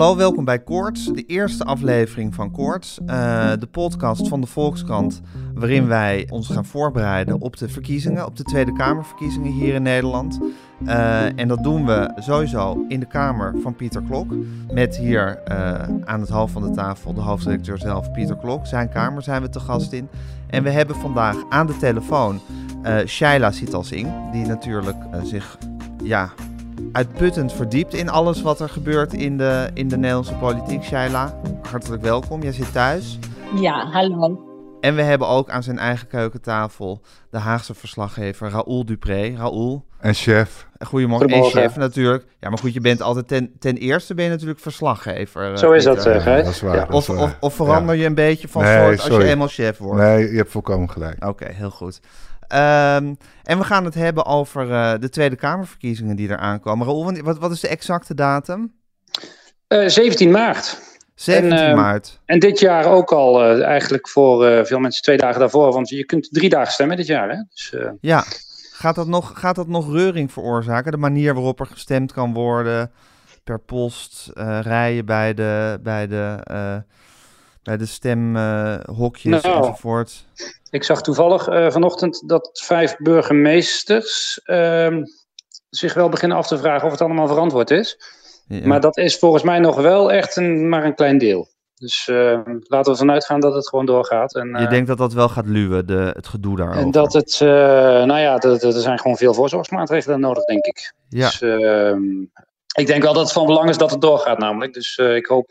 Hallo, 0.00 0.16
welkom 0.16 0.44
bij 0.44 0.58
Koorts, 0.58 1.04
de 1.04 1.24
eerste 1.26 1.64
aflevering 1.64 2.34
van 2.34 2.50
Koorts, 2.50 2.98
eh, 3.06 3.52
de 3.58 3.66
podcast 3.66 4.28
van 4.28 4.40
de 4.40 4.46
Volkskrant, 4.46 5.20
waarin 5.54 5.86
wij 5.86 6.26
ons 6.30 6.48
gaan 6.48 6.64
voorbereiden 6.64 7.40
op 7.40 7.56
de 7.56 7.68
verkiezingen, 7.68 8.26
op 8.26 8.36
de 8.36 8.42
Tweede 8.42 8.72
Kamerverkiezingen 8.72 9.52
hier 9.52 9.74
in 9.74 9.82
Nederland. 9.82 10.40
Eh, 10.84 11.38
en 11.38 11.48
dat 11.48 11.62
doen 11.62 11.86
we 11.86 12.12
sowieso 12.16 12.84
in 12.88 13.00
de 13.00 13.06
kamer 13.06 13.54
van 13.62 13.74
Pieter 13.74 14.02
Klok, 14.02 14.34
met 14.72 14.96
hier 14.96 15.42
eh, 15.44 15.72
aan 16.04 16.20
het 16.20 16.28
hoofd 16.28 16.52
van 16.52 16.62
de 16.62 16.70
tafel 16.70 17.14
de 17.14 17.20
hoofdredacteur 17.20 17.78
zelf, 17.78 18.12
Pieter 18.12 18.36
Klok. 18.36 18.66
Zijn 18.66 18.88
kamer 18.88 19.22
zijn 19.22 19.42
we 19.42 19.48
te 19.48 19.60
gast 19.60 19.92
in. 19.92 20.08
En 20.46 20.62
we 20.62 20.70
hebben 20.70 20.96
vandaag 20.96 21.36
aan 21.48 21.66
de 21.66 21.76
telefoon 21.76 22.40
Shaila 23.06 23.50
Sitalsing, 23.50 24.32
die 24.32 24.46
natuurlijk 24.46 24.96
zich 25.22 25.58
ja, 26.02 26.30
uitputtend 26.92 27.52
verdiept 27.52 27.94
in 27.94 28.08
alles 28.08 28.42
wat 28.42 28.60
er 28.60 28.68
gebeurt 28.68 29.12
in 29.12 29.38
de, 29.38 29.70
in 29.74 29.88
de 29.88 29.96
Nederlandse 29.96 30.34
politiek. 30.34 30.82
Shaila, 30.82 31.34
hartelijk 31.70 32.02
welkom. 32.02 32.42
Jij 32.42 32.52
zit 32.52 32.72
thuis. 32.72 33.18
Ja, 33.54 33.90
hallo. 33.90 34.48
En 34.80 34.94
we 34.94 35.02
hebben 35.02 35.28
ook 35.28 35.50
aan 35.50 35.62
zijn 35.62 35.78
eigen 35.78 36.06
keukentafel 36.06 37.00
de 37.30 37.38
Haagse 37.38 37.74
verslaggever 37.74 38.50
Raoul 38.50 38.84
Dupré. 38.84 39.34
Raoul. 39.36 39.84
En 39.98 40.14
chef. 40.14 40.66
Goedemorgen. 40.78 41.28
En 41.28 41.44
chef 41.44 41.76
natuurlijk. 41.76 42.24
Ja, 42.40 42.48
maar 42.48 42.58
goed, 42.58 42.74
je 42.74 42.80
bent 42.80 43.02
altijd 43.02 43.28
ten, 43.28 43.52
ten 43.58 43.76
eerste 43.76 44.14
ben 44.14 44.24
je 44.24 44.30
natuurlijk 44.30 44.60
verslaggever. 44.60 45.58
Zo 45.58 45.72
is 45.72 45.84
dat, 45.84 46.06
uh, 46.06 46.22
Gijs. 46.22 46.44
dat 46.44 46.54
is 46.54 46.60
waar, 46.60 46.76
ja. 46.76 46.86
of, 46.90 47.10
of, 47.10 47.36
of, 47.40 47.54
verander 47.54 47.94
ja. 47.94 48.00
je 48.00 48.06
een 48.06 48.14
beetje 48.14 48.48
van 48.48 48.62
nee, 48.62 48.76
soort 48.76 48.98
als 48.98 49.06
sorry. 49.06 49.24
je 49.24 49.30
eenmaal 49.30 49.48
chef 49.48 49.78
wordt? 49.78 50.00
Nee, 50.00 50.30
je 50.30 50.36
hebt 50.36 50.50
volkomen 50.50 50.90
gelijk. 50.90 51.26
Oké, 51.26 51.46
heel 51.52 51.70
goed. 51.70 52.00
Um, 52.52 53.16
en 53.42 53.58
we 53.58 53.64
gaan 53.64 53.84
het 53.84 53.94
hebben 53.94 54.26
over 54.26 54.68
uh, 54.68 54.94
de 55.00 55.08
Tweede 55.08 55.36
Kamerverkiezingen 55.36 56.16
die 56.16 56.28
er 56.28 56.36
aankomen. 56.36 56.86
Raoul, 56.86 57.22
wat, 57.22 57.38
wat 57.38 57.50
is 57.50 57.60
de 57.60 57.68
exacte 57.68 58.14
datum? 58.14 58.72
Uh, 59.68 59.88
17 59.88 60.30
maart. 60.30 60.78
17 61.14 61.52
en, 61.52 61.70
uh, 61.70 61.76
maart. 61.76 62.20
En 62.24 62.38
dit 62.38 62.60
jaar 62.60 62.84
ook 62.84 63.12
al 63.12 63.44
uh, 63.44 63.64
eigenlijk 63.64 64.08
voor 64.08 64.46
uh, 64.46 64.64
veel 64.64 64.78
mensen 64.78 65.02
twee 65.02 65.16
dagen 65.16 65.40
daarvoor. 65.40 65.72
Want 65.72 65.88
je 65.88 66.04
kunt 66.04 66.28
drie 66.30 66.48
dagen 66.48 66.72
stemmen 66.72 66.96
dit 66.96 67.06
jaar. 67.06 67.28
Hè? 67.28 67.36
Dus, 67.50 67.74
ja, 68.00 68.24
gaat 68.72 68.94
dat, 68.94 69.06
nog, 69.06 69.32
gaat 69.34 69.56
dat 69.56 69.68
nog 69.68 69.92
reuring 69.92 70.32
veroorzaken? 70.32 70.92
De 70.92 70.98
manier 70.98 71.34
waarop 71.34 71.60
er 71.60 71.66
gestemd 71.66 72.12
kan 72.12 72.32
worden 72.32 72.90
per 73.44 73.58
post, 73.58 74.30
rijen 74.60 75.06
bij 75.06 75.34
de, 75.34 75.78
bij 75.82 76.06
de, 76.06 76.38
bij 77.62 77.76
de 77.76 77.86
stemhokjes 77.86 79.42
nou, 79.42 79.56
enzovoort? 79.56 80.24
Ik 80.70 80.84
zag 80.84 81.02
toevallig 81.02 81.44
vanochtend 81.72 82.28
dat 82.28 82.60
vijf 82.64 82.96
burgemeesters 82.96 84.40
ehm, 84.44 85.02
zich 85.70 85.94
wel 85.94 86.08
beginnen 86.08 86.38
af 86.38 86.46
te 86.46 86.58
vragen 86.58 86.86
of 86.86 86.92
het 86.92 87.00
allemaal 87.00 87.28
verantwoord 87.28 87.70
is. 87.70 87.98
Ja. 88.46 88.66
Maar 88.66 88.80
dat 88.80 88.96
is 88.96 89.18
volgens 89.18 89.42
mij 89.42 89.58
nog 89.58 89.76
wel 89.76 90.12
echt 90.12 90.36
een, 90.36 90.68
maar 90.68 90.84
een 90.84 90.94
klein 90.94 91.18
deel. 91.18 91.48
Dus 91.74 92.08
uh, 92.10 92.40
laten 92.44 92.84
we 92.84 92.90
ervan 92.90 93.10
uitgaan 93.10 93.40
dat 93.40 93.54
het 93.54 93.68
gewoon 93.68 93.86
doorgaat. 93.86 94.34
En, 94.34 94.48
uh, 94.48 94.60
je 94.60 94.68
denkt 94.68 94.86
dat 94.86 94.98
dat 94.98 95.12
wel 95.12 95.28
gaat 95.28 95.46
luwen, 95.46 95.86
de, 95.86 96.10
het 96.14 96.28
gedoe 96.28 96.56
daarover? 96.56 96.82
En 96.82 96.90
dat 96.90 97.12
het, 97.12 97.40
uh, 97.42 97.48
nou 98.04 98.18
ja, 98.18 98.38
er 98.38 98.72
zijn 98.72 98.98
gewoon 98.98 99.16
veel 99.16 99.34
voorzorgsmaatregelen 99.34 100.20
nodig, 100.20 100.44
denk 100.44 100.64
ik. 100.64 100.92
Ja. 101.08 101.26
Dus 101.26 101.40
ehm, 101.40 102.02
ik 102.74 102.86
denk 102.86 103.02
wel 103.02 103.12
dat 103.12 103.22
het 103.22 103.32
van 103.32 103.46
belang 103.46 103.68
is 103.68 103.78
dat 103.78 103.90
het 103.90 104.00
doorgaat 104.00 104.38
namelijk. 104.38 104.74
Dus 104.74 104.96
ik 104.96 105.26
hoop 105.26 105.50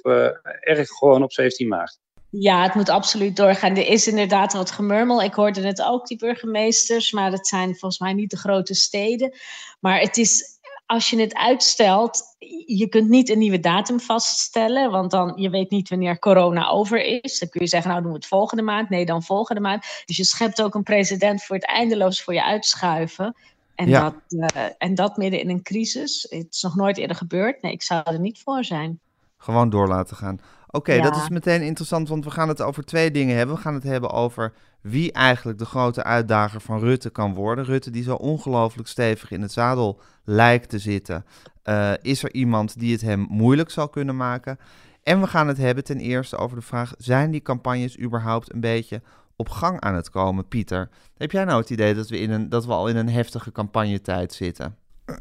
erg 0.59 0.89
gewoon 0.89 1.23
op 1.23 1.31
17 1.31 1.67
maart. 1.67 1.99
Ja, 2.29 2.63
het 2.63 2.73
moet 2.73 2.89
absoluut 2.89 3.35
doorgaan. 3.35 3.75
Er 3.75 3.87
is 3.87 4.07
inderdaad 4.07 4.53
wat 4.53 4.71
gemurmel. 4.71 5.21
Ik 5.21 5.33
hoorde 5.33 5.61
het 5.61 5.81
ook, 5.81 6.07
die 6.07 6.17
burgemeesters. 6.17 7.11
Maar 7.11 7.31
het 7.31 7.47
zijn 7.47 7.69
volgens 7.69 7.99
mij 7.99 8.13
niet 8.13 8.29
de 8.29 8.37
grote 8.37 8.73
steden. 8.73 9.33
Maar 9.79 9.99
het 9.99 10.17
is 10.17 10.59
als 10.89 11.09
je 11.09 11.19
het 11.19 11.35
uitstelt, 11.35 12.23
je 12.65 12.87
kunt 12.89 13.09
niet 13.09 13.29
een 13.29 13.37
nieuwe 13.37 13.59
datum 13.59 13.99
vaststellen, 13.99 14.91
want 14.91 15.11
dan 15.11 15.33
je 15.35 15.49
weet 15.49 15.69
niet 15.69 15.89
wanneer 15.89 16.19
corona 16.19 16.67
over 16.67 17.21
is. 17.23 17.39
Dan 17.39 17.49
kun 17.49 17.61
je 17.61 17.67
zeggen, 17.67 17.89
nou 17.89 18.01
doen 18.01 18.11
we 18.11 18.17
het 18.17 18.27
volgende 18.27 18.63
maand, 18.63 18.89
nee 18.89 19.05
dan 19.05 19.23
volgende 19.23 19.61
maand. 19.61 19.85
Dus 20.05 20.17
je 20.17 20.23
schept 20.23 20.61
ook 20.61 20.75
een 20.75 20.83
president 20.83 21.43
voor 21.43 21.55
het 21.55 21.65
eindeloos 21.65 22.23
voor 22.23 22.33
je 22.33 22.43
uitschuiven. 22.43 23.35
En, 23.75 23.87
Ja. 23.89 24.01
dat, 24.27 24.53
uh, 24.55 24.63
en 24.77 24.95
dat 24.95 25.17
midden 25.17 25.39
in 25.39 25.49
een 25.49 25.63
crisis. 25.63 26.27
Het 26.29 26.47
is 26.49 26.61
nog 26.61 26.75
nooit 26.75 26.97
eerder 26.97 27.15
gebeurd. 27.15 27.61
Nee, 27.61 27.71
ik 27.71 27.83
zou 27.83 28.01
er 28.03 28.19
niet 28.19 28.39
voor 28.39 28.63
zijn. 28.63 28.99
Gewoon 29.37 29.69
door 29.69 29.87
laten 29.87 30.15
gaan. 30.15 30.39
Oké, 30.71 30.93
Ja. 30.93 31.03
dat 31.03 31.15
is 31.15 31.29
meteen 31.29 31.61
interessant, 31.61 32.09
want 32.09 32.23
we 32.23 32.31
gaan 32.31 32.47
het 32.47 32.61
over 32.61 32.85
twee 32.85 33.11
dingen 33.11 33.37
hebben. 33.37 33.55
We 33.55 33.61
gaan 33.61 33.73
het 33.73 33.83
hebben 33.83 34.09
over 34.09 34.53
wie 34.81 35.11
eigenlijk 35.11 35.57
de 35.57 35.65
grote 35.65 36.03
uitdager 36.03 36.61
van 36.61 36.79
Rutte 36.79 37.09
kan 37.09 37.33
worden. 37.33 37.65
Rutte 37.65 37.91
die 37.91 38.03
zo 38.03 38.15
ongelooflijk 38.15 38.87
stevig 38.87 39.31
in 39.31 39.41
het 39.41 39.51
zadel 39.51 39.99
lijkt 40.23 40.69
te 40.69 40.79
zitten. 40.79 41.25
Uh, 41.63 41.91
is 42.01 42.23
er 42.23 42.33
iemand 42.33 42.79
die 42.79 42.91
het 42.91 43.01
hem 43.01 43.25
moeilijk 43.29 43.69
zal 43.69 43.89
kunnen 43.89 44.17
maken? 44.17 44.59
En 45.03 45.21
we 45.21 45.27
gaan 45.27 45.47
het 45.47 45.57
hebben 45.57 45.83
ten 45.83 45.97
eerste 45.99 46.37
over 46.37 46.57
de 46.57 46.63
vraag, 46.63 46.93
zijn 46.97 47.31
die 47.31 47.41
campagnes 47.41 47.99
überhaupt 47.99 48.53
een 48.53 48.59
beetje 48.59 49.01
op 49.35 49.49
gang 49.49 49.79
aan 49.79 49.95
het 49.95 50.09
komen, 50.09 50.47
Pieter? 50.47 50.89
Heb 51.17 51.31
jij 51.31 51.43
nou 51.43 51.59
het 51.59 51.69
idee 51.69 51.95
dat 51.95 52.09
we, 52.09 52.19
in 52.19 52.31
een, 52.31 52.49
dat 52.49 52.65
we 52.65 52.71
al 52.73 52.87
in 52.87 52.95
een 52.95 53.09
heftige 53.09 53.51
campagnetijd 53.51 54.33
zitten? 54.33 54.75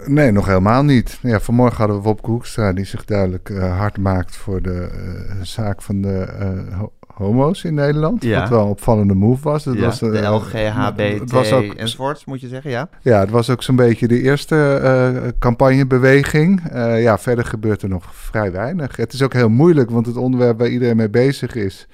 Nee, 0.07 0.33
nog 0.33 0.47
helemaal 0.47 0.83
niet. 0.83 1.19
Ja, 1.23 1.41
vanmorgen 1.41 1.77
hadden 1.77 1.97
we 1.97 2.03
Wopke 2.03 2.31
Hoekstra 2.31 2.73
die 2.73 2.85
zich 2.85 3.05
duidelijk 3.05 3.49
uh, 3.49 3.79
hard 3.79 3.99
maakt 3.99 4.37
voor 4.37 4.63
de 4.63 4.89
uh, 4.93 5.43
zaak 5.43 5.83
van 5.83 6.03
de 6.03 6.29
uh, 6.41 6.79
ho 6.79 6.93
homo's 7.07 7.65
in 7.65 7.75
Nederland. 7.75 8.23
Ja. 8.23 8.41
Wat 8.41 8.49
wel 8.49 8.63
een 8.63 8.69
opvallende 8.69 9.15
move 9.15 9.43
was. 9.43 9.65
Ja, 9.65 9.75
was 9.75 9.99
de 9.99 10.21
LGHBT 10.21 11.31
was 11.31 11.53
ook, 11.53 12.27
moet 12.27 12.41
je 12.41 12.49
zeggen, 12.49 12.71
ja? 12.71 12.89
Ja, 13.03 13.21
het 13.21 13.31
was 13.31 13.51
ook 13.51 13.63
zo'n 13.63 13.77
beetje 13.77 14.09
de 14.09 14.23
eerste 14.23 15.35
campagnebeweging. 15.39 16.63
Ja, 16.97 17.19
verder 17.19 17.45
gebeurt 17.45 17.83
er 17.83 17.89
nog 17.89 18.05
vrij 18.15 18.53
weinig. 18.53 18.97
Het 18.97 19.13
is 19.13 19.23
ook 19.23 19.33
heel 19.33 19.49
moeilijk, 19.49 19.91
want 19.91 20.07
het 20.07 20.17
onderwerp 20.17 20.59
waar 20.59 20.69
iedereen 20.69 20.97
mee 20.97 21.11
bezig 21.11 21.55
is... 21.55 21.89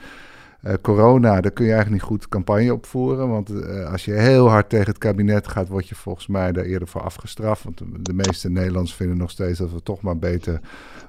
Uh, 0.67 0.73
corona, 0.83 1.41
daar 1.41 1.51
kun 1.51 1.65
je 1.65 1.73
eigenlijk 1.73 2.03
niet 2.03 2.11
goed 2.11 2.29
campagne 2.29 2.73
opvoeren. 2.73 3.29
Want 3.29 3.51
uh, 3.51 3.91
als 3.91 4.05
je 4.05 4.13
heel 4.13 4.49
hard 4.49 4.69
tegen 4.69 4.87
het 4.87 4.99
kabinet 4.99 5.49
gaat, 5.49 5.69
word 5.69 5.89
je 5.89 5.95
volgens 5.95 6.27
mij 6.27 6.53
daar 6.53 6.65
eerder 6.65 6.89
voor 6.89 7.01
afgestraft. 7.01 7.65
Want 7.65 7.83
de, 8.07 8.13
meeste 8.13 8.51
Nederlanders 8.51 8.95
vinden 8.95 9.17
nog 9.17 9.31
steeds 9.31 9.59
dat 9.59 9.73
we 9.73 9.83
toch 9.83 10.01
maar 10.01 10.19
beter 10.19 10.61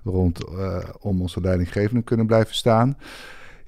rondom 0.04 0.60
uh, 0.60 0.78
onze 1.00 1.42
leidinggevenden 1.42 2.04
kunnen 2.04 2.26
blijven 2.26 2.56
staan. 2.56 2.98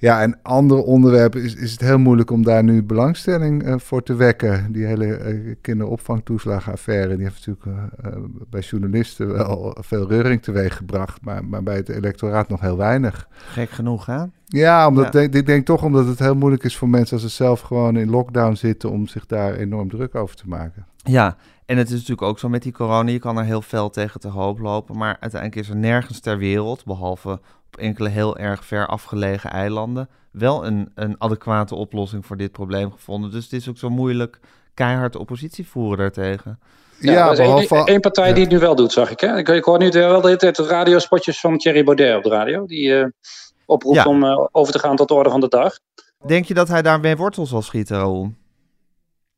Ja, 0.00 0.22
en 0.22 0.38
andere 0.42 0.82
onderwerpen 0.82 1.42
is, 1.42 1.54
is 1.54 1.72
het 1.72 1.80
heel 1.80 1.98
moeilijk 1.98 2.30
om 2.30 2.42
daar 2.42 2.64
nu 2.64 2.82
belangstelling 2.82 3.66
uh, 3.66 3.74
voor 3.78 4.02
te 4.02 4.14
wekken. 4.14 4.72
Die 4.72 4.84
hele 4.84 5.06
uh, 5.06 5.54
kinderopvangtoeslagenaffaire, 5.60 7.16
die 7.16 7.24
heeft 7.24 7.46
natuurlijk 7.46 7.86
uh, 8.00 8.22
bij 8.50 8.60
journalisten 8.60 9.32
wel 9.32 9.76
veel 9.80 10.08
reuring 10.08 10.42
teweeg 10.42 10.76
gebracht. 10.76 11.20
Maar, 11.22 11.44
maar 11.44 11.62
bij 11.62 11.76
het 11.76 11.88
electoraat 11.88 12.48
nog 12.48 12.60
heel 12.60 12.76
weinig. 12.76 13.28
Gek 13.30 13.70
genoeg, 13.70 14.06
hè? 14.06 14.24
Ja, 14.44 14.86
omdat 14.88 15.12
ja. 15.12 15.20
Ik, 15.20 15.34
ik 15.34 15.46
denk 15.46 15.66
toch 15.66 15.82
omdat 15.82 16.06
het 16.06 16.18
heel 16.18 16.34
moeilijk 16.34 16.64
is 16.64 16.76
voor 16.76 16.88
mensen 16.88 17.12
als 17.12 17.22
ze 17.22 17.28
zelf 17.28 17.60
gewoon 17.60 17.96
in 17.96 18.10
lockdown 18.10 18.54
zitten 18.54 18.90
om 18.90 19.06
zich 19.06 19.26
daar 19.26 19.54
enorm 19.54 19.88
druk 19.88 20.14
over 20.14 20.36
te 20.36 20.48
maken. 20.48 20.86
Ja, 20.96 21.36
en 21.66 21.76
het 21.76 21.86
is 21.86 21.92
natuurlijk 21.92 22.22
ook 22.22 22.38
zo 22.38 22.48
met 22.48 22.62
die 22.62 22.72
corona, 22.72 23.10
je 23.10 23.18
kan 23.18 23.38
er 23.38 23.44
heel 23.44 23.62
fel 23.62 23.90
tegen 23.90 24.20
te 24.20 24.28
hoop 24.28 24.58
lopen, 24.58 24.96
maar 24.96 25.16
uiteindelijk 25.20 25.60
is 25.62 25.68
er 25.68 25.76
nergens 25.76 26.20
ter 26.20 26.38
wereld, 26.38 26.84
behalve 26.84 27.40
op 27.78 27.84
enkele 27.84 28.08
heel 28.08 28.36
erg 28.36 28.64
ver 28.64 28.86
afgelegen 28.86 29.50
eilanden, 29.50 30.08
wel 30.30 30.66
een, 30.66 30.90
een 30.94 31.14
adequate 31.18 31.74
oplossing 31.74 32.26
voor 32.26 32.36
dit 32.36 32.52
probleem 32.52 32.92
gevonden. 32.92 33.30
Dus 33.30 33.44
het 33.44 33.52
is 33.52 33.68
ook 33.68 33.78
zo 33.78 33.90
moeilijk 33.90 34.40
keihard 34.74 35.16
oppositie 35.16 35.68
voeren 35.68 35.98
daartegen. 35.98 36.58
Ja, 37.00 37.12
ja 37.12 37.32
behalve... 37.32 37.74
één, 37.74 37.86
één 37.86 38.00
partij 38.00 38.28
ja. 38.28 38.34
die 38.34 38.42
het 38.42 38.52
nu 38.52 38.58
wel 38.58 38.74
doet, 38.74 38.92
zag 38.92 39.10
ik. 39.10 39.20
Hè? 39.20 39.36
Ik, 39.36 39.48
ik 39.48 39.64
hoor 39.64 39.78
nu 39.78 39.90
wel 39.90 40.20
de 40.20 40.26
hele 40.26 40.38
tijd 40.38 40.56
de 40.56 40.66
radiospotjes 40.66 41.40
van 41.40 41.58
Thierry 41.58 41.84
Baudet 41.84 42.16
op 42.16 42.22
de 42.22 42.28
radio, 42.28 42.66
die 42.66 42.88
uh, 42.88 43.06
oproept 43.66 43.96
ja. 43.96 44.04
om 44.04 44.24
uh, 44.24 44.46
over 44.52 44.72
te 44.72 44.78
gaan 44.78 44.96
tot 44.96 45.08
de 45.08 45.14
orde 45.14 45.30
van 45.30 45.40
de 45.40 45.48
dag. 45.48 45.78
Denk 46.26 46.44
je 46.44 46.54
dat 46.54 46.68
hij 46.68 46.82
daarmee 46.82 47.16
wortel 47.16 47.46
zal 47.46 47.62
schieten, 47.62 47.96
Raoul? 47.96 48.32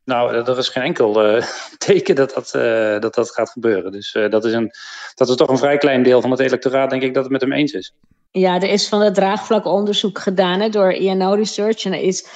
Nou, 0.05 0.35
er 0.35 0.59
is 0.59 0.69
geen 0.69 0.83
enkel 0.83 1.37
uh, 1.37 1.45
teken 1.79 2.15
dat 2.15 2.35
dat, 2.35 2.53
uh, 2.57 3.01
dat 3.01 3.15
dat 3.15 3.31
gaat 3.31 3.51
gebeuren. 3.51 3.93
Dus 3.93 4.15
uh, 4.15 4.31
dat, 4.31 4.45
is 4.45 4.53
een, 4.53 4.71
dat 5.15 5.37
toch 5.37 5.49
een 5.49 5.59
vrij 5.59 5.77
klein 5.77 6.03
deel 6.03 6.21
van 6.21 6.31
het 6.31 6.41
electoraat, 6.41 6.91
denk 6.91 7.03
ik, 7.03 7.15
dat 7.15 7.23
het 7.23 7.33
met 7.33 7.41
hem 7.41 7.53
eens 7.53 7.73
is. 7.73 7.95
Ja, 8.33 8.55
er 8.55 8.71
is 8.71 8.89
van 8.89 9.01
het 9.01 9.15
draagvlakonderzoek 9.15 10.19
gedaan 10.19 10.61
hè, 10.61 10.69
door 10.69 10.93
INO 10.93 11.33
Research. 11.33 11.85
En 11.85 11.93
er 11.93 12.01
is 12.01 12.25
75% 12.25 12.31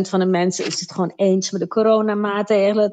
van 0.00 0.18
de 0.18 0.26
mensen 0.26 0.66
is 0.66 0.80
het 0.80 0.92
gewoon 0.92 1.12
eens 1.16 1.50
met 1.50 1.60
de 1.60 1.68
coronamaatregelen. 1.68 2.92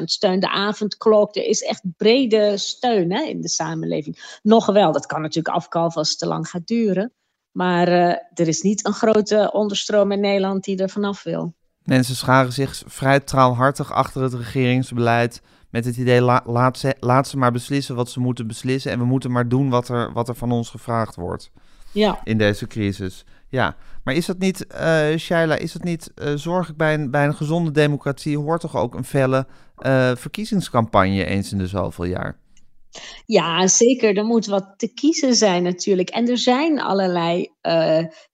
80% 0.00 0.02
steunt 0.04 0.40
de 0.40 0.50
avondklok. 0.50 1.36
Er 1.36 1.44
is 1.44 1.62
echt 1.62 1.82
brede 1.96 2.56
steun 2.58 3.12
hè, 3.12 3.22
in 3.22 3.40
de 3.40 3.48
samenleving. 3.48 4.38
Nog 4.42 4.66
wel, 4.66 4.92
dat 4.92 5.06
kan 5.06 5.20
natuurlijk 5.20 5.54
afkalven 5.54 5.98
als 5.98 6.10
het 6.10 6.18
te 6.18 6.26
lang 6.26 6.48
gaat 6.48 6.66
duren. 6.66 7.12
Maar 7.50 7.88
er 8.34 8.48
is 8.48 8.62
niet 8.62 8.86
een 8.86 8.92
grote 8.92 9.50
onderstroom 9.52 10.12
in 10.12 10.20
Nederland 10.20 10.64
die 10.64 10.78
er 10.78 10.90
vanaf 10.90 11.22
wil. 11.22 11.54
Mensen 11.84 12.16
scharen 12.16 12.52
zich 12.52 12.82
vrij 12.86 13.20
trouwhartig 13.20 13.92
achter 13.92 14.22
het 14.22 14.34
regeringsbeleid 14.34 15.42
met 15.70 15.84
het 15.84 15.96
idee 15.96 16.20
laat, 16.44 16.78
ze, 16.78 16.94
laat 17.00 17.28
ze 17.28 17.36
maar 17.36 17.52
beslissen 17.52 17.94
wat 17.94 18.10
ze 18.10 18.20
moeten 18.20 18.46
beslissen 18.46 18.92
en 18.92 18.98
we 18.98 19.04
moeten 19.04 19.30
maar 19.30 19.48
doen 19.48 19.70
wat 19.70 19.88
er, 19.88 20.12
wat 20.12 20.28
er 20.28 20.34
van 20.34 20.52
ons 20.52 20.70
gevraagd 20.70 21.14
wordt 21.14 21.50
ja. 21.92 22.20
in 22.24 22.38
deze 22.38 22.66
crisis. 22.66 23.24
Ja, 23.48 23.76
maar 24.04 24.14
is 24.14 24.26
dat 24.26 24.38
niet, 24.38 24.66
uh, 24.74 25.16
Shaila, 25.16 25.56
is 25.56 25.72
dat 25.72 25.84
niet 25.84 26.12
uh, 26.14 26.32
zorgelijk 26.34 26.78
bij 26.78 26.94
een, 26.94 27.10
bij 27.10 27.24
een 27.24 27.34
gezonde 27.34 27.70
democratie 27.70 28.38
hoort 28.38 28.60
toch 28.60 28.76
ook 28.76 28.94
een 28.94 29.04
felle 29.04 29.46
uh, 29.78 30.10
verkiezingscampagne 30.14 31.24
eens 31.24 31.52
in 31.52 31.58
de 31.58 31.66
zoveel 31.66 32.04
jaar? 32.04 32.38
Ja, 33.26 33.66
zeker. 33.66 34.16
Er 34.16 34.24
moet 34.24 34.46
wat 34.46 34.74
te 34.76 34.94
kiezen 34.94 35.34
zijn 35.34 35.62
natuurlijk. 35.62 36.10
En 36.10 36.28
er 36.28 36.38
zijn 36.38 36.80
allerlei 36.80 37.48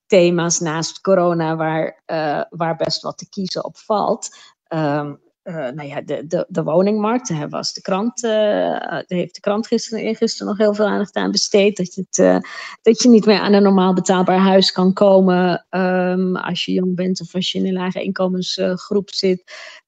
thema's 0.08 0.60
naast 0.60 1.00
corona 1.00 1.56
waar, 1.56 2.02
waar 2.50 2.76
best 2.76 3.02
wat 3.02 3.18
te 3.18 3.28
kiezen 3.28 3.64
op 3.64 3.76
valt. 3.76 4.28
Um, 4.68 5.20
uh, 5.48 5.54
nou 5.54 5.88
ja, 5.88 6.00
de, 6.00 6.26
de, 6.26 6.46
de 6.48 6.62
woningmarkt, 6.62 7.28
daar 7.28 7.48
was 7.48 7.72
de 7.72 7.80
krant, 7.80 8.24
uh, 8.24 8.98
heeft 9.06 9.34
de 9.34 9.40
krant 9.40 9.66
gisteren, 9.66 10.16
gisteren 10.16 10.46
nog 10.46 10.58
heel 10.58 10.74
veel 10.74 10.86
aandacht 10.86 11.16
aan 11.16 11.30
besteed. 11.30 11.76
Dat 11.76 11.94
je, 11.94 12.06
het, 12.10 12.46
dat 12.82 13.02
je 13.02 13.08
niet 13.08 13.26
meer 13.26 13.38
aan 13.38 13.52
een 13.52 13.62
normaal 13.62 13.94
betaalbaar 13.94 14.38
huis 14.38 14.72
kan 14.72 14.92
komen 14.92 15.66
um, 15.70 16.36
als 16.36 16.64
je 16.64 16.72
jong 16.72 16.96
bent 16.96 17.20
of 17.20 17.34
als 17.34 17.52
je 17.52 17.58
in 17.58 17.66
een 17.66 17.72
lage 17.72 18.02
inkomensgroep 18.02 19.10
zit. 19.10 19.42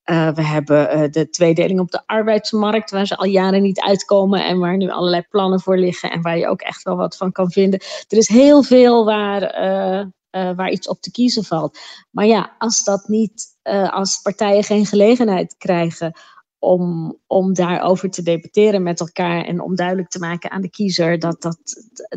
we 0.04 0.42
hebben 0.42 1.12
de 1.12 1.30
tweedeling 1.30 1.80
op 1.80 1.90
de 1.90 2.02
arbeidsmarkt, 2.06 2.90
waar 2.90 3.06
ze 3.06 3.16
al 3.16 3.26
jaren 3.26 3.62
niet 3.62 3.80
uitkomen 3.80 4.44
en 4.44 4.58
waar 4.58 4.76
nu 4.76 4.90
allerlei 4.90 5.22
plannen 5.28 5.60
voor 5.60 5.78
liggen 5.78 6.10
en 6.10 6.22
waar 6.22 6.38
je 6.38 6.48
ook 6.48 6.60
echt 6.60 6.82
wel 6.82 6.96
wat 6.96 7.16
van 7.16 7.32
kan 7.32 7.50
vinden. 7.50 7.80
Er 8.08 8.18
is 8.18 8.28
heel 8.28 8.62
veel 8.62 9.04
waar, 9.04 9.42
waar 10.30 10.70
iets 10.70 10.88
op 10.88 11.00
te 11.00 11.10
kiezen 11.10 11.44
valt. 11.44 11.78
Maar 12.10 12.26
ja, 12.26 12.54
als 12.58 12.84
dat 12.84 13.08
niet 13.08 13.58
uh, 13.62 13.92
als 13.92 14.20
partijen 14.22 14.64
geen 14.64 14.86
gelegenheid 14.86 15.54
krijgen 15.58 16.12
om, 16.58 17.16
om 17.26 17.54
daarover 17.54 18.10
te 18.10 18.22
debatteren 18.22 18.82
met 18.82 19.00
elkaar 19.00 19.44
en 19.44 19.60
om 19.60 19.74
duidelijk 19.74 20.08
te 20.08 20.18
maken 20.18 20.50
aan 20.50 20.60
de 20.60 20.70
kiezer 20.70 21.18
dat 21.18 21.42
dat, 21.42 21.58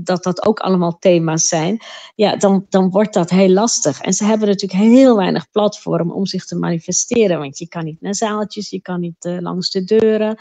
dat, 0.03 0.23
dat 0.23 0.45
ook 0.45 0.59
allemaal 0.59 0.97
thema's 0.97 1.47
zijn, 1.47 1.81
ja, 2.15 2.35
dan, 2.35 2.65
dan 2.69 2.89
wordt 2.89 3.13
dat 3.13 3.29
heel 3.29 3.49
lastig. 3.49 4.01
En 4.01 4.13
ze 4.13 4.25
hebben 4.25 4.47
natuurlijk 4.47 4.81
heel 4.81 5.15
weinig 5.15 5.51
platform 5.51 6.11
om 6.11 6.25
zich 6.25 6.45
te 6.45 6.55
manifesteren, 6.55 7.39
want 7.39 7.57
je 7.57 7.67
kan 7.67 7.83
niet 7.83 8.01
naar 8.01 8.15
zaaltjes, 8.15 8.69
je 8.69 8.81
kan 8.81 8.99
niet 8.99 9.25
uh, 9.25 9.39
langs 9.39 9.69
de 9.69 9.83
deuren. 9.83 10.37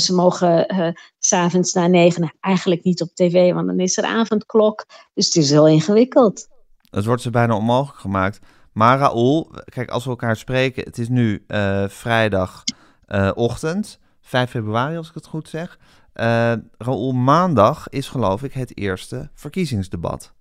Ze 0.00 0.14
mogen 0.14 0.74
uh, 0.74 0.88
s'avonds 1.18 1.72
na 1.72 1.86
negen 1.86 2.34
eigenlijk 2.40 2.82
niet 2.82 3.02
op 3.02 3.14
tv, 3.14 3.52
want 3.52 3.66
dan 3.66 3.80
is 3.80 3.96
er 3.96 4.04
avondklok. 4.04 4.86
Dus 5.14 5.26
het 5.26 5.36
is 5.36 5.50
heel 5.50 5.68
ingewikkeld. 5.68 6.50
Het 6.92 7.04
wordt 7.04 7.22
ze 7.22 7.30
bijna 7.30 7.56
onmogelijk 7.56 7.98
gemaakt. 7.98 8.38
Maar 8.72 8.98
Raoul, 8.98 9.50
kijk, 9.64 9.90
als 9.90 10.04
we 10.04 10.10
elkaar 10.10 10.36
spreken, 10.36 10.84
het 10.84 10.98
is 10.98 11.08
nu 11.08 11.44
uh, 11.48 11.88
vrijdagochtend, 11.88 13.98
uh, 14.00 14.06
5 14.20 14.50
februari 14.50 14.96
als 14.96 15.08
ik 15.08 15.14
het 15.14 15.26
goed 15.26 15.48
zeg. 15.48 15.78
Uh, 16.14 16.52
Raoul, 16.78 17.12
maandag 17.12 17.88
is 17.88 18.08
geloof 18.08 18.42
ik 18.42 18.52
het 18.52 18.78
eerste 18.78 19.30
verkiezingsdebat. 19.34 20.32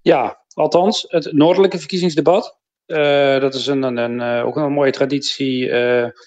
Ja, 0.00 0.44
althans, 0.54 1.04
het 1.08 1.32
noordelijke 1.32 1.78
verkiezingsdebat. 1.78 2.58
Dat 3.40 3.54
is 3.54 3.66
een, 3.66 3.82
een, 3.82 4.42
ook 4.42 4.56
een 4.56 4.72
mooie 4.72 4.90
traditie 4.90 5.70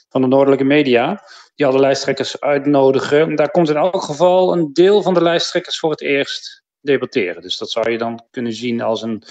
van 0.10 0.22
de 0.22 0.28
noordelijke 0.28 0.64
media. 0.64 1.24
Die 1.56 1.66
alle 1.66 1.80
lijsttrekkers 1.80 2.40
uitnodigen. 2.40 3.36
Daar 3.36 3.52
komt 3.52 3.70
in 3.70 3.76
elk 3.76 4.02
geval 4.02 4.54
een 4.54 4.74
deel 4.74 5.02
van 5.02 5.14
de 5.14 5.22
lijsttrekkers 5.22 5.80
voor 5.80 5.92
het 5.92 6.02
eerst 6.02 6.66
debatteren. 6.88 7.42
Dus 7.42 7.58
dat 7.58 7.72
zou 7.72 7.92
je 7.92 7.98
dan 7.98 8.24
kunnen 8.32 8.54
zien 8.54 8.82
als 8.82 9.02
een 9.02 9.24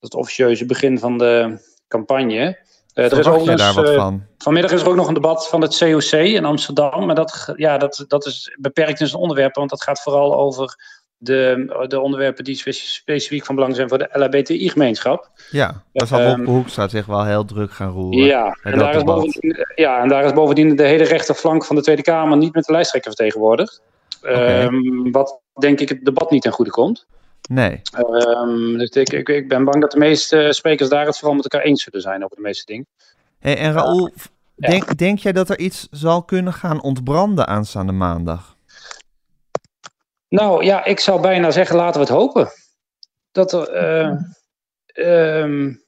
het 0.00 0.14
officieuze 0.14 0.66
begin 0.66 0.98
van 0.98 1.18
de 1.18 1.58
campagne. 1.88 2.62
Uh, 2.94 3.12
er 3.12 3.18
is 3.18 3.26
ook 3.26 3.56
daar 3.56 3.74
wat 3.74 3.88
uh, 3.88 3.96
van? 3.96 4.22
Vanmiddag 4.38 4.72
is 4.72 4.80
er 4.80 4.88
ook 4.88 4.94
nog 4.94 5.08
een 5.08 5.14
debat 5.14 5.48
van 5.48 5.60
het 5.60 5.78
COC 5.78 6.12
in 6.12 6.44
Amsterdam. 6.44 7.06
Maar 7.06 7.14
dat, 7.14 7.52
ja, 7.56 7.78
dat, 7.78 8.04
dat 8.08 8.26
is 8.26 8.56
beperkt 8.60 9.00
in 9.00 9.06
zijn 9.06 9.20
onderwerp, 9.20 9.54
want 9.54 9.70
dat 9.70 9.82
gaat 9.82 10.02
vooral 10.02 10.36
over 10.38 10.76
de, 11.16 11.84
de 11.88 12.00
onderwerpen 12.00 12.44
die 12.44 12.56
specifiek 12.74 13.44
van 13.44 13.54
belang 13.54 13.76
zijn 13.76 13.88
voor 13.88 13.98
de 13.98 14.08
LHBTI-gemeenschap. 14.12 15.30
Ja, 15.50 15.82
daar 15.92 16.06
zal 16.06 16.20
um, 16.20 16.44
Hoekstra 16.44 16.88
zich 16.88 17.06
wel 17.06 17.24
heel 17.24 17.44
druk 17.44 17.72
gaan 17.72 17.90
roeren. 17.90 18.26
Ja 18.26 18.58
en, 18.62 18.78
daar 18.78 18.96
is 18.96 19.02
bovendien, 19.02 19.66
ja, 19.74 20.02
en 20.02 20.08
daar 20.08 20.24
is 20.24 20.32
bovendien 20.32 20.76
de 20.76 20.86
hele 20.86 21.04
rechterflank 21.04 21.64
van 21.64 21.76
de 21.76 21.82
Tweede 21.82 22.02
Kamer 22.02 22.36
niet 22.36 22.54
met 22.54 22.64
de 22.64 22.72
lijsttrekker 22.72 23.12
vertegenwoordigd. 23.12 23.82
Okay. 24.22 24.64
Um, 24.64 25.12
wat 25.12 25.40
denk 25.60 25.80
ik 25.80 25.88
het 25.88 26.04
debat 26.04 26.30
niet 26.30 26.42
ten 26.42 26.52
goede 26.52 26.70
komt. 26.70 27.06
Nee. 27.48 27.80
Um, 27.98 28.78
dus 28.78 28.88
ik, 28.88 29.12
ik, 29.12 29.28
ik, 29.28 29.48
ben 29.48 29.64
bang 29.64 29.80
dat 29.80 29.90
de 29.90 29.98
meeste 29.98 30.48
sprekers 30.50 30.88
daar 30.88 31.06
het 31.06 31.18
vooral 31.18 31.36
met 31.36 31.44
elkaar 31.44 31.66
eens 31.66 31.82
zullen 31.82 32.00
zijn 32.00 32.24
over 32.24 32.36
de 32.36 32.42
meeste 32.42 32.64
dingen. 32.64 32.86
Hey, 33.38 33.56
en 33.56 33.72
Raoul, 33.72 34.10
ja. 34.54 34.68
denk, 34.68 34.96
denk 34.98 35.18
jij 35.18 35.32
dat 35.32 35.50
er 35.50 35.58
iets 35.58 35.88
zal 35.90 36.22
kunnen 36.22 36.52
gaan 36.52 36.82
ontbranden 36.82 37.46
aanstaande 37.46 37.92
maandag? 37.92 38.56
Nou 40.28 40.64
ja, 40.64 40.84
ik 40.84 41.00
zou 41.00 41.20
bijna 41.20 41.50
zeggen, 41.50 41.76
laten 41.76 42.00
we 42.00 42.06
het 42.06 42.16
hopen. 42.16 42.48
Dat 43.32 43.52
er, 43.52 43.74
uh, 44.94 45.40
um, 45.42 45.82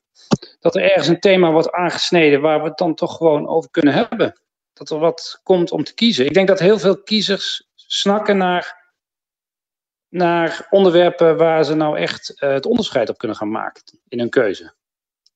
dat 0.61 0.77
er 0.77 0.83
ergens 0.83 1.09
een 1.09 1.21
thema 1.21 1.51
wordt 1.51 1.73
aangesneden 1.73 2.41
waar 2.41 2.63
we 2.63 2.69
het 2.69 2.79
dan 2.79 2.95
toch 2.95 3.17
gewoon 3.17 3.49
over 3.49 3.71
kunnen 3.71 3.95
hebben. 3.95 4.41
Dat 4.73 4.91
er 4.91 4.99
wat 4.99 5.41
komt 5.43 5.71
om 5.71 5.85
te 5.85 5.95
kiezen. 5.95 6.27
Ik 6.27 6.35
denk 6.35 6.49
dat 6.49 6.59
heel 6.59 6.79
veel 6.79 7.03
kiezers 7.03 7.69
snakken 7.75 8.37
naar 8.37 8.86
naar 10.09 10.67
onderwerpen 10.71 11.37
waar 11.37 11.65
ze 11.65 11.75
nou 11.75 11.99
echt 11.99 12.43
uh, 12.43 12.51
het 12.51 12.67
onderscheid 12.67 13.09
op 13.09 13.19
kunnen 13.19 13.37
gaan 13.37 13.51
maken 13.51 13.83
in 14.09 14.19
hun 14.19 14.31
keuze. 14.31 14.75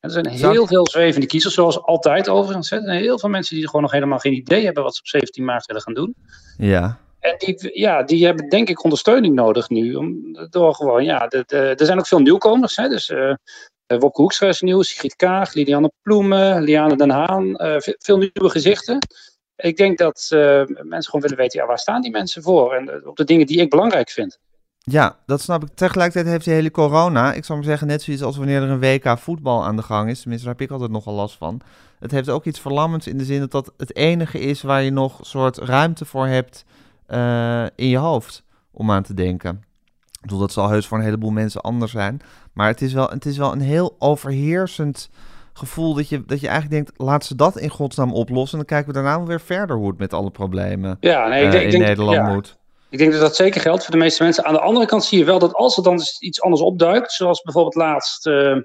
er 0.00 0.11
zijn 0.11 0.28
heel 0.28 0.67
veel 0.67 0.87
zwevende 0.87 1.26
kiezers, 1.26 1.55
zoals 1.55 1.82
altijd 1.82 2.28
overigens. 2.28 2.70
Er 2.70 2.82
zijn 2.82 2.99
heel 2.99 3.19
veel 3.19 3.28
mensen 3.28 3.56
die 3.56 3.67
gewoon 3.67 3.82
nog 3.82 3.90
helemaal 3.93 4.19
geen 4.19 4.32
idee 4.32 4.64
hebben 4.64 4.82
wat 4.82 4.94
ze 4.94 5.00
op 5.00 5.06
17 5.06 5.44
maart 5.44 5.67
willen 5.67 5.82
gaan 5.82 5.94
doen. 5.94 6.14
Ja. 6.56 6.99
En 7.20 7.34
die, 7.38 7.78
ja, 7.78 8.02
die 8.02 8.25
hebben 8.25 8.49
denk 8.49 8.69
ik 8.69 8.84
ondersteuning 8.84 9.34
nodig 9.34 9.69
nu. 9.69 9.94
Om, 9.94 10.37
door 10.50 10.75
gewoon, 10.75 11.05
ja, 11.05 11.26
de, 11.26 11.43
de, 11.46 11.56
er 11.56 11.87
zijn 11.87 11.99
ook 11.99 12.06
veel 12.06 12.19
nieuwkomers. 12.19 12.76
Hè, 12.76 12.88
dus 12.88 13.08
uh, 13.08 13.34
Wopke 13.87 14.20
Hoekstra 14.20 14.49
is 14.49 14.61
nieuw, 14.61 14.82
Sigrid 14.82 15.17
Kaag, 15.17 15.55
Liliane 15.55 15.93
Ploemen, 16.02 16.62
Liane 16.62 16.96
Den 16.96 17.11
Haan. 17.11 17.46
Uh, 17.46 17.75
veel 17.78 18.17
nieuwe 18.17 18.50
gezichten. 18.50 18.99
Ik 19.56 19.76
denk 19.76 19.99
dat 19.99 20.26
mensen 20.31 21.05
gewoon 21.05 21.20
willen 21.20 21.37
weten, 21.37 21.61
ja, 21.61 21.67
waar 21.67 21.78
staan 21.78 22.00
die 22.00 22.11
mensen 22.11 22.43
voor? 22.43 22.75
En 22.75 23.06
op 23.06 23.17
de 23.17 23.25
dingen 23.25 23.46
die 23.46 23.61
ik 23.61 23.70
belangrijk 23.70 24.11
vind. 24.11 24.38
Ja, 24.82 25.17
dat 25.27 25.41
snap 25.41 25.62
ik. 25.62 25.69
Tegelijkertijd 25.75 26.27
heeft 26.27 26.44
die 26.44 26.55
hele 26.55 26.71
corona, 26.71 27.32
ik 27.32 27.44
zou 27.44 27.59
maar 27.59 27.69
zeggen, 27.69 27.87
net 27.87 28.03
zoiets 28.03 28.23
als 28.23 28.37
wanneer 28.37 28.62
er 28.62 28.69
een 28.69 28.81
WK 28.81 29.19
voetbal 29.19 29.65
aan 29.65 29.77
de 29.77 29.82
gang 29.82 30.11
is. 30.11 30.21
Tenminste, 30.21 30.47
daar 30.47 30.56
heb 30.56 30.67
ik 30.67 30.73
altijd 30.73 30.91
nogal 30.91 31.15
last 31.15 31.37
van. 31.37 31.61
Het 31.99 32.11
heeft 32.11 32.29
ook 32.29 32.44
iets 32.44 32.61
verlammends 32.61 33.06
in 33.06 33.19
de 33.19 33.25
zin 33.25 33.41
dat 33.41 33.51
dat 33.51 33.72
het 33.77 33.96
enige 33.96 34.41
is 34.41 34.63
waar 34.63 34.82
je 34.82 34.91
nog 34.91 35.19
soort 35.20 35.58
ruimte 35.58 36.05
voor 36.05 36.27
hebt 36.27 36.65
uh, 37.08 37.65
in 37.75 37.89
je 37.89 37.96
hoofd 37.96 38.44
om 38.70 38.91
aan 38.91 39.03
te 39.03 39.15
denken. 39.15 39.65
Ik 40.13 40.20
bedoel, 40.20 40.39
dat 40.39 40.53
zal 40.53 40.69
heus 40.69 40.87
voor 40.87 40.99
een 40.99 41.05
heleboel 41.05 41.31
mensen 41.31 41.60
anders 41.60 41.93
zijn. 41.93 42.20
Maar 42.53 42.69
het 42.69 42.82
is 42.82 42.93
wel, 42.93 43.08
het 43.08 43.27
is 43.27 43.37
wel 43.37 43.53
een 43.53 43.60
heel 43.60 43.96
overheersend 43.99 45.10
gevoel 45.53 45.94
dat 45.94 46.08
je, 46.08 46.25
dat 46.25 46.41
je 46.41 46.49
eigenlijk 46.49 46.84
denkt, 46.84 47.03
laat 47.03 47.25
ze 47.25 47.34
dat 47.34 47.58
in 47.58 47.69
godsnaam 47.69 48.13
oplossen. 48.13 48.58
En 48.58 48.65
dan 48.67 48.77
kijken 48.77 48.94
we 48.94 49.01
daarna 49.01 49.25
weer 49.25 49.41
verder 49.41 49.77
hoe 49.77 49.89
het 49.89 49.99
met 49.99 50.13
alle 50.13 50.31
problemen 50.31 50.96
ja, 51.01 51.29
nee, 51.29 51.41
ik 51.41 51.46
uh, 51.46 51.53
denk, 51.53 51.63
in 51.63 51.69
ik 51.69 51.75
denk, 51.75 51.84
Nederland 51.84 52.17
ja. 52.17 52.32
moet. 52.32 52.58
Ik 52.91 52.99
denk 52.99 53.13
dat 53.13 53.20
dat 53.20 53.37
zeker 53.37 53.61
geldt 53.61 53.82
voor 53.82 53.93
de 53.93 54.01
meeste 54.01 54.23
mensen. 54.23 54.44
Aan 54.44 54.53
de 54.53 54.61
andere 54.61 54.87
kant 54.87 55.05
zie 55.05 55.19
je 55.19 55.25
wel 55.25 55.39
dat 55.39 55.55
als 55.55 55.77
er 55.77 55.82
dan 55.82 56.01
iets 56.19 56.41
anders 56.41 56.63
opduikt, 56.63 57.13
zoals 57.13 57.43
bijvoorbeeld 57.43 57.75
laatst 57.75 58.27
uh, 58.27 58.56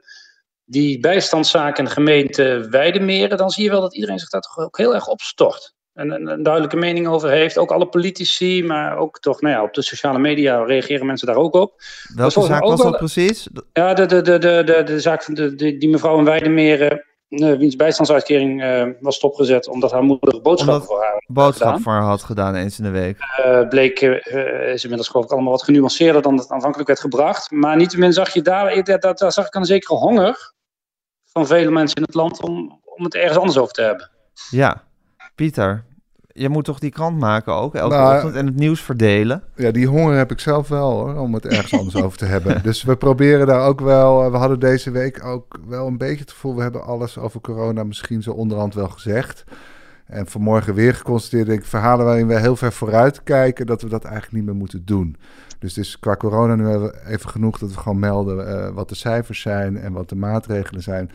die 0.66 1.00
bijstandszaak 1.00 1.78
in 1.78 1.86
de 1.86 1.92
gemeente 1.92 2.68
Weidemeren, 2.70 3.38
dan 3.38 3.50
zie 3.50 3.64
je 3.64 3.70
wel 3.70 3.82
dat 3.82 3.96
iedereen 3.96 4.20
zich 4.20 4.30
daar 4.30 4.42
toch 4.42 4.58
ook 4.58 4.78
heel 4.78 4.94
erg 4.94 5.08
op 5.08 5.22
stort. 5.22 5.74
En 5.94 6.12
een, 6.12 6.44
duidelijke 6.44 6.78
mening 6.78 7.08
over 7.08 7.30
heeft. 7.30 7.58
Ook 7.58 7.72
alle 7.72 7.88
politici, 7.88 8.64
maar 8.64 8.98
ook 8.98 9.20
toch, 9.20 9.42
nou 9.42 9.56
ja, 9.56 9.64
op 9.64 9.74
de 9.74 9.82
sociale 9.82 10.20
media 10.20 10.64
reageren 10.64 11.06
mensen 11.06 11.28
daar 11.28 11.36
ook 11.36 11.54
op. 11.54 11.82
Welke 12.16 12.42
zaak 12.42 12.64
was 12.64 12.82
dat 12.82 12.98
precies? 12.98 13.48
Ja, 13.74 13.94
de, 13.94 14.06
de, 14.06 14.22
de, 14.22 14.38
de, 14.38 14.64
de, 14.66 14.84
de 14.84 15.00
zaak 15.00 15.24
van 15.24 15.34
de, 15.34 15.56
die 15.56 15.90
mevrouw 15.90 16.18
in 16.18 16.24
Weidemeren 16.24 17.06
wiens 17.36 17.76
bijstandsuitkering 17.76 18.64
uh, 18.64 18.88
was 19.00 19.16
stopgezet 19.16 19.68
omdat 19.68 19.92
haar 19.92 20.04
moeder 20.04 20.42
boodschappen 20.42 20.74
Omdat 20.74 20.88
voor 20.88 21.04
haar 21.04 21.24
boodschap 21.28 21.68
gedaan. 21.68 21.82
voor 21.82 21.92
haar 21.92 22.02
had 22.02 22.24
gedaan 22.24 22.56
eens 22.56 22.78
in 22.78 22.84
de 22.84 22.90
week. 22.90 23.18
Uh, 23.46 23.68
bleek, 23.68 24.00
is 24.02 24.84
inmiddels 24.84 25.08
geloof 25.10 25.26
ik 25.26 25.32
allemaal 25.32 25.52
wat 25.52 25.64
genuanceerder 25.64 26.22
dan 26.22 26.38
het 26.38 26.52
aanvankelijk 26.52 26.88
werd 26.88 27.00
gebracht. 27.00 27.52
Maar 27.52 27.76
niettemin 27.76 28.14
zag 28.14 28.34
je 28.34 28.42
daar, 28.42 28.84
daar, 28.84 29.00
daar, 29.00 29.16
daar 29.16 29.32
zag 29.32 29.48
ik 29.48 29.56
een 29.56 29.66
zekere 29.66 29.96
honger 29.96 30.54
van 31.26 31.48
vele 31.48 31.72
mensen 31.72 31.96
in 31.96 32.04
het 32.04 32.14
land 32.14 32.42
om, 32.42 32.82
om 32.84 33.04
het 33.04 33.16
ergens 33.16 33.38
anders 33.38 33.58
over 33.58 33.74
te 33.74 33.82
hebben. 33.82 34.10
Ja, 34.50 34.84
Pieter, 35.36 35.86
je 36.38 36.50
moet 36.50 36.64
toch 36.66 36.80
die 36.80 36.90
krant 36.90 37.20
maken 37.20 37.54
ook, 37.54 37.76
elke 37.76 37.96
Nou, 37.96 38.16
ochtend, 38.16 38.36
en 38.36 38.46
het 38.46 38.56
nieuws 38.56 38.82
verdelen? 38.82 39.44
Ja, 39.56 39.72
die 39.72 39.88
honger 39.88 40.18
heb 40.18 40.32
ik 40.32 40.40
zelf 40.40 40.68
wel 40.68 40.92
hoor, 40.92 41.16
om 41.18 41.34
het 41.34 41.46
ergens 41.46 41.74
anders 41.80 41.96
over 42.04 42.18
te 42.18 42.26
hebben. 42.26 42.64
Dus 42.64 42.84
we 42.84 42.96
proberen 42.96 43.48
daar 43.48 43.68
ook 43.68 43.80
wel. 43.82 44.24
eh, 44.24 44.32
We 44.32 44.38
hadden 44.38 44.60
deze 44.60 44.92
week 44.92 45.26
ook 45.26 45.58
wel 45.68 45.88
een 45.88 45.98
beetje 45.98 46.20
het 46.22 46.32
gevoel, 46.32 46.56
we 46.56 46.62
hebben 46.62 46.84
alles 46.84 47.18
over 47.18 47.42
corona 47.42 47.84
misschien 47.84 48.24
zo 48.24 48.32
onderhand 48.32 48.74
wel 48.74 48.90
gezegd. 48.90 49.44
En 50.06 50.28
vanmorgen 50.28 50.74
weer 50.74 50.94
geconstateerd, 50.96 51.48
denk 51.48 51.60
ik, 51.60 51.66
verhalen 51.66 52.06
waarin 52.06 52.28
we 52.28 52.40
heel 52.40 52.56
ver 52.56 52.74
vooruit 52.74 53.24
kijken, 53.24 53.66
dat 53.66 53.82
we 53.82 53.90
dat 53.90 54.04
eigenlijk 54.04 54.36
niet 54.36 54.46
meer 54.46 54.56
moeten 54.56 54.82
doen. 54.86 55.16
Dus 55.60 55.76
het 55.76 55.86
is 55.86 56.00
qua 56.00 56.16
corona 56.16 56.56
nu 56.56 56.90
even 57.08 57.30
genoeg 57.30 57.58
dat 57.60 57.72
we 57.74 57.78
gewoon 57.80 58.00
melden 58.00 58.48
eh, 58.48 58.70
wat 58.74 58.90
de 58.90 58.96
cijfers 58.96 59.42
zijn 59.42 59.78
en 59.78 59.94
wat 59.94 60.10
de 60.10 60.16
maatregelen 60.16 60.82
zijn. 60.84 61.12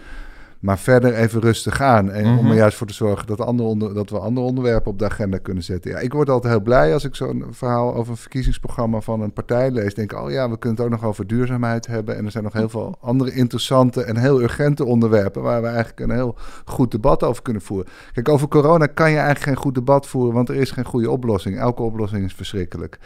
Maar 0.61 0.79
verder 0.79 1.15
even 1.15 1.41
rustig 1.41 1.81
aan. 1.81 2.11
En 2.11 2.27
om 2.27 2.35
Mhm. 2.35 2.47
er 2.47 2.55
juist 2.57 2.77
voor 2.77 2.87
te 2.87 2.95
zorgen 2.95 3.27
dat, 3.27 3.41
andere 3.41 3.69
onder, 3.69 3.95
dat 3.95 4.11
we 4.11 4.19
andere 4.19 4.47
onderwerpen 4.47 4.91
op 4.91 4.99
de 4.99 5.05
agenda 5.05 5.39
kunnen 5.39 5.63
zetten. 5.63 5.91
Ja, 5.91 5.99
ik 5.99 6.13
word 6.13 6.31
altijd 6.31 6.53
heel 6.53 6.63
blij 6.63 6.93
als 6.93 7.05
ik 7.05 7.15
zo'n 7.15 7.45
verhaal 7.51 7.95
over 7.95 8.11
een 8.11 8.17
verkiezingsprogramma 8.17 9.01
van 9.01 9.21
een 9.21 9.33
partij 9.33 9.71
lees. 9.71 9.95
Denk, 9.95 10.13
oh 10.13 10.31
ja, 10.31 10.51
we 10.51 10.59
kunnen 10.59 10.79
het 10.79 10.87
ook 10.87 11.01
nog 11.01 11.05
over 11.09 11.27
duurzaamheid 11.27 11.87
hebben. 11.87 12.17
En 12.17 12.25
er 12.25 12.31
zijn 12.31 12.45
nog 12.45 12.53
heel 12.53 12.69
veel 12.69 12.97
andere 13.01 13.33
interessante 13.33 14.03
en 14.03 14.17
heel 14.17 14.41
urgente 14.41 14.85
onderwerpen 14.85 15.43
waar 15.43 15.61
we 15.63 15.67
eigenlijk 15.69 16.01
een 16.01 16.11
heel 16.11 16.35
goed 16.65 16.91
debat 16.91 17.23
over 17.23 17.43
kunnen 17.43 17.63
voeren. 17.63 17.87
Kijk, 18.13 18.29
over 18.29 18.49
corona 18.49 18.87
kan 18.87 19.11
je 19.11 19.17
eigenlijk 19.17 19.47
geen 19.47 19.57
goed 19.57 19.75
debat 19.75 20.07
voeren, 20.07 20.35
want 20.35 20.49
er 20.49 20.55
is 20.57 20.71
geen 20.71 20.85
goede 20.85 21.11
oplossing. 21.11 21.59
Elke 21.59 21.83
oplossing 21.83 22.25
is 22.25 22.35
verschrikkelijk. 22.35 22.99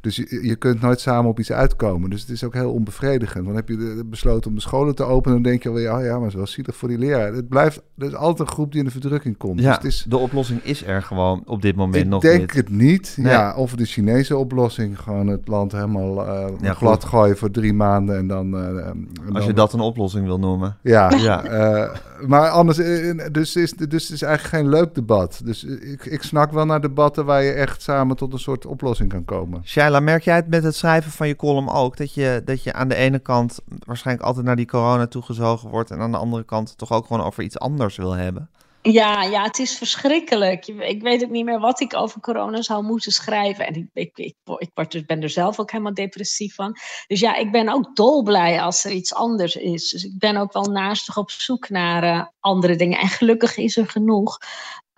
Dus 0.00 0.16
je, 0.16 0.38
je 0.42 0.56
kunt 0.56 0.80
nooit 0.80 1.00
samen 1.00 1.30
op 1.30 1.38
iets 1.38 1.52
uitkomen. 1.52 2.10
Dus 2.10 2.20
het 2.20 2.30
is 2.30 2.44
ook 2.44 2.54
heel 2.54 2.72
onbevredigend. 2.72 3.46
Dan 3.46 3.54
heb 3.54 3.68
je 3.68 4.02
besloten 4.06 4.50
om 4.50 4.56
de 4.56 4.62
scholen 4.62 4.94
te 4.94 5.04
openen. 5.04 5.42
Dan 5.42 5.50
denk 5.50 5.62
je 5.62 5.68
alweer, 5.68 5.92
oh 5.94 6.02
ja, 6.02 6.12
maar 6.12 6.20
het 6.20 6.28
is 6.28 6.34
wel 6.34 6.46
zielig 6.46 6.76
voor 6.76 6.88
die 6.88 6.98
leraar. 7.00 7.32
Het 7.32 7.48
blijft, 7.48 7.82
er 7.98 8.06
is 8.06 8.14
altijd 8.14 8.48
een 8.48 8.54
groep 8.54 8.70
die 8.70 8.80
in 8.80 8.86
de 8.86 8.90
verdrukking 8.92 9.36
komt. 9.36 9.60
Ja, 9.60 9.66
Dus 9.66 9.74
het 9.76 9.84
is, 9.84 10.04
de 10.08 10.16
oplossing 10.16 10.64
is 10.64 10.84
er 10.86 11.02
gewoon 11.02 11.42
op 11.46 11.62
dit 11.62 11.76
moment 11.76 12.04
ik 12.04 12.10
nog 12.10 12.22
denk 12.22 12.40
niet. 12.40 12.52
het 12.52 12.68
niet. 12.68 13.14
Nee. 13.18 13.32
Ja, 13.32 13.54
of 13.56 13.74
de 13.74 13.84
Chinese 13.84 14.36
oplossing. 14.36 14.98
Gewoon 15.00 15.26
het 15.26 15.48
land 15.48 15.72
helemaal 15.72 16.26
eh 16.26 16.48
Ja, 16.60 16.74
glad 16.74 17.00
goed. 17.02 17.10
gooien 17.10 17.36
voor 17.36 17.50
drie 17.50 17.72
maanden. 17.72 18.16
En 18.16 18.26
dan... 18.26 18.54
eh, 18.56 18.66
en 18.86 19.08
Als 19.24 19.32
dan- 19.32 19.46
je 19.46 19.52
dat 19.52 19.72
een 19.72 19.80
oplossing 19.80 20.26
wil 20.26 20.38
noemen. 20.38 20.76
Ja, 20.82 21.10
Ja. 21.16 21.44
eh, 21.44 21.96
maar 22.26 22.48
anders, 22.48 22.78
eh, 22.78 23.24
dus 23.32 23.56
is, 23.56 23.72
dus 23.72 24.02
het 24.02 24.12
is 24.12 24.22
eigenlijk 24.22 24.54
geen 24.54 24.68
leuk 24.68 24.94
debat. 24.94 25.40
Dus 25.44 25.64
eh, 25.66 25.92
ik, 25.92 26.04
ik 26.06 26.22
snak 26.22 26.52
wel 26.52 26.66
naar 26.66 26.80
debatten 26.80 27.24
waar 27.24 27.42
je 27.42 27.52
echt 27.52 27.82
samen 27.82 28.16
tot 28.16 28.32
een 28.32 28.38
soort 28.38 28.66
oplossing 28.66 29.08
kan 29.08 29.24
komen. 29.24 29.60
Shaila, 29.64 30.00
merk 30.00 30.22
jij 30.22 30.36
het 30.36 30.48
met 30.48 30.62
het 30.62 30.74
schrijven 30.74 31.10
van 31.10 31.28
je 31.28 31.36
column 31.36 31.68
ook? 31.70 31.96
Dat 31.96 32.14
je, 32.14 32.42
dat 32.44 32.62
je 32.62 32.72
aan 32.72 32.88
de 32.88 32.94
ene 32.94 33.18
kant 33.18 33.60
waarschijnlijk 33.86 34.26
altijd 34.26 34.46
naar 34.46 34.56
die 34.56 34.66
corona 34.66 35.06
toegezogen 35.06 35.70
wordt... 35.70 35.90
en 35.90 35.98
aan 35.98 36.10
de 36.12 36.16
andere 36.18 36.44
kant 36.44 36.78
toch 36.78 36.89
ook 36.96 37.06
gewoon 37.06 37.26
over 37.26 37.42
iets 37.42 37.58
anders 37.58 37.96
wil 37.96 38.12
hebben? 38.12 38.50
Ja, 38.82 39.22
ja, 39.22 39.42
het 39.42 39.58
is 39.58 39.76
verschrikkelijk. 39.76 40.66
Ik 40.66 41.02
weet 41.02 41.24
ook 41.24 41.30
niet 41.30 41.44
meer 41.44 41.60
wat 41.60 41.80
ik 41.80 41.96
over 41.96 42.20
corona 42.20 42.62
zou 42.62 42.84
moeten 42.84 43.12
schrijven. 43.12 43.66
En 43.66 43.74
ik, 43.74 43.88
ik, 43.92 44.18
ik, 44.18 44.36
ik 44.58 44.70
word, 44.74 45.06
ben 45.06 45.22
er 45.22 45.28
zelf 45.28 45.60
ook 45.60 45.70
helemaal 45.70 45.94
depressief 45.94 46.54
van. 46.54 46.76
Dus 47.06 47.20
ja, 47.20 47.36
ik 47.36 47.52
ben 47.52 47.68
ook 47.68 47.96
dolblij 47.96 48.60
als 48.60 48.84
er 48.84 48.90
iets 48.90 49.14
anders 49.14 49.56
is. 49.56 49.88
Dus 49.88 50.04
ik 50.04 50.18
ben 50.18 50.36
ook 50.36 50.52
wel 50.52 50.64
naastig 50.64 51.16
op 51.16 51.30
zoek 51.30 51.68
naar 51.68 52.02
eh, 52.02 52.26
andere 52.40 52.76
dingen. 52.76 52.98
En 52.98 53.08
gelukkig 53.08 53.56
is 53.56 53.76
er 53.76 53.88
genoeg. 53.88 54.38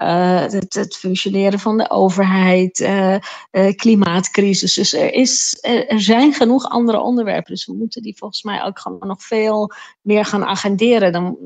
Eh, 0.02 0.40
het, 0.40 0.75
het 0.75 0.97
functioneren 0.97 1.59
van 1.59 1.76
de 1.78 1.90
overheid, 1.90 2.80
eh, 2.80 3.14
eh, 3.14 3.76
klimaatcrisis. 3.76 4.75
Dus 4.75 4.94
er, 4.94 5.12
is, 5.12 5.59
er, 5.61 5.87
er 5.88 6.00
zijn 6.00 6.32
genoeg 6.32 6.68
andere 6.68 7.00
onderwerpen. 7.00 7.52
Dus 7.52 7.66
we 7.66 7.75
moeten 7.75 8.02
die 8.02 8.16
volgens 8.16 8.42
mij 8.42 8.62
ook 8.62 8.78
gewoon 8.78 8.99
nog 9.09 9.23
veel 9.23 9.73
meer 10.00 10.25
gaan 10.25 10.44
agenderen. 10.44 11.12
Dan 11.12 11.37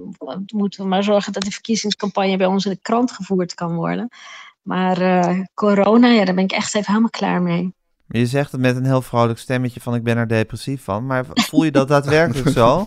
moeten 0.47 0.83
we 0.83 0.89
maar 0.89 1.03
zorgen 1.03 1.33
dat 1.33 1.43
de 1.43 1.51
verkiezingscampagne 1.51 2.37
bij 2.37 2.47
ons 2.47 2.65
in 2.65 2.71
de 2.71 2.79
krant 2.83 3.13
gevoerd 3.13 3.55
kan 3.55 3.75
worden. 3.75 4.09
Maar 4.63 4.99
corona, 5.55 6.09
ja, 6.09 6.25
daar 6.25 6.35
ben 6.35 6.45
ik 6.45 6.53
echt 6.53 6.75
even 6.75 6.89
helemaal 6.89 7.11
klaar 7.11 7.43
mee. 7.43 7.75
Je 8.09 8.27
zegt 8.27 8.53
het 8.53 8.61
met 8.61 8.77
een 8.77 8.85
heel 8.85 9.03
vrolijk 9.03 9.39
stemmetje 9.39 9.81
van 9.81 9.95
ik 9.95 10.03
ben 10.03 10.17
er 10.17 10.29
depressief 10.29 10.85
van. 10.85 11.07
Maar 11.07 11.25
voel 11.33 11.65
je 11.65 11.71
dat 11.71 11.89
daadwerkelijk 11.89 12.49
zo? 12.49 12.87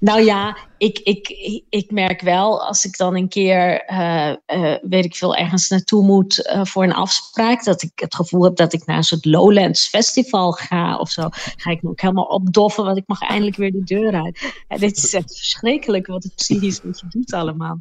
Nou 0.00 0.20
ja, 0.20 0.56
ik, 0.80 0.98
ik, 0.98 1.28
ik 1.68 1.90
merk 1.90 2.20
wel 2.20 2.66
als 2.66 2.84
ik 2.84 2.96
dan 2.96 3.16
een 3.16 3.28
keer, 3.28 3.84
eh, 3.84 4.30
eh, 4.46 4.78
weet 4.82 5.04
ik 5.04 5.16
veel, 5.16 5.36
ergens 5.36 5.68
naartoe 5.68 6.04
moet 6.04 6.46
eh, 6.46 6.64
voor 6.64 6.82
een 6.82 6.94
afspraak, 6.94 7.64
dat 7.64 7.82
ik 7.82 7.90
het 7.94 8.14
gevoel 8.14 8.44
heb 8.44 8.56
dat 8.56 8.72
ik 8.72 8.86
naar 8.86 8.96
een 8.96 9.02
soort 9.02 9.24
Lowlands 9.24 9.88
Festival 9.88 10.52
ga 10.52 10.98
of 10.98 11.10
zo. 11.10 11.28
Ga 11.32 11.70
ik 11.70 11.82
me 11.82 11.88
ook 11.88 12.00
helemaal 12.00 12.24
opdoffen, 12.24 12.84
want 12.84 12.96
ik 12.96 13.04
mag 13.06 13.20
eindelijk 13.20 13.56
weer 13.56 13.72
de 13.72 13.84
deur 13.84 14.14
uit. 14.14 14.52
Ja, 14.68 14.76
dit 14.76 14.96
is 14.96 15.14
echt 15.14 15.36
verschrikkelijk 15.36 16.06
wat 16.06 16.22
het 16.22 16.34
psychisch 16.34 16.82
met 16.82 17.00
je 17.00 17.06
doet 17.08 17.32
allemaal. 17.32 17.80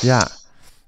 Ja. 0.00 0.28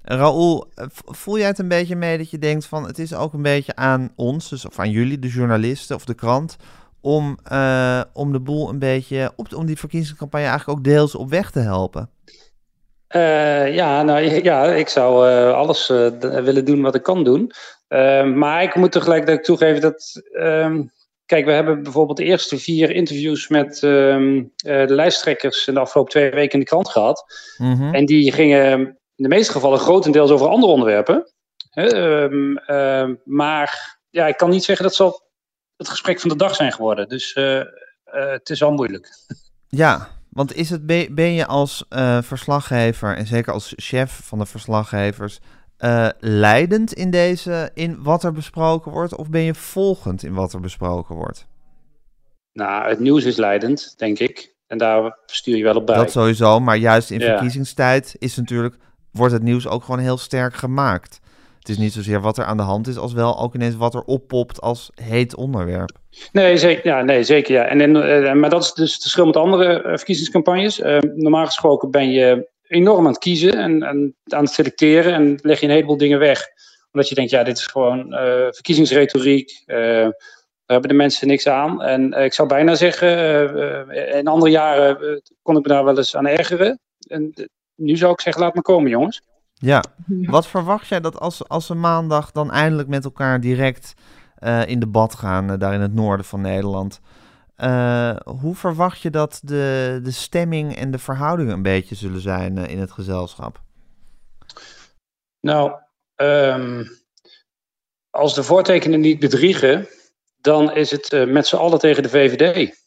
Raoul, 0.01 0.67
voel 1.05 1.37
jij 1.37 1.47
het 1.47 1.59
een 1.59 1.67
beetje 1.67 1.95
mee 1.95 2.17
dat 2.17 2.29
je 2.29 2.37
denkt 2.37 2.65
van 2.65 2.85
het 2.85 2.99
is 2.99 3.13
ook 3.13 3.33
een 3.33 3.41
beetje 3.41 3.75
aan 3.75 4.11
ons, 4.15 4.49
dus 4.49 4.65
of 4.65 4.79
aan 4.79 4.91
jullie, 4.91 5.19
de 5.19 5.27
journalisten 5.27 5.95
of 5.95 6.05
de 6.05 6.13
krant, 6.13 6.57
om, 7.01 7.39
eh, 7.43 8.01
om 8.13 8.31
de 8.31 8.39
boel 8.39 8.69
een 8.69 8.79
beetje, 8.79 9.31
op, 9.35 9.53
om 9.55 9.65
die 9.65 9.77
verkiezingscampagne 9.77 10.47
eigenlijk 10.47 10.79
ook 10.79 10.85
deels 10.85 11.15
op 11.15 11.29
weg 11.29 11.51
te 11.51 11.59
helpen? 11.59 12.09
Eh, 13.07 13.73
ja, 13.73 14.03
nou 14.03 14.43
ja, 14.43 14.65
ik 14.65 14.89
zou 14.89 15.29
eh, 15.29 15.53
alles 15.53 15.87
willen 15.87 16.65
doen 16.65 16.81
wat 16.81 16.95
ik 16.95 17.03
kan 17.03 17.23
doen. 17.23 17.51
Maar 18.35 18.63
ik 18.63 18.75
moet 18.75 18.91
tegelijkertijd 18.91 19.43
toegeven 19.43 19.81
dat. 19.81 20.21
ehm, 20.31 20.83
kijk, 21.31 21.45
we 21.45 21.51
hebben 21.51 21.83
bijvoorbeeld 21.83 22.17
de 22.17 22.23
eerste 22.23 22.57
vier 22.57 22.91
interviews 22.91 23.47
met 23.47 23.83
ehm, 23.83 24.43
eh, 24.55 24.87
de 24.87 24.93
lijsttrekkers 24.93 25.67
in 25.67 25.73
de 25.73 25.79
afgelopen 25.79 26.11
twee 26.11 26.29
weken 26.29 26.53
in 26.53 26.59
de 26.59 26.65
krant 26.65 26.89
gehad. 26.89 27.25
Mhm. 27.57 27.93
En 27.93 28.05
die 28.05 28.31
gingen 28.31 28.79
in 29.15 29.23
de 29.23 29.27
meeste 29.27 29.51
gevallen 29.51 29.79
grotendeels 29.79 30.31
over 30.31 30.47
andere 30.47 30.71
onderwerpen. 30.71 31.33
Ehm, 31.71 33.15
maar 33.23 33.99
ja, 34.09 34.27
ik 34.27 34.37
kan 34.37 34.49
niet 34.49 34.63
zeggen 34.63 34.85
dat 34.85 34.95
ze 34.95 35.03
al 35.03 35.30
het 35.81 35.89
gesprek 35.89 36.19
van 36.19 36.29
de 36.29 36.35
dag 36.35 36.55
zijn 36.55 36.71
geworden. 36.71 37.09
Dus 37.09 37.33
eh, 37.33 37.59
eh, 37.59 37.65
het 38.03 38.49
is 38.49 38.63
al 38.63 38.71
moeilijk. 38.71 39.09
Ja, 39.67 40.07
want 40.29 40.55
is 40.55 40.69
het, 40.69 40.85
ben 41.15 41.33
je 41.33 41.45
als 41.45 41.85
eh, 41.89 42.21
verslaggever 42.21 43.17
en 43.17 43.27
zeker 43.27 43.53
als 43.53 43.73
chef 43.75 44.19
van 44.23 44.39
de 44.39 44.45
verslaggevers 44.45 45.39
leidend 46.19 46.93
in 46.93 47.11
deze, 47.11 47.71
in 47.73 48.03
wat 48.03 48.23
er 48.23 48.31
besproken 48.31 48.91
wordt, 48.91 49.15
of 49.15 49.29
ben 49.29 49.41
je 49.41 49.53
volgend 49.53 50.23
in 50.23 50.33
wat 50.33 50.53
er 50.53 50.59
besproken 50.59 51.15
wordt? 51.15 51.47
Nou, 52.53 52.89
het 52.89 52.99
nieuws 52.99 53.23
is 53.23 53.37
leidend, 53.37 53.93
denk 53.97 54.19
ik. 54.19 54.55
En 54.67 54.77
daar 54.77 55.17
stuur 55.25 55.57
je 55.57 55.63
wel 55.63 55.75
op 55.75 55.85
bij. 55.85 55.95
Dat 55.95 56.11
sowieso, 56.11 56.59
maar 56.59 56.77
juist 56.77 57.11
in 57.11 57.19
Ja. 57.19 57.25
verkiezingstijd 57.27 58.15
is 58.17 58.35
natuurlijk, 58.35 58.75
wordt 59.11 59.33
het 59.33 59.43
nieuws 59.43 59.67
ook 59.67 59.83
gewoon 59.83 59.99
heel 59.99 60.17
sterk 60.17 60.53
gemaakt. 60.53 61.19
Het 61.61 61.69
is 61.69 61.77
niet 61.77 61.93
zozeer 61.93 62.21
wat 62.21 62.37
er 62.37 62.45
aan 62.45 62.57
de 62.57 62.63
hand 62.63 62.87
is, 62.87 62.97
als 62.97 63.13
wel 63.13 63.39
ook 63.39 63.55
ineens 63.55 63.75
wat 63.75 63.93
er 63.93 64.01
oppopt 64.01 64.61
als 64.61 64.91
heet 65.01 65.35
onderwerp. 65.35 65.91
Nee, 66.31 66.57
zeker. 66.57 66.85
Ja, 66.85 67.01
nee, 67.01 67.23
zeker 67.23 67.53
ja. 67.53 67.65
En, 67.65 67.81
en, 67.81 68.23
eh, 68.25 68.33
maar 68.33 68.49
dat 68.49 68.63
is 68.63 68.73
dus 68.73 68.93
het 68.93 69.01
verschil 69.01 69.25
met 69.25 69.35
andere 69.35 69.81
eh, 69.81 69.95
verkiezingscampagnes. 69.95 70.79
Eh, 70.79 70.97
normaal 70.99 71.45
gesproken 71.45 71.91
ben 71.91 72.11
je 72.11 72.49
enorm 72.67 73.05
aan 73.05 73.11
het 73.11 73.21
kiezen 73.21 73.53
en, 73.53 73.83
en 73.83 74.15
aan 74.27 74.43
het 74.43 74.53
selecteren 74.53 75.13
en 75.13 75.39
leg 75.41 75.59
je 75.59 75.65
een 75.65 75.71
heleboel 75.71 75.97
dingen 75.97 76.19
weg. 76.19 76.47
Omdat 76.91 77.09
je 77.09 77.15
denkt, 77.15 77.31
ja, 77.31 77.43
dit 77.43 77.57
is 77.57 77.65
gewoon 77.65 78.05
verkiezingsretoriek. 78.51 79.63
daar 79.65 80.13
hebben 80.65 80.89
de 80.89 80.95
mensen 80.95 81.27
niks 81.27 81.47
aan. 81.47 81.81
En 81.81 82.13
ik 82.13 82.33
zou 82.33 82.47
bijna 82.47 82.75
zeggen, 82.75 83.09
in 84.17 84.27
andere 84.27 84.51
jaren 84.51 85.21
kon 85.41 85.57
ik 85.57 85.61
me 85.61 85.67
daar 85.67 85.83
wel 85.83 85.97
eens 85.97 86.15
aan 86.15 86.27
ergeren. 86.27 86.79
En 87.07 87.33
nu 87.75 87.97
zou 87.97 88.11
ik 88.11 88.21
zeggen, 88.21 88.43
laat 88.43 88.53
maar 88.53 88.63
komen, 88.63 88.89
jongens. 88.89 89.21
Ja, 89.61 89.83
wat 90.07 90.47
verwacht 90.47 90.87
jij 90.87 90.99
dat 90.99 91.19
als, 91.19 91.47
als 91.47 91.65
ze 91.65 91.75
maandag 91.75 92.31
dan 92.31 92.51
eindelijk 92.51 92.87
met 92.87 93.03
elkaar 93.03 93.39
direct 93.39 93.93
eh, 94.35 94.67
in 94.67 94.79
debat 94.79 95.15
gaan, 95.15 95.51
eh, 95.51 95.59
daar 95.59 95.73
in 95.73 95.81
het 95.81 95.93
noorden 95.93 96.25
van 96.25 96.41
Nederland? 96.41 97.01
Eh, 97.61 98.15
hoe 98.25 98.55
verwacht 98.55 99.01
je 99.01 99.09
dat 99.09 99.39
de, 99.43 99.99
de 100.03 100.11
stemming 100.11 100.75
en 100.75 100.91
de 100.91 100.97
verhoudingen 100.97 101.53
een 101.53 101.61
beetje 101.61 101.95
zullen 101.95 102.21
zijn 102.21 102.57
eh, 102.57 102.67
in 102.67 102.79
het 102.79 102.91
gezelschap? 102.91 103.61
Nou, 105.39 105.71
ehm, 106.15 106.83
als 108.09 108.33
de 108.33 108.43
voortekenen 108.43 108.99
niet 108.99 109.19
bedriegen, 109.19 109.87
dan 110.37 110.75
is 110.75 110.91
het 110.91 111.13
eh, 111.13 111.25
met 111.25 111.47
z'n 111.47 111.55
allen 111.55 111.79
tegen 111.79 112.03
de 112.03 112.09
VVD. 112.09 112.80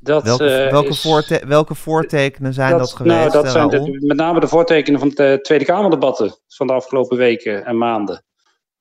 Dat, 0.00 0.22
Welke, 0.22 0.44
eh, 0.64 0.70
welke, 0.70 0.88
is- 0.88 1.00
voorte- 1.00 1.42
welke 1.46 1.74
voortekenen 1.74 2.52
zijn 2.54 2.78
dat, 2.78 2.92
geweest? 2.92 3.16
Nou, 3.16 3.30
dat 3.30 3.44
eh, 3.44 3.50
zijn 3.50 3.68
de- 3.68 3.96
met 4.06 4.16
name 4.16 4.40
de 4.40 4.48
voortekenen 4.48 5.00
van 5.00 5.08
de 5.08 5.38
Tweede 5.42 5.64
Kamerdebatten 5.64 6.34
van 6.48 6.66
de 6.66 6.72
afgelopen 6.72 7.16
weken 7.16 7.64
en 7.64 7.78
maanden. 7.78 8.22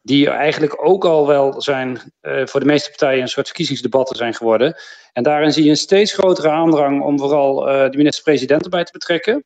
Die 0.02 0.30
eigenlijk 0.30 0.88
ook 0.88 1.06
al 1.06 1.28
wel 1.28 1.62
zijn 1.62 2.14
eh, 2.22 2.46
voor 2.46 2.60
de 2.60 2.66
meeste 2.66 2.90
partijen 2.90 3.22
een 3.22 3.28
soort 3.28 3.46
verkiezingsdebatten 3.46 4.16
zijn 4.16 4.34
geworden. 4.34 4.76
En 5.14 5.24
daarin 5.24 5.52
zie 5.54 5.64
je 5.64 5.70
een 5.70 5.78
steeds 5.78 6.14
grotere 6.14 6.50
aandrang 6.50 7.04
om 7.04 7.20
vooral 7.20 7.70
eh, 7.70 7.90
de 7.90 7.98
minister-president 7.98 8.64
erbij 8.64 8.84
te 8.84 8.92
betrekken. 8.92 9.46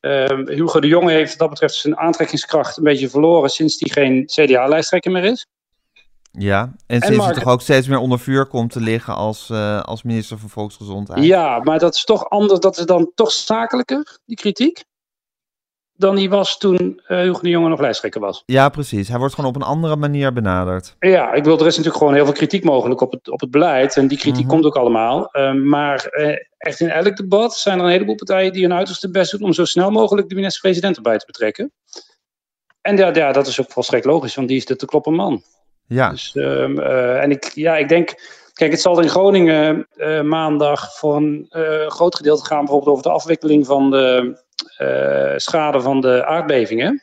Ehm, 0.00 0.48
Hugo 0.48 0.80
de 0.80 0.86
Jonge 0.86 1.12
heeft 1.12 1.30
wat 1.30 1.38
dat 1.38 1.48
betreft 1.50 1.74
zijn 1.74 1.96
aantrekkingskracht 1.96 2.76
een 2.76 2.84
beetje 2.84 3.08
verloren 3.10 3.50
sinds 3.50 3.76
hij 3.78 4.02
geen 4.04 4.24
CDA-lijsttrekker 4.26 5.10
meer 5.10 5.24
is. 5.24 5.46
Ja, 6.32 6.72
en 6.86 6.98
Mark- 7.16 7.34
hij 7.34 7.42
toch 7.42 7.52
ook 7.52 7.60
steeds 7.60 7.88
meer 7.88 7.98
onder 7.98 8.18
vuur 8.18 8.46
komt 8.46 8.72
te 8.72 8.80
liggen 8.80 9.14
als, 9.14 9.50
eh, 9.50 9.80
als 9.82 10.02
minister 10.02 10.38
van 10.38 10.48
Volksgezondheid. 10.48 11.24
Ja, 11.24 11.58
maar 11.62 11.78
dat 11.78 11.94
is 11.94 12.04
toch 12.04 12.28
anders, 12.28 12.60
dat 12.60 12.78
is 12.78 12.84
dan 12.84 13.10
toch 13.14 13.30
zakelijker, 13.32 14.18
die 14.26 14.36
kritiek, 14.36 14.84
dan 15.92 16.14
die 16.16 16.30
was 16.30 16.58
toen 16.58 17.00
eh, 17.06 17.18
Hugo 17.18 17.40
de 17.40 17.48
Jonge 17.48 17.68
nog 17.68 17.80
lijsttrekker 17.80 18.20
was. 18.20 18.42
Ja, 18.46 18.68
precies. 18.68 19.08
Hij 19.08 19.18
wordt 19.18 19.34
gewoon 19.34 19.50
op 19.50 19.56
een 19.56 19.66
andere 19.68 19.96
manier 19.96 20.32
benaderd. 20.32 20.96
Ja, 20.98 21.32
ik 21.32 21.44
wil, 21.44 21.54
er 21.60 21.66
is 21.66 21.76
natuurlijk 21.76 21.96
gewoon 21.96 22.14
heel 22.14 22.24
veel 22.24 22.34
kritiek 22.34 22.64
mogelijk 22.64 23.00
op 23.00 23.12
het, 23.12 23.28
op 23.30 23.40
het 23.40 23.50
beleid. 23.50 23.96
En 23.96 24.08
die 24.08 24.18
kritiek 24.18 24.44
Mhm. 24.44 24.52
komt 24.52 24.64
ook 24.64 24.76
allemaal. 24.76 25.26
Eh, 25.30 25.52
maar 25.52 26.04
echt 26.58 26.80
in 26.80 26.88
elk 26.90 27.16
debat 27.16 27.54
zijn 27.56 27.78
er 27.78 27.84
een 27.84 27.90
heleboel 27.90 28.14
partijen 28.14 28.52
die 28.52 28.62
hun 28.62 28.72
uiterste 28.74 29.10
best 29.10 29.30
doen 29.30 29.42
om 29.42 29.52
zo 29.52 29.64
snel 29.64 29.90
mogelijk 29.90 30.28
de 30.28 30.34
minister-president 30.34 30.96
erbij 30.96 31.18
te 31.18 31.26
betrekken. 31.26 31.72
En 32.80 32.96
ja, 32.96 33.14
ja, 33.14 33.32
dat 33.32 33.46
is 33.46 33.60
ook 33.60 33.70
volstrekt 33.70 34.04
logisch, 34.04 34.34
want 34.34 34.48
die 34.48 34.56
is 34.56 34.66
de 34.66 34.76
te 34.76 34.86
kloppen 34.86 35.14
man. 35.14 35.42
Ja, 35.88 36.10
Dus, 36.10 36.36
ehm, 36.36 36.78
eh, 36.78 37.22
en 37.22 37.30
ik, 37.30 37.44
ja, 37.54 37.76
ik 37.76 37.88
denk, 37.88 38.14
kijk, 38.52 38.70
het 38.70 38.80
zal 38.80 39.00
in 39.00 39.08
Groningen 39.08 39.88
eh, 39.96 40.20
maandag 40.20 40.96
voor 40.96 41.16
een 41.16 41.46
eh, 41.50 41.86
groot 41.86 42.14
gedeelte 42.14 42.44
gaan, 42.44 42.58
bijvoorbeeld 42.58 42.90
over 42.90 43.02
de 43.02 43.10
afwikkeling 43.10 43.66
van 43.66 43.90
de 43.90 44.46
schade 45.36 45.80
van 45.80 46.00
de 46.00 46.26
aardbevingen. 46.26 47.02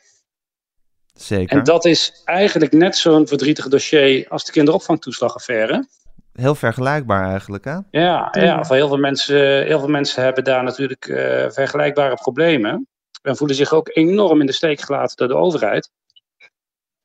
Zeker. 1.14 1.56
En 1.56 1.64
dat 1.64 1.84
is 1.84 2.22
eigenlijk 2.24 2.72
net 2.72 2.96
zo'n 2.96 3.26
verdrietig 3.26 3.68
dossier 3.68 4.28
als 4.28 4.44
de 4.44 4.52
kinderopvangtoeslagaffaire. 4.52 5.88
Heel 6.32 6.54
vergelijkbaar 6.54 7.30
eigenlijk, 7.30 7.64
hè? 7.64 7.78
Ja, 7.90 8.28
ja 8.30 8.64
voor 8.64 8.76
heel 8.76 8.88
veel 8.88 8.96
mensen, 8.96 9.64
heel 9.64 9.78
veel 9.78 9.88
mensen 9.88 10.22
hebben 10.22 10.44
daar 10.44 10.62
natuurlijk 10.62 11.04
vergelijkbare 11.52 12.14
problemen. 12.14 12.88
En 13.22 13.36
voelen 13.36 13.56
zich 13.56 13.72
ook 13.72 13.90
enorm 13.92 14.40
in 14.40 14.46
de 14.46 14.52
steek 14.52 14.80
gelaten 14.80 15.16
door 15.16 15.28
de 15.28 15.44
overheid. 15.44 15.90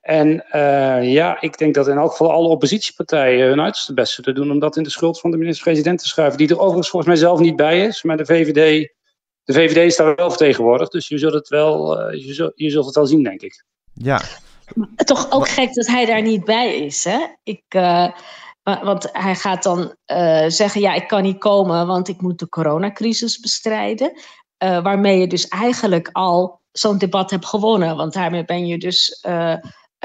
En 0.01 0.45
uh, 0.55 1.13
ja, 1.13 1.41
ik 1.41 1.57
denk 1.57 1.73
dat 1.73 1.87
in 1.87 1.97
elk 1.97 2.11
geval 2.11 2.31
alle 2.31 2.47
oppositiepartijen 2.47 3.47
hun 3.47 3.61
uiterste 3.61 3.93
best 3.93 4.13
zullen 4.13 4.35
doen 4.35 4.51
om 4.51 4.59
dat 4.59 4.77
in 4.77 4.83
de 4.83 4.89
schuld 4.89 5.19
van 5.19 5.31
de 5.31 5.37
minister-president 5.37 5.99
te 5.99 6.07
schuiven. 6.07 6.37
Die 6.37 6.49
er 6.49 6.59
overigens 6.59 6.89
volgens 6.89 7.11
mij 7.11 7.21
zelf 7.21 7.39
niet 7.39 7.55
bij 7.55 7.85
is, 7.85 8.03
maar 8.03 8.17
de 8.17 8.25
VVD, 8.25 8.89
de 9.43 9.53
VVD 9.53 9.77
is 9.77 9.95
daar 9.95 10.15
wel 10.15 10.29
vertegenwoordigd. 10.29 10.91
Dus 10.91 11.07
je 11.07 11.17
zult 11.17 11.33
het 11.33 11.47
wel, 11.47 12.01
uh, 12.11 12.25
je, 12.25 12.33
zult, 12.33 12.51
je 12.55 12.69
zult 12.69 12.85
het 12.85 12.95
wel 12.95 13.05
zien, 13.05 13.23
denk 13.23 13.41
ik. 13.41 13.65
Ja. 13.93 14.21
Toch 14.95 15.31
ook 15.31 15.49
gek 15.49 15.73
dat 15.73 15.87
hij 15.87 16.05
daar 16.05 16.21
niet 16.21 16.45
bij 16.45 16.75
is, 16.75 17.03
hè? 17.03 17.19
Ik, 17.43 17.63
uh, 17.75 18.11
want 18.63 19.09
hij 19.11 19.35
gaat 19.35 19.63
dan 19.63 19.95
zeggen, 20.47 20.81
ja, 20.81 20.93
ik 20.93 21.07
kan 21.07 21.23
niet 21.23 21.37
komen, 21.37 21.87
want 21.87 22.07
ik 22.07 22.21
moet 22.21 22.39
de 22.39 22.49
coronacrisis 22.49 23.39
bestrijden. 23.39 24.11
waarmee 24.57 25.19
je 25.19 25.27
dus 25.27 25.47
eigenlijk 25.47 26.09
al 26.11 26.59
zo'n 26.71 26.97
debat 26.97 27.31
hebt 27.31 27.45
gewonnen. 27.45 27.95
Want 27.95 28.13
daarmee 28.13 28.45
ben 28.45 28.65
je 28.67 28.77
dus 28.77 29.25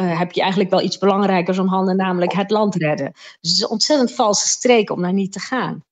uh, 0.00 0.18
heb 0.18 0.32
je 0.32 0.40
eigenlijk 0.40 0.70
wel 0.70 0.82
iets 0.82 0.98
belangrijkers 0.98 1.58
om 1.58 1.68
handen, 1.68 1.96
namelijk 1.96 2.32
het 2.32 2.50
land 2.50 2.74
redden. 2.74 3.12
Dus 3.12 3.50
het 3.50 3.50
is 3.50 3.60
een 3.60 3.68
ontzettend 3.68 4.12
valse 4.12 4.48
streek 4.48 4.90
om 4.90 5.02
daar 5.02 5.12
niet 5.12 5.32
te 5.32 5.40
gaan. 5.40 5.84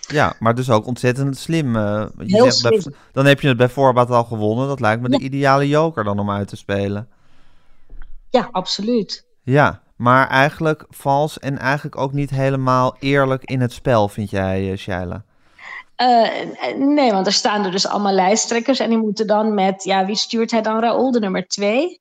Ja, 0.00 0.34
maar 0.38 0.54
dus 0.54 0.70
ook 0.70 0.86
ontzettend 0.86 1.36
slim. 1.36 1.76
Uh, 1.76 2.06
je 2.18 2.24
Heel 2.34 2.42
zegt 2.42 2.56
slim. 2.56 2.82
Bij, 2.82 2.92
dan 3.12 3.26
heb 3.26 3.40
je 3.40 3.48
het 3.48 3.56
bij 3.56 3.68
voorbaat 3.68 4.10
al 4.10 4.24
gewonnen. 4.24 4.68
Dat 4.68 4.80
lijkt 4.80 5.02
me 5.02 5.08
de 5.08 5.18
ideale 5.18 5.68
joker 5.68 6.04
dan 6.04 6.18
om 6.18 6.30
uit 6.30 6.48
te 6.48 6.56
spelen. 6.56 7.08
Ja, 8.30 8.48
absoluut. 8.52 9.26
Ja, 9.42 9.82
maar 9.96 10.28
eigenlijk 10.28 10.84
vals 10.88 11.38
en 11.38 11.58
eigenlijk 11.58 11.96
ook 11.96 12.12
niet 12.12 12.30
helemaal 12.30 12.96
eerlijk 12.98 13.44
in 13.44 13.60
het 13.60 13.72
spel, 13.72 14.08
vind 14.08 14.30
jij, 14.30 14.70
uh, 14.70 14.76
Shaila? 14.76 15.24
Uh, 16.02 16.28
nee, 16.76 17.12
want 17.12 17.26
er 17.26 17.32
staan 17.32 17.64
er 17.64 17.70
dus 17.70 17.86
allemaal 17.86 18.12
lijsttrekkers 18.12 18.78
en 18.78 18.88
die 18.88 18.98
moeten 18.98 19.26
dan 19.26 19.54
met, 19.54 19.84
ja, 19.84 20.06
wie 20.06 20.16
stuurt 20.16 20.50
hij 20.50 20.62
dan? 20.62 20.80
Raoul, 20.80 21.10
de 21.10 21.20
nummer 21.20 21.46
twee? 21.46 22.00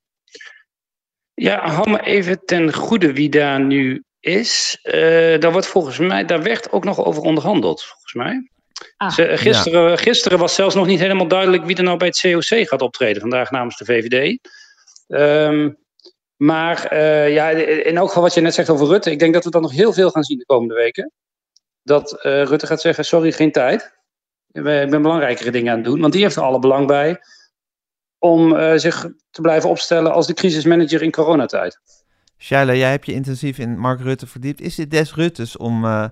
Ja, 1.42 1.68
hou 1.70 1.90
me 1.90 2.02
even 2.02 2.46
ten 2.46 2.74
goede 2.74 3.14
wie 3.14 3.30
daar 3.30 3.60
nu 3.60 4.04
is. 4.20 4.80
Uh, 4.84 5.40
daar, 5.40 5.52
wordt 5.52 5.68
volgens 5.68 5.98
mij, 5.98 6.26
daar 6.26 6.44
werd 6.44 6.72
ook 6.72 6.84
nog 6.84 7.06
over 7.06 7.22
onderhandeld, 7.22 7.84
volgens 7.84 8.14
mij. 8.14 8.50
Ah, 8.98 9.12
Ze, 9.12 9.38
gisteren, 9.38 9.90
ja. 9.90 9.96
gisteren 9.96 10.40
was 10.40 10.56
zelfs 10.56 10.76
nog 10.76 10.86
niet 10.86 11.00
helemaal 11.00 11.28
duidelijk 11.28 11.66
wie 11.66 11.76
er 11.76 11.84
nou 11.84 11.98
bij 11.98 12.08
het 12.08 12.20
COC 12.22 12.68
gaat 12.68 12.82
optreden, 12.82 13.22
vandaag 13.22 13.52
namens 13.52 13.78
de 13.78 13.86
VVD. 13.86 14.40
Um, 15.08 15.78
maar 16.36 16.94
uh, 16.94 17.34
ja, 17.34 17.50
in 17.50 17.98
elk 17.98 18.08
geval 18.08 18.24
wat 18.24 18.34
je 18.34 18.42
net 18.42 18.54
zegt 18.54 18.70
over 18.70 18.88
Rutte, 18.88 19.12
ik 19.12 19.20
denk 19.20 19.34
dat 19.34 19.44
we 19.44 19.50
dan 19.50 19.62
nog 19.62 19.72
heel 19.72 19.94
veel 19.94 20.10
gaan 20.10 20.24
zien 20.24 20.38
de 20.38 20.46
komende 20.46 20.74
weken. 20.74 21.12
Dat 21.84 22.12
uh, 22.12 22.44
Rutte 22.44 22.68
gaat 22.68 22.82
zeggen, 22.82 23.06
sorry, 23.06 23.32
geen 23.32 23.52
tijd. 23.52 23.96
Ik 24.52 24.64
ben 24.64 25.02
belangrijkere 25.02 25.52
dingen 25.52 25.72
aan 25.72 25.78
het 25.78 25.88
doen, 25.88 26.02
want 26.02 26.14
die 26.14 26.22
heeft 26.22 26.36
er 26.36 26.44
alle 26.44 26.60
belang 26.60 26.88
bij 26.88 27.20
om 28.20 28.54
uh, 28.54 28.74
zich 28.76 29.08
te 29.32 29.42
blijven 29.42 29.70
opstellen 29.70 30.14
als 30.14 30.28
de 30.28 30.34
crisismanager 30.34 31.02
in 31.02 31.12
coronatijd. 31.12 31.80
Shaila, 32.38 32.74
jij 32.74 32.90
hebt 32.92 33.06
je 33.06 33.14
intensief 33.14 33.58
in 33.58 33.80
Mark 33.80 34.02
Rutte 34.02 34.28
verdiept. 34.28 34.62
Is 34.62 34.76
dit 34.76 34.92
des 34.92 35.14
Ruttes 35.14 35.58
om 35.58 35.86
uh, 35.86 36.06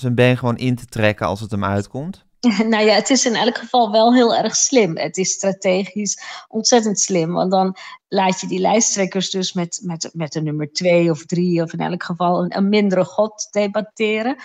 zijn 0.00 0.14
been 0.14 0.38
gewoon 0.38 0.56
in 0.56 0.76
te 0.76 0.86
trekken 0.86 1.26
als 1.26 1.40
het 1.40 1.50
hem 1.50 1.64
uitkomt? 1.64 2.24
Nou 2.72 2.84
ja, 2.84 2.94
het 2.94 3.10
is 3.10 3.26
in 3.26 3.34
elk 3.34 3.58
geval 3.58 3.90
wel 3.90 4.14
heel 4.14 4.34
erg 4.34 4.56
slim. 4.56 4.96
Het 4.96 5.16
is 5.16 5.30
strategisch 5.30 6.22
ontzettend 6.48 7.00
slim. 7.00 7.32
Want 7.32 7.50
dan 7.50 7.76
laat 8.08 8.40
je 8.40 8.46
die 8.46 8.58
lijsttrekkers 8.58 9.30
dus 9.30 9.52
met, 9.52 9.80
met, 9.82 10.10
met 10.12 10.34
een 10.34 10.44
nummer 10.44 10.72
twee 10.72 11.10
of 11.10 11.26
drie, 11.26 11.62
of 11.62 11.72
in 11.72 11.80
elk 11.80 12.02
geval 12.02 12.42
een, 12.42 12.56
een 12.56 12.68
mindere 12.68 13.04
god 13.04 13.48
debatteren. 13.50 14.36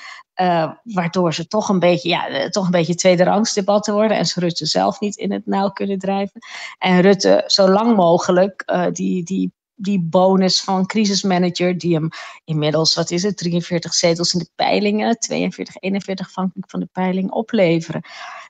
Uh, 0.41 0.71
waardoor 0.83 1.33
ze 1.33 1.47
toch 1.47 1.69
een 1.69 1.79
beetje, 1.79 2.09
ja, 2.09 2.49
toch 2.49 2.65
een 2.65 2.71
beetje 2.71 2.95
tweederangs 2.95 3.53
debatten 3.53 3.93
worden. 3.93 4.17
En 4.17 4.25
ze 4.25 4.39
Rutte 4.39 4.65
zelf 4.65 4.99
niet 4.99 5.15
in 5.15 5.31
het 5.31 5.45
nauw 5.45 5.69
kunnen 5.69 5.99
drijven. 5.99 6.39
En 6.77 7.01
Rutte 7.01 7.43
zo 7.47 7.69
lang 7.69 7.95
mogelijk 7.95 8.63
uh, 8.65 8.85
die, 8.91 9.23
die 9.23 9.53
die 9.75 9.99
bonus 10.01 10.61
van 10.61 10.85
crisismanager, 10.85 11.77
die 11.77 11.93
hem 11.93 12.09
inmiddels, 12.43 12.95
wat 12.95 13.11
is 13.11 13.23
het, 13.23 13.37
43 13.37 13.93
zetels 13.93 14.33
in 14.33 14.39
de 14.39 14.49
peilingen, 14.55 15.19
42, 15.19 15.75
41 15.79 16.27
afhankelijk 16.27 16.69
van 16.69 16.79
de 16.79 16.89
peiling 16.91 17.31
opleveren. 17.31 18.01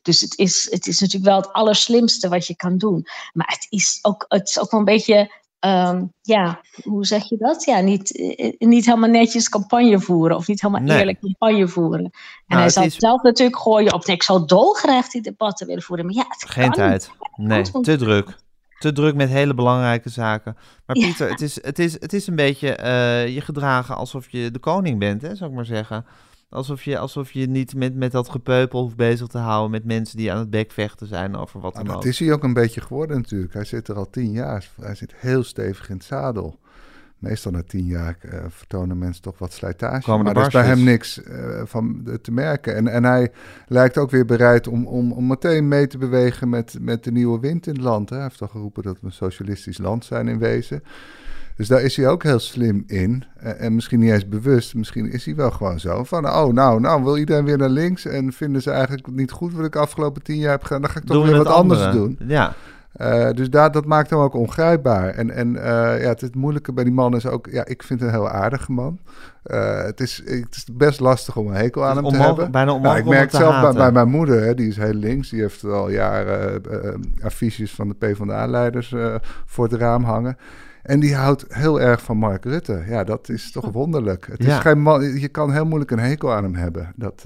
Dus 0.02 0.20
het 0.20 0.38
is, 0.38 0.68
het 0.72 0.88
is 0.88 1.00
natuurlijk 1.00 1.32
wel 1.32 1.42
het 1.42 1.54
allerslimste 1.54 2.30
wat 2.30 2.48
je 2.48 2.56
kan 2.56 2.78
doen. 2.78 3.06
Maar 3.34 3.48
het 3.48 3.68
is 3.70 4.00
ook, 4.02 4.26
het 4.28 4.48
is 4.50 4.60
ook 4.60 4.72
wel 4.72 4.80
een 4.80 4.86
beetje, 4.86 5.44
um, 5.60 6.14
ja, 6.22 6.62
hoe 6.84 7.06
zeg 7.06 7.30
je 7.30 7.38
dat? 7.38 7.64
Ja, 7.64 7.80
niet, 7.80 8.12
niet 8.58 8.86
helemaal 8.86 9.10
netjes 9.10 9.50
campagne 9.50 10.00
voeren 10.00 10.38
of 10.38 10.48
niet 10.48 10.62
helemaal 10.62 10.84
Nee. 10.84 11.00
eerlijk 11.00 11.20
campagne 11.20 11.68
voeren. 11.68 12.04
En 12.04 12.12
Nou, 12.48 12.62
hij 12.62 12.70
zal 12.70 12.84
is- 12.84 12.96
zelf 12.96 13.22
natuurlijk 13.22 13.58
gooien 13.60 13.94
op, 13.94 14.06
nee, 14.06 14.16
ik 14.16 14.24
zou 14.24 14.46
dolgraag 14.46 15.10
die 15.10 15.22
debatten 15.22 15.68
willen 15.68 15.84
voeren. 15.84 16.06
Maar 16.06 16.16
ja, 16.16 16.26
het 16.28 16.50
Geen 16.50 16.64
kan 16.64 16.74
tijd. 16.74 17.10
Nee, 17.36 17.62
te 17.82 17.96
druk. 17.98 18.36
Te 18.86 18.92
druk 18.92 19.16
met 19.16 19.30
hele 19.30 19.54
belangrijke 19.54 20.10
zaken. 20.10 20.58
Maar 20.86 20.98
Ja. 20.98 21.06
Pieter, 21.06 21.30
het, 21.30 21.42
is, 21.42 21.64
het, 21.64 21.80
is, 21.80 21.94
het 21.94 22.14
is 22.14 22.28
een 22.28 22.36
beetje 22.36 22.76
eh, 22.76 23.28
je 23.28 23.42
gedragen 23.42 23.96
alsof 23.96 24.30
je 24.30 24.52
de 24.52 24.60
koning 24.60 25.00
bent, 25.00 25.22
hè, 25.22 25.36
zou 25.36 25.50
ik 25.50 25.56
maar 25.56 25.66
zeggen. 25.66 26.06
Alsof 26.50 26.84
je, 26.84 26.98
alsof 26.98 27.32
je 27.32 27.48
niet 27.48 27.76
met, 27.76 27.96
met 27.96 28.12
dat 28.12 28.30
gepeupel 28.30 28.82
hoeft 28.82 28.96
bezig 28.96 29.28
te 29.28 29.38
houden 29.38 29.72
met 29.72 29.86
mensen 29.86 30.18
die 30.18 30.32
aan 30.32 30.38
het 30.38 30.50
bekvechten 30.50 31.08
zijn 31.08 31.36
over 31.36 31.60
wat 31.60 31.74
Maar 31.74 31.84
dan 31.84 31.96
ook. 31.96 32.02
dat 32.02 32.12
is 32.12 32.20
hij 32.20 32.34
ook 32.34 32.44
een 32.44 32.54
beetje 32.54 32.82
geworden 32.82 33.18
natuurlijk. 33.18 33.54
Hij 33.54 33.66
zit 33.66 33.88
er 33.88 33.96
al 33.96 34.10
tien 34.10 34.32
jaar. 34.32 34.70
Hij 34.82 34.96
zit 34.96 35.14
heel 35.16 35.44
stevig 35.44 35.90
in 35.90 35.96
het 35.96 36.06
zadel. 36.06 36.60
Meestal 37.28 37.52
na 37.52 37.64
tien 37.68 37.86
jaar 37.86 38.18
eh, 38.22 38.40
vertonen 38.50 38.98
mensen 38.98 39.22
toch 39.22 39.38
wat 39.38 39.54
slijtage. 39.54 40.02
Komen 40.02 40.26
de 40.26 40.34
maar 40.34 40.42
er 40.42 40.48
is 40.48 40.54
bij 40.54 40.66
hem 40.66 40.84
niks 40.84 41.24
eh, 41.24 41.62
van 41.64 42.08
te 42.22 42.32
merken. 42.32 42.76
En, 42.76 42.88
en 42.88 43.04
hij 43.04 43.32
lijkt 43.68 43.98
ook 43.98 44.12
weer 44.12 44.26
bereid 44.26 44.68
om, 44.68 44.88
om, 44.88 45.12
om 45.12 45.28
meteen 45.28 45.68
mee 45.68 45.88
te 45.88 45.98
bewegen 45.98 46.50
met, 46.50 46.78
met 46.82 47.04
de 47.04 47.12
nieuwe 47.12 47.40
wind 47.40 47.68
in 47.68 47.74
het 47.74 47.84
land. 47.84 48.10
Hè. 48.10 48.16
Hij 48.16 48.26
heeft 48.26 48.42
al 48.42 48.48
geroepen 48.48 48.84
dat 48.84 48.98
we 49.00 49.06
een 49.06 49.12
socialistisch 49.12 49.78
land 49.78 50.06
zijn 50.06 50.28
in 50.28 50.40
wezen. 50.40 50.84
Dus 51.56 51.68
daar 51.68 51.82
is 51.82 51.96
hij 51.96 52.08
ook 52.08 52.24
heel 52.24 52.40
slim 52.40 52.84
in. 52.88 53.24
En, 53.38 53.60
en 53.60 53.76
misschien 53.76 54.00
niet 54.00 54.12
eens 54.12 54.28
bewust. 54.28 54.76
Misschien 54.76 55.12
is 55.12 55.26
hij 55.26 55.36
wel 55.36 55.52
gewoon 55.52 55.80
zo. 55.80 56.04
Van, 56.04 56.26
oh, 56.28 56.54
nou, 56.54 56.80
nou 56.80 57.04
wil 57.04 57.18
iedereen 57.18 57.46
weer 57.46 57.58
naar 57.58 57.70
links. 57.70 58.06
En 58.06 58.34
vinden 58.34 58.62
ze 58.62 58.72
eigenlijk 58.72 59.08
niet 59.08 59.32
goed 59.32 59.54
wat 59.54 59.66
ik 59.66 59.72
de 59.72 59.80
afgelopen 59.80 60.22
tien 60.22 60.38
jaar 60.38 60.52
heb 60.52 60.64
gedaan. 60.64 60.82
Dan 60.82 60.90
ga 60.90 61.00
ik 61.00 61.06
toch 61.06 61.16
Doen 61.16 61.26
weer 61.26 61.38
wat 61.38 61.48
anders 61.48 61.80
andere. 61.82 61.98
doen. 61.98 62.20
Ja, 62.28 62.56
Uh, 63.02 63.30
dus 63.32 63.50
daar, 63.50 63.72
dat 63.72 63.86
maakt 63.86 64.10
hem 64.10 64.20
ook 64.20 64.34
ongrijpbaar. 64.34 65.10
En, 65.10 65.32
en 65.32 65.56
uh, 65.56 65.62
ja, 66.02 66.08
het, 66.08 66.22
het 66.22 66.36
moeilijke 66.36 66.74
bij 66.74 66.84
die 66.84 66.94
man 66.94 67.16
is 67.16 67.26
ook... 67.26 67.48
Ja, 67.52 67.66
ik 67.66 67.84
vind 67.84 68.00
het 68.00 68.10
een 68.10 68.16
heel 68.16 68.30
aardige 68.30 68.72
man. 68.72 69.00
Uh, 69.46 69.84
het, 69.84 70.00
is, 70.00 70.22
het 70.26 70.56
is 70.56 70.68
best 70.74 71.00
lastig 71.00 71.36
om 71.36 71.48
een 71.48 71.54
hekel 71.54 71.86
aan 71.86 71.96
hem 71.96 72.10
te 72.10 72.18
hebben. 72.18 72.52
bijna 72.52 72.66
Nou, 72.66 72.78
onmogelijk 72.78 73.06
ik 73.06 73.12
merk 73.12 73.32
hem 73.32 73.42
zelf 73.42 73.62
bij, 73.62 73.74
bij 73.74 73.92
mijn 73.92 74.10
moeder, 74.10 74.44
hè, 74.44 74.54
die 74.54 74.68
is 74.68 74.78
heel 74.78 74.94
links. 74.94 75.30
Die 75.30 75.42
heeft 75.42 75.64
al 75.64 75.90
jaren 75.90 76.62
affiches 77.22 77.72
van 77.76 77.88
de 77.88 77.96
PvdA-leiders 77.96 78.96
voor 79.46 79.64
het 79.64 79.74
raam 79.74 80.04
hangen. 80.04 80.38
En 80.84 81.00
die 81.00 81.16
houdt 81.16 81.46
heel 81.48 81.82
erg 81.82 82.02
van 82.02 82.18
Mark 82.18 82.46
Rutte. 82.46 82.84
Ja, 82.88 83.04
dat 83.04 83.30
is 83.30 83.52
toch 83.52 83.72
wonderlijk. 83.72 84.28
Het 84.32 84.44
Ja. 84.44 84.56
is 84.56 84.62
geen 84.62 84.82
man, 84.82 85.20
je 85.20 85.28
kan 85.28 85.52
heel 85.52 85.66
moeilijk 85.66 85.92
een 85.92 86.00
hekel 86.00 86.34
aan 86.34 86.44
hem 86.44 86.56
hebben. 86.56 86.94
Dat, 86.96 87.26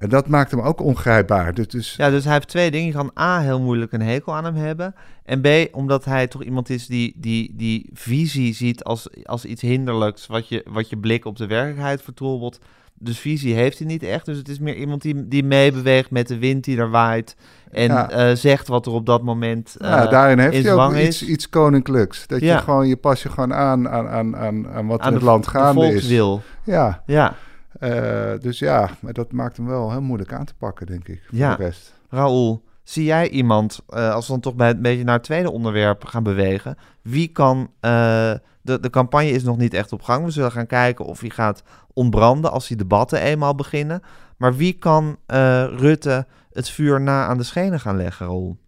en 0.00 0.08
dat 0.08 0.28
maakt 0.28 0.50
hem 0.50 0.60
ook 0.60 0.80
ongrijpbaar. 0.80 1.54
Dus, 1.54 1.66
dus 1.68 1.94
ja, 1.96 2.10
dus 2.10 2.24
hij 2.24 2.32
heeft 2.32 2.48
twee 2.48 2.70
dingen. 2.70 2.86
Je 2.86 2.92
kan 2.92 3.12
A, 3.18 3.40
heel 3.40 3.60
moeilijk 3.60 3.92
een 3.92 4.02
hekel 4.02 4.34
aan 4.34 4.44
hem 4.44 4.54
hebben. 4.54 4.94
En 5.24 5.40
B, 5.40 5.48
omdat 5.72 6.04
hij 6.04 6.26
toch 6.26 6.42
iemand 6.42 6.70
is 6.70 6.86
die, 6.86 7.14
die, 7.16 7.52
die 7.56 7.90
visie 7.92 8.54
ziet 8.54 8.84
als, 8.84 9.08
als 9.24 9.44
iets 9.44 9.62
hinderlijks... 9.62 10.26
Wat 10.26 10.48
je, 10.48 10.64
wat 10.68 10.88
je 10.90 10.96
blik 10.98 11.24
op 11.24 11.36
de 11.36 11.46
werkelijkheid 11.46 12.02
vertroebelt. 12.02 12.58
Dus 13.02 13.18
visie 13.18 13.54
heeft 13.54 13.78
hij 13.78 13.86
niet 13.86 14.02
echt. 14.02 14.24
Dus 14.26 14.36
het 14.38 14.48
is 14.48 14.58
meer 14.58 14.74
iemand 14.76 15.02
die, 15.02 15.28
die 15.28 15.44
meebeweegt 15.44 16.10
met 16.10 16.28
de 16.28 16.38
wind 16.38 16.64
die 16.64 16.78
er 16.78 16.90
waait... 16.90 17.36
En 17.70 17.86
Ja. 17.88 18.10
eh, 18.10 18.36
zegt 18.36 18.68
wat 18.68 18.86
er 18.86 18.92
op 18.92 19.06
dat 19.06 19.22
moment 19.22 19.76
uh, 19.78 19.88
Ja, 19.88 20.06
daarin 20.06 20.38
heeft 20.38 20.54
in 20.54 20.64
hij 20.64 20.72
ook 20.74 20.94
iets, 20.94 21.22
is. 21.22 21.28
iets 21.28 21.48
koninklijks. 21.48 22.26
Dat 22.26 22.40
Ja. 22.40 22.54
je 22.56 22.62
gewoon, 22.62 22.88
je 22.88 22.96
pas 22.96 23.22
je 23.22 23.28
gewoon 23.28 23.54
aan 23.54 23.88
aan, 23.88 24.08
aan, 24.08 24.36
aan, 24.36 24.68
aan 24.68 24.86
wat 24.86 25.00
aan 25.00 25.06
in 25.06 25.12
de, 25.12 25.18
het 25.18 25.28
land 25.28 25.44
de 25.44 25.50
gaande 25.50 25.84
is. 25.86 25.90
volkswil. 25.90 26.42
Ja, 26.64 27.02
Ja, 27.06 27.34
eh, 27.78 28.32
dus 28.38 28.58
ja, 28.58 28.90
maar 29.00 29.12
dat 29.12 29.32
maakt 29.32 29.56
hem 29.56 29.66
wel 29.66 29.90
heel 29.90 30.02
moeilijk 30.02 30.32
aan 30.32 30.44
te 30.44 30.54
pakken, 30.54 30.86
denk 30.86 31.08
ik. 31.08 31.22
Voor 31.28 31.38
Ja. 31.38 31.56
de 31.56 31.62
rest. 31.62 31.94
Raoul, 32.08 32.64
zie 32.82 33.04
jij 33.04 33.28
iemand, 33.28 33.80
eh, 33.88 34.14
als 34.14 34.26
we 34.26 34.32
dan 34.32 34.40
toch 34.40 34.54
bij 34.54 34.70
een 34.70 34.82
beetje 34.82 35.04
naar 35.04 35.14
het 35.14 35.24
tweede 35.24 35.50
onderwerp 35.50 36.04
gaan 36.04 36.22
bewegen, 36.22 36.76
wie 37.02 37.28
kan, 37.28 37.70
eh, 37.80 38.32
de, 38.62 38.80
de 38.80 38.90
campagne 38.90 39.30
is 39.30 39.42
nog 39.42 39.56
niet 39.56 39.74
echt 39.74 39.92
op 39.92 40.02
gang, 40.02 40.24
we 40.24 40.30
zullen 40.30 40.52
gaan 40.52 40.66
kijken 40.66 41.04
of 41.04 41.20
hij 41.20 41.30
gaat 41.30 41.62
ontbranden 41.92 42.50
als 42.52 42.68
die 42.68 42.76
debatten 42.76 43.20
eenmaal 43.20 43.54
beginnen, 43.54 44.02
maar 44.36 44.54
wie 44.56 44.72
kan 44.72 45.16
eh, 45.26 45.64
Rutte 45.76 46.26
het 46.52 46.68
vuur 46.70 47.00
na 47.00 47.26
aan 47.26 47.36
de 47.36 47.42
schenen 47.44 47.80
gaan 47.80 47.96
leggen, 47.96 48.26
Raoul? 48.26 48.58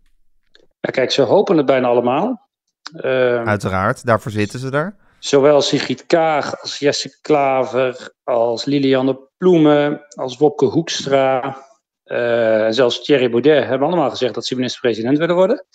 Ja, 0.80 0.90
kijk, 0.90 1.10
ze 1.10 1.22
hopen 1.22 1.56
het 1.56 1.66
bijna 1.66 1.86
allemaal. 1.86 2.48
Uh, 2.96 3.02
Uiteraard, 3.42 4.06
daarvoor 4.06 4.30
zitten 4.30 4.58
ze 4.58 4.70
er. 4.70 4.96
Zowel 5.22 5.62
Sigrid 5.62 6.06
Kaag 6.06 6.60
als 6.60 6.78
Jesse 6.78 7.18
Klaver, 7.20 8.14
als 8.24 8.64
Lilianne 8.64 9.28
Ploemen, 9.38 10.00
als 10.08 10.36
Wopke 10.36 10.64
Hoekstra. 10.64 11.56
Uh, 12.04 12.66
zelfs 12.70 13.02
Thierry 13.02 13.30
Baudet 13.30 13.64
hebben 13.64 13.86
allemaal 13.86 14.10
gezegd 14.10 14.34
dat 14.34 14.46
ze 14.46 14.54
minister-president 14.54 15.18
willen 15.18 15.34
worden. 15.34 15.66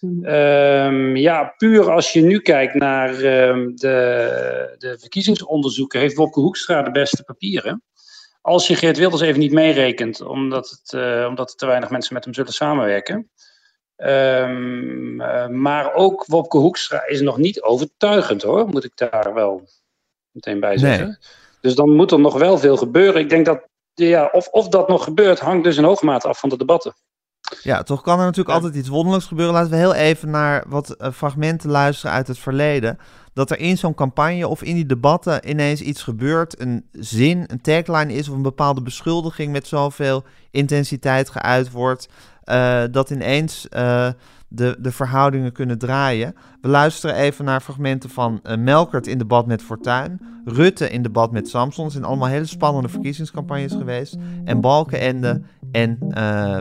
Mhm. 0.00 0.24
Ehm, 0.24 1.16
ja, 1.16 1.54
puur 1.56 1.90
als 1.90 2.12
je 2.12 2.20
nu 2.20 2.40
kijkt 2.40 2.74
naar 2.74 3.10
ehm, 3.10 3.74
de, 3.74 4.74
de 4.78 4.96
verkiezingsonderzoeken, 4.98 6.00
heeft 6.00 6.16
Wopke 6.16 6.40
Hoekstra 6.40 6.82
de 6.82 6.90
beste 6.90 7.24
papieren. 7.24 7.82
Als 8.40 8.66
je 8.66 8.76
Geert 8.76 8.98
Wilders 8.98 9.22
even 9.22 9.40
niet 9.40 9.52
meerekent, 9.52 10.20
omdat, 10.20 10.70
het, 10.70 10.92
uh, 10.92 11.26
omdat 11.28 11.50
er 11.50 11.56
te 11.56 11.66
weinig 11.66 11.90
mensen 11.90 12.14
met 12.14 12.24
hem 12.24 12.34
zullen 12.34 12.52
samenwerken. 12.52 13.30
Um, 14.00 15.20
uh, 15.20 15.46
maar 15.48 15.94
ook 15.94 16.24
Wopke 16.26 16.58
Hoekstra 16.58 17.06
is 17.06 17.20
nog 17.20 17.36
niet 17.36 17.62
overtuigend 17.62 18.42
hoor, 18.42 18.68
moet 18.68 18.84
ik 18.84 18.92
daar 18.94 19.34
wel 19.34 19.68
meteen 20.30 20.60
bij 20.60 20.78
zeggen. 20.78 21.06
Nee. 21.06 21.16
Dus 21.60 21.74
dan 21.74 21.96
moet 21.96 22.10
er 22.10 22.20
nog 22.20 22.38
wel 22.38 22.58
veel 22.58 22.76
gebeuren. 22.76 23.20
Ik 23.20 23.28
denk 23.28 23.46
dat 23.46 23.60
ja, 23.94 24.28
of, 24.32 24.48
of 24.48 24.68
dat 24.68 24.88
nog 24.88 25.04
gebeurt, 25.04 25.40
hangt 25.40 25.64
dus 25.64 25.76
in 25.76 25.84
hoge 25.84 26.04
mate 26.04 26.28
af 26.28 26.38
van 26.38 26.48
de 26.48 26.56
debatten. 26.56 26.94
Ja, 27.62 27.82
toch 27.82 28.02
kan 28.02 28.18
er 28.18 28.24
natuurlijk 28.24 28.54
altijd 28.54 28.74
iets 28.74 28.88
wonderlijks 28.88 29.26
gebeuren. 29.26 29.54
Laten 29.54 29.70
we 29.70 29.76
heel 29.76 29.94
even 29.94 30.30
naar 30.30 30.64
wat 30.68 30.94
uh, 30.98 31.12
fragmenten 31.12 31.70
luisteren 31.70 32.14
uit 32.14 32.26
het 32.26 32.38
verleden. 32.38 32.98
Dat 33.32 33.50
er 33.50 33.58
in 33.58 33.78
zo'n 33.78 33.94
campagne 33.94 34.48
of 34.48 34.62
in 34.62 34.74
die 34.74 34.86
debatten 34.86 35.48
ineens 35.48 35.80
iets 35.80 36.02
gebeurt. 36.02 36.60
Een 36.60 36.88
zin, 36.92 37.44
een 37.46 37.60
tagline 37.60 38.12
is 38.12 38.28
of 38.28 38.34
een 38.34 38.42
bepaalde 38.42 38.82
beschuldiging 38.82 39.52
met 39.52 39.66
zoveel 39.66 40.24
intensiteit 40.50 41.30
geuit 41.30 41.70
wordt. 41.70 42.08
Uh, 42.50 42.82
dat 42.90 43.10
ineens 43.10 43.66
uh, 43.76 44.08
de, 44.48 44.76
de 44.80 44.92
verhoudingen 44.92 45.52
kunnen 45.52 45.78
draaien. 45.78 46.34
We 46.60 46.68
luisteren 46.68 47.16
even 47.16 47.44
naar 47.44 47.60
fragmenten 47.60 48.10
van 48.10 48.40
uh, 48.42 48.56
Melkert 48.56 49.06
in 49.06 49.18
debat 49.18 49.46
met 49.46 49.62
Fortuyn, 49.62 50.20
Rutte 50.44 50.90
in 50.90 51.02
debat 51.02 51.32
met 51.32 51.48
Samson. 51.48 51.84
Het 51.84 51.92
zijn 51.92 52.04
allemaal 52.04 52.28
hele 52.28 52.46
spannende 52.46 52.88
verkiezingscampagnes 52.88 53.72
geweest. 53.72 54.16
En 54.44 54.60
Balkenende 54.60 55.42
en 55.72 55.98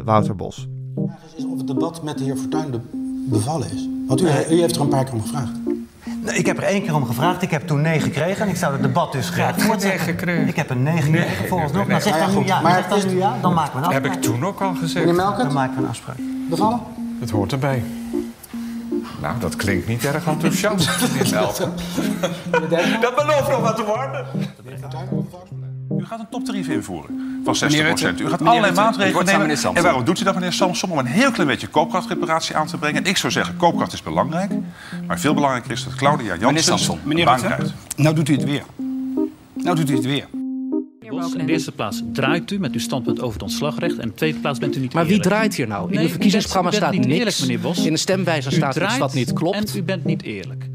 Wouter 0.06 0.36
Bos. 0.36 0.67
De 0.95 1.04
vraag 1.08 1.36
is 1.38 1.45
of 1.45 1.58
het 1.58 1.67
debat 1.67 2.04
met 2.04 2.17
de 2.17 2.23
heer 2.23 2.38
Fortuyn 2.38 2.82
bevallen 3.30 3.71
is. 3.71 3.88
Want 4.08 4.21
u, 4.21 4.26
u 4.26 4.30
heeft 4.60 4.76
er 4.76 4.82
een 4.82 4.89
paar 4.89 5.04
keer 5.04 5.13
om 5.13 5.21
gevraagd. 5.21 5.67
Ik 6.34 6.46
heb 6.46 6.58
er 6.58 6.63
één 6.63 6.84
keer 6.84 6.96
om 6.96 7.06
gevraagd. 7.06 7.42
Ik 7.42 7.52
heb 7.52 7.68
toen 7.68 7.82
nee 7.82 8.00
gekregen. 8.00 8.46
En 8.46 8.50
ik 8.50 8.56
zou 8.56 8.74
het 8.74 8.82
debat 8.82 9.12
dus 9.12 9.30
graag 9.30 9.62
voortzetten. 9.62 10.48
Ik 10.48 10.56
heb 10.56 10.70
een 10.70 10.84
nee 10.84 11.02
gekregen 11.02 11.48
volgens 11.48 11.72
nog. 11.72 11.88
Maar 11.88 12.02
zeg 12.02 12.18
dan 12.18 12.38
nu 12.38 12.46
ja. 12.46 12.62
Maar 12.62 12.74
zeg 12.74 12.88
dan 12.88 13.13
nu 13.13 13.18
ja. 13.18 13.38
Dan 13.42 13.54
maken 13.54 13.72
we 13.74 13.78
een 13.78 13.86
afspraak. 13.86 14.04
Heb 14.04 14.13
ik 14.13 14.22
toen 14.22 14.46
ook 14.46 14.62
al 14.62 14.76
gezegd. 14.76 15.06
Dan 15.06 15.16
maken 15.54 15.76
we 15.76 15.82
een 15.82 15.90
afspraak. 15.90 16.18
Bevallen? 16.50 16.80
Het 17.20 17.30
hoort 17.30 17.52
erbij. 17.52 17.84
Nou, 19.22 19.40
dat 19.40 19.56
klinkt 19.56 19.88
niet 19.88 20.06
erg 20.06 20.26
enthousiast, 20.26 21.02
meneer 21.02 21.34
Melken. 21.34 21.74
dat 23.02 23.16
belooft 23.16 23.50
nog 23.50 23.60
wat 23.60 23.76
te 23.76 23.84
worden. 23.86 24.26
U 25.89 26.06
gaat 26.06 26.19
een 26.19 26.30
toptarief 26.30 26.67
invoeren 26.67 27.41
van 27.43 27.56
60% 27.56 28.21
U 28.21 28.30
gaat 28.30 28.41
allerlei 28.41 28.73
maatregelen 28.73 29.26
nemen. 29.26 29.50
En 29.73 29.84
waarom 29.84 30.04
doet 30.04 30.19
u 30.19 30.23
dat, 30.23 30.34
meneer 30.34 30.54
Samson? 30.54 30.91
Om 30.91 30.97
een 30.97 31.06
heel 31.06 31.32
klein 31.32 31.47
beetje 31.47 31.67
koopkrachtreparatie 31.67 32.56
aan 32.56 32.67
te 32.67 32.78
brengen. 32.78 33.04
En 33.04 33.10
ik 33.10 33.17
zou 33.17 33.32
zeggen, 33.32 33.58
koopkracht 33.58 33.93
is 33.93 34.04
belangrijk. 34.04 34.52
Maar 35.08 35.19
veel 35.19 35.34
belangrijker 35.34 35.71
is 35.71 35.84
dat 35.84 35.95
Claudia 35.95 36.36
Janssen 36.36 37.00
meneer 37.04 37.26
baan 37.26 37.39
krijgt. 37.39 37.73
Nou 37.95 38.15
doet 38.15 38.30
u 38.30 38.34
het 38.34 38.43
weer. 38.43 38.63
Nou 39.54 39.76
doet 39.76 39.89
u 39.89 39.95
het 39.95 40.06
weer. 40.06 40.28
In 41.38 41.45
de 41.45 41.52
eerste 41.52 41.71
plaats 41.71 42.04
draait 42.13 42.52
u 42.52 42.60
met 42.60 42.73
uw 42.73 42.80
standpunt 42.80 43.21
over 43.21 43.34
het 43.34 43.41
ontslagrecht. 43.41 43.95
En 43.95 44.02
in 44.02 44.08
de 44.08 44.13
tweede 44.13 44.39
plaats 44.39 44.60
bent 44.60 44.76
u 44.76 44.80
niet 44.80 44.93
Maar 44.93 45.06
wie 45.06 45.19
draait 45.19 45.56
hier 45.56 45.67
nou? 45.67 45.89
In 45.89 45.95
nee, 45.95 46.04
de 46.04 46.10
verkiezingsprogramma 46.10 46.71
staat 46.71 46.93
niks. 46.93 47.08
Eerlijk, 47.08 47.39
meneer 47.39 47.60
Bos. 47.60 47.86
In 47.86 47.93
de 47.93 48.00
stemwijzer 48.00 48.52
staat 48.52 48.97
wat 48.97 49.13
niet 49.13 49.34
klopt. 49.34 49.56
En 49.56 49.65
u 49.76 49.84
bent 49.84 50.06
niet 50.06 50.23
eerlijk. 50.23 50.69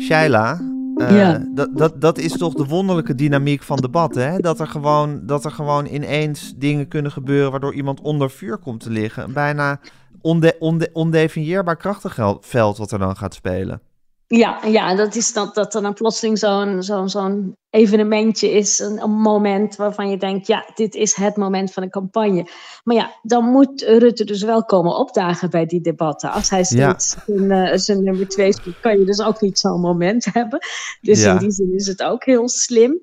Shaila, 0.00 0.60
uh, 0.96 1.16
ja. 1.16 1.44
dat, 1.54 1.68
dat, 1.72 2.00
dat 2.00 2.18
is 2.18 2.32
toch 2.32 2.54
de 2.54 2.64
wonderlijke 2.64 3.14
dynamiek 3.14 3.62
van 3.62 3.76
debatten. 3.76 4.32
Hè? 4.32 4.38
Dat, 4.38 4.60
er 4.60 4.66
gewoon, 4.66 5.20
dat 5.26 5.44
er 5.44 5.50
gewoon 5.50 5.86
ineens 5.86 6.54
dingen 6.56 6.88
kunnen 6.88 7.12
gebeuren 7.12 7.50
waardoor 7.50 7.74
iemand 7.74 8.00
onder 8.00 8.30
vuur 8.30 8.58
komt 8.58 8.80
te 8.80 8.90
liggen. 8.90 9.24
Een 9.24 9.32
bijna 9.32 9.80
onde, 10.20 10.56
onde, 10.58 10.90
ondefinieerbaar 10.92 11.76
krachtenveld 11.76 12.78
wat 12.78 12.92
er 12.92 12.98
dan 12.98 13.16
gaat 13.16 13.34
spelen. 13.34 13.80
Ja, 14.26 14.64
ja 14.64 14.94
dat 14.94 15.14
is 15.14 15.32
dat, 15.32 15.54
dat 15.54 15.74
er 15.74 15.82
dan 15.82 15.94
plotseling 15.94 16.38
zo'n 16.38 16.82
zo'n 16.82 17.08
zo'n 17.08 17.56
evenementje 17.70 18.50
is. 18.50 18.78
Een, 18.78 19.02
een, 19.02 19.10
moment 19.10 19.76
waarvan 19.76 20.10
je 20.10 20.16
denkt, 20.16 20.46
ja, 20.46 20.70
dit 20.74 20.94
is 20.94 21.14
het 21.14 21.36
moment 21.36 21.72
van 21.72 21.82
een 21.82 21.90
campagne. 21.90 22.46
Maar 22.84 22.96
ja, 22.96 23.14
dan 23.22 23.44
moet 23.44 23.82
Rutte 23.82 24.24
dus 24.24 24.42
wel 24.42 24.64
komen 24.64 24.96
opdagen 24.96 25.50
bij 25.50 25.66
die 25.66 25.80
debatten. 25.80 26.30
Als 26.30 26.50
hij 26.50 26.64
steeds 26.64 27.14
ja. 27.14 27.22
zijn, 27.26 27.50
uh, 27.50 27.76
zijn 27.76 28.02
nummer 28.02 28.28
twee 28.28 28.52
speelt, 28.52 28.80
kan 28.80 28.98
je 28.98 29.04
dus 29.04 29.20
ook 29.20 29.40
niet 29.40 29.58
zo'n 29.58 29.80
moment 29.80 30.24
hebben. 30.32 30.58
Dus 31.00 31.22
ja. 31.22 31.32
in 31.32 31.38
die 31.38 31.50
zin 31.50 31.74
is 31.74 31.86
het 31.86 32.02
ook 32.02 32.24
heel 32.24 32.48
slim. 32.48 33.00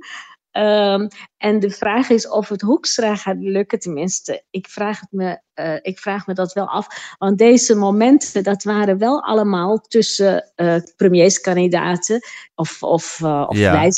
Um, 0.51 1.07
en 1.37 1.59
de 1.59 1.69
vraag 1.69 2.09
is 2.09 2.29
of 2.29 2.49
het 2.49 2.61
Hoekstra 2.61 3.15
gaat 3.15 3.37
lukken. 3.39 3.79
Tenminste, 3.79 4.43
ik 4.49 4.67
vraag, 4.67 4.99
het 4.99 5.11
me, 5.11 5.39
uh, 5.55 5.77
ik 5.81 5.99
vraag 5.99 6.27
me 6.27 6.33
dat 6.33 6.53
wel 6.53 6.67
af. 6.67 7.15
Want 7.17 7.37
deze 7.37 7.75
momenten, 7.75 8.43
dat 8.43 8.63
waren 8.63 8.97
wel 8.97 9.23
allemaal 9.23 9.79
tussen 9.79 10.51
uh, 10.55 10.75
premierskandidaten 10.95 12.19
of, 12.55 12.83
of, 12.83 13.19
uh, 13.23 13.45
of 13.47 13.57
ja. 13.57 13.89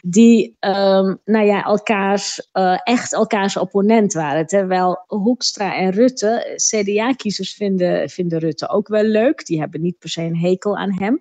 die 0.00 0.56
um, 0.60 1.20
nou 1.24 1.46
ja, 1.46 1.64
elkaars, 1.64 2.50
echt 2.84 3.12
elkaars 3.12 3.56
opponent 3.56 4.12
waren. 4.12 4.46
Terwijl 4.46 5.04
Hoekstra 5.06 5.74
en 5.74 5.90
Rutte, 5.90 6.60
CDA-kiezers 6.70 7.54
vinden, 7.54 8.08
vinden 8.08 8.38
Rutte 8.38 8.68
ook 8.68 8.88
wel 8.88 9.04
leuk. 9.04 9.46
Die 9.46 9.60
hebben 9.60 9.80
niet 9.80 9.98
per 9.98 10.08
se 10.08 10.22
een 10.22 10.36
hekel 10.36 10.76
aan 10.76 10.98
hem. 11.00 11.18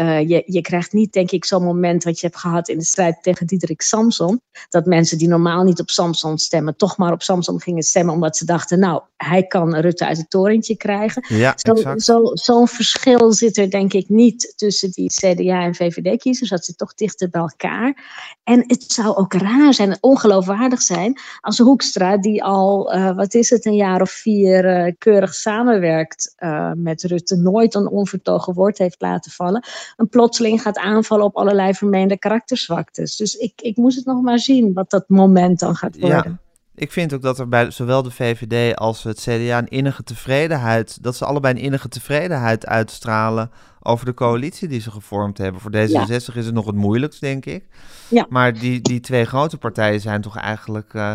Uh, 0.00 0.28
je, 0.28 0.42
je 0.46 0.60
krijgt 0.60 0.92
niet, 0.92 1.12
denk 1.12 1.30
ik, 1.30 1.44
zo'n 1.44 1.64
moment 1.64 2.04
wat 2.04 2.20
je 2.20 2.26
hebt 2.26 2.38
gehad 2.38 2.68
in 2.68 2.78
de 2.78 2.84
strijd 2.84 3.22
tegen 3.22 3.46
Diederik 3.46 3.82
Samson. 3.82 4.40
Dat 4.68 4.86
mensen 4.86 5.18
die 5.18 5.28
normaal 5.28 5.62
niet 5.62 5.80
op 5.80 5.90
Samson 5.90 6.38
stemmen, 6.38 6.76
toch 6.76 6.96
maar 6.96 7.12
op 7.12 7.22
Samson 7.22 7.60
gingen 7.60 7.82
stemmen. 7.82 8.14
Omdat 8.14 8.36
ze 8.36 8.44
dachten, 8.44 8.78
nou, 8.78 9.02
hij 9.16 9.46
kan 9.46 9.76
Rutte 9.76 10.06
uit 10.06 10.16
het 10.16 10.30
torentje 10.30 10.76
krijgen. 10.76 11.24
Ja, 11.28 11.52
Zo'n 11.56 12.00
zo, 12.00 12.20
zo 12.34 12.64
verschil 12.64 13.32
zit 13.32 13.56
er, 13.56 13.70
denk 13.70 13.92
ik, 13.92 14.08
niet 14.08 14.52
tussen 14.56 14.90
die 14.90 15.08
CDA 15.08 15.62
en 15.62 15.74
VVD-kiezers. 15.74 16.50
Dat 16.50 16.64
zit 16.64 16.78
toch 16.78 16.94
dichter 16.94 17.28
bij 17.30 17.40
elkaar. 17.40 17.96
En 18.44 18.64
het 18.66 18.84
zou 18.92 19.16
ook 19.16 19.34
raar 19.34 19.74
zijn, 19.74 19.96
ongeloofwaardig 20.00 20.82
zijn, 20.82 21.20
als 21.40 21.58
Hoekstra, 21.58 22.16
die 22.16 22.44
al, 22.44 22.94
uh, 22.94 23.16
wat 23.16 23.34
is 23.34 23.50
het, 23.50 23.66
een 23.66 23.74
jaar 23.74 24.00
of 24.00 24.10
vier 24.10 24.86
uh, 24.86 24.92
keurig 24.98 25.34
samenwerkt 25.34 26.34
met 26.74 27.02
Rutte, 27.02 27.36
nooit 27.36 27.74
een 27.74 27.88
onvertogen 27.88 28.54
woord 28.54 28.78
heeft 28.78 29.00
laten 29.00 29.30
vallen 29.30 29.64
een 29.96 30.08
plotseling 30.08 30.62
gaat 30.62 30.78
aanvallen 30.78 31.24
op 31.24 31.36
allerlei 31.36 31.74
vermeende 31.74 32.18
karakterzwaktes. 32.18 33.16
Dus 33.16 33.34
ik, 33.34 33.52
ik 33.62 33.76
moest 33.76 33.96
het 33.96 34.06
nog 34.06 34.22
maar 34.22 34.38
zien 34.38 34.72
wat 34.72 34.90
dat 34.90 35.08
moment 35.08 35.58
dan 35.58 35.74
gaat 35.74 35.98
worden. 35.98 36.22
Ja. 36.24 36.40
Ik 36.74 36.92
vind 36.92 37.14
ook 37.14 37.22
dat 37.22 37.38
er 37.38 37.48
bij 37.48 37.70
zowel 37.70 38.02
de 38.02 38.10
VVD 38.10 38.76
als 38.76 39.02
het 39.02 39.20
CDA 39.20 39.58
een 39.58 39.68
innige 39.68 40.02
tevredenheid, 40.02 41.02
dat 41.02 41.16
ze 41.16 41.24
allebei 41.24 41.54
een 41.54 41.60
innige 41.60 41.88
tevredenheid 41.88 42.66
uitstralen 42.66 43.50
over 43.80 44.06
de 44.06 44.14
coalitie 44.14 44.68
die 44.68 44.80
ze 44.80 44.90
gevormd 44.90 45.38
hebben. 45.38 45.60
Voor 45.60 45.70
D66 45.70 45.88
ja. 45.88 46.14
is 46.14 46.26
het 46.26 46.54
nog 46.54 46.66
het 46.66 46.74
moeilijkst, 46.74 47.20
denk 47.20 47.46
ik. 47.46 47.64
Ja. 48.08 48.26
Maar 48.28 48.52
die, 48.52 48.80
die 48.80 49.00
twee 49.00 49.24
grote 49.24 49.58
partijen 49.58 50.00
zijn 50.00 50.20
toch 50.20 50.36
eigenlijk, 50.36 50.92
uh, 50.94 51.14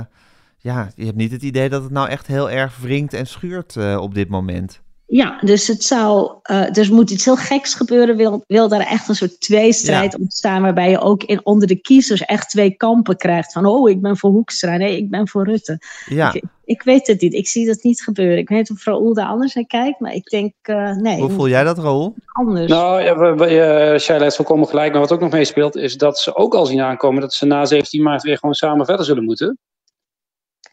ja, 0.58 0.92
je 0.96 1.06
hebt 1.06 1.18
niet 1.18 1.32
het 1.32 1.44
idee 1.44 1.70
dat 1.70 1.84
het 1.84 1.92
nou 1.92 2.10
echt 2.10 2.28
heel 2.28 2.50
erg 2.50 2.78
wringt 2.78 3.14
en 3.14 3.28
schuurt 3.28 3.76
uh, 3.76 3.98
op 4.02 4.14
dit 4.14 4.30
moment. 4.30 4.82
Ja, 5.10 5.38
dus 5.42 5.68
het 5.68 5.84
zou, 5.84 6.32
uh, 6.52 6.72
dus 6.72 6.90
moet 6.90 7.12
iets 7.12 7.26
heel 7.26 7.36
geks 7.36 7.74
gebeuren, 7.74 8.16
wil, 8.16 8.44
wil 8.48 8.68
daar 8.68 8.80
echt 8.80 9.10
een 9.10 9.16
soort 9.16 9.42
tweestrijd 9.42 10.12
ja. 10.12 10.18
ontstaan, 10.22 10.62
waarbij 10.62 10.90
je 10.90 11.00
ook 11.00 11.24
in, 11.24 11.46
onder 11.46 11.68
de 11.68 11.76
kiezers 11.76 12.22
echt 12.22 12.50
twee 12.50 12.76
kampen 12.76 13.18
krijgt. 13.18 13.54
Van, 13.54 13.66
oh, 13.66 13.90
ik 13.90 14.02
ben 14.02 14.18
voor 14.18 14.30
Hoekstra, 14.30 14.78
nee, 14.78 14.98
ik 14.98 15.10
ben 15.10 15.28
voor 15.28 15.46
Rutte. 15.46 15.80
Ja. 16.06 16.34
Ik, 16.34 16.44
ik 16.66 16.82
weet 16.82 17.08
het 17.08 17.22
niet, 17.22 17.34
ik 17.34 17.48
zie 17.48 17.66
dat 17.66 17.84
niet 17.84 18.02
gebeuren. 18.02 18.38
Ik 18.38 18.50
weet 18.50 18.58
niet 18.58 18.72
of 18.72 18.86
Raoul 18.86 19.14
daar 19.14 19.28
anders 19.28 19.54
naar 19.54 19.66
kijkt, 19.66 20.00
maar 20.00 20.14
ik 20.14 20.30
denk, 20.30 20.54
uh, 20.70 20.96
nee. 20.96 21.20
Hoe 21.20 21.30
voel 21.30 21.48
jij 21.48 21.64
dat, 21.64 21.78
Raoul? 21.78 22.16
Anders. 22.26 22.72
Nou, 22.72 23.02
ja, 23.02 23.18
we, 23.18 23.36
we, 23.36 23.52
uh, 23.94 24.00
Shaila 24.00 24.24
heeft 24.24 24.36
volkomen 24.36 24.68
gelijk, 24.68 24.92
maar 24.92 25.02
wat 25.02 25.12
ook 25.12 25.20
nog 25.20 25.32
meespeelt, 25.32 25.76
is 25.76 25.98
dat 25.98 26.20
ze 26.20 26.36
ook 26.36 26.56
al 26.56 26.66
zien 26.66 26.82
aankomen 26.82 27.22
dat 27.22 27.34
ze 27.34 27.46
na 27.46 27.66
17 27.66 28.04
maart 28.04 28.24
weer 28.24 28.38
gewoon 28.38 28.56
samen 28.56 28.86
verder 28.86 29.06
zullen 29.06 29.24
moeten. 29.24 29.58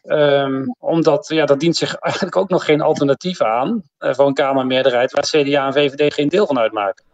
Um, 0.07 0.75
omdat 0.79 1.27
ja, 1.27 1.45
dat 1.45 1.59
dient 1.59 1.75
zich 1.75 1.95
eigenlijk 1.95 2.35
ook 2.35 2.49
nog 2.49 2.65
geen 2.65 2.81
alternatief 2.81 3.41
aan 3.41 3.83
uh, 3.99 4.13
voor 4.13 4.27
een 4.27 4.33
Kamermeerderheid 4.33 5.11
waar 5.11 5.23
CDA 5.23 5.65
en 5.65 5.73
VVD 5.73 6.13
geen 6.13 6.29
deel 6.29 6.45
van 6.45 6.59
uitmaken. 6.59 7.05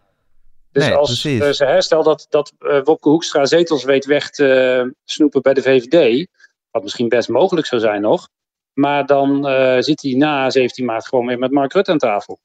Dus 0.72 0.86
nee, 0.86 0.96
als 0.96 1.22
ze 1.22 1.66
herstel 1.66 2.04
dat, 2.04 2.26
dat 2.30 2.54
uh, 2.60 2.82
Wopke 2.84 3.10
Hoekstra 3.10 3.46
zetels 3.46 3.84
weet 3.84 4.06
weg 4.06 4.30
te 4.30 4.94
snoepen 5.04 5.42
bij 5.42 5.54
de 5.54 5.62
VVD, 5.62 6.28
wat 6.72 6.84
misschien 6.84 7.10
best 7.10 7.30
mogelijk 7.30 7.68
zou 7.68 7.82
zijn 7.82 8.02
nog, 8.02 8.28
maar 8.74 9.06
dan 9.06 9.44
zit 9.84 10.02
hij 10.02 10.14
na 10.14 10.50
17 10.50 10.86
maart 10.86 11.08
gewoon 11.08 11.26
weer 11.26 11.40
met 11.40 11.52
Mark 11.52 11.74
Rutte 11.74 11.92
aan 11.92 11.98
tafel. 11.98 12.40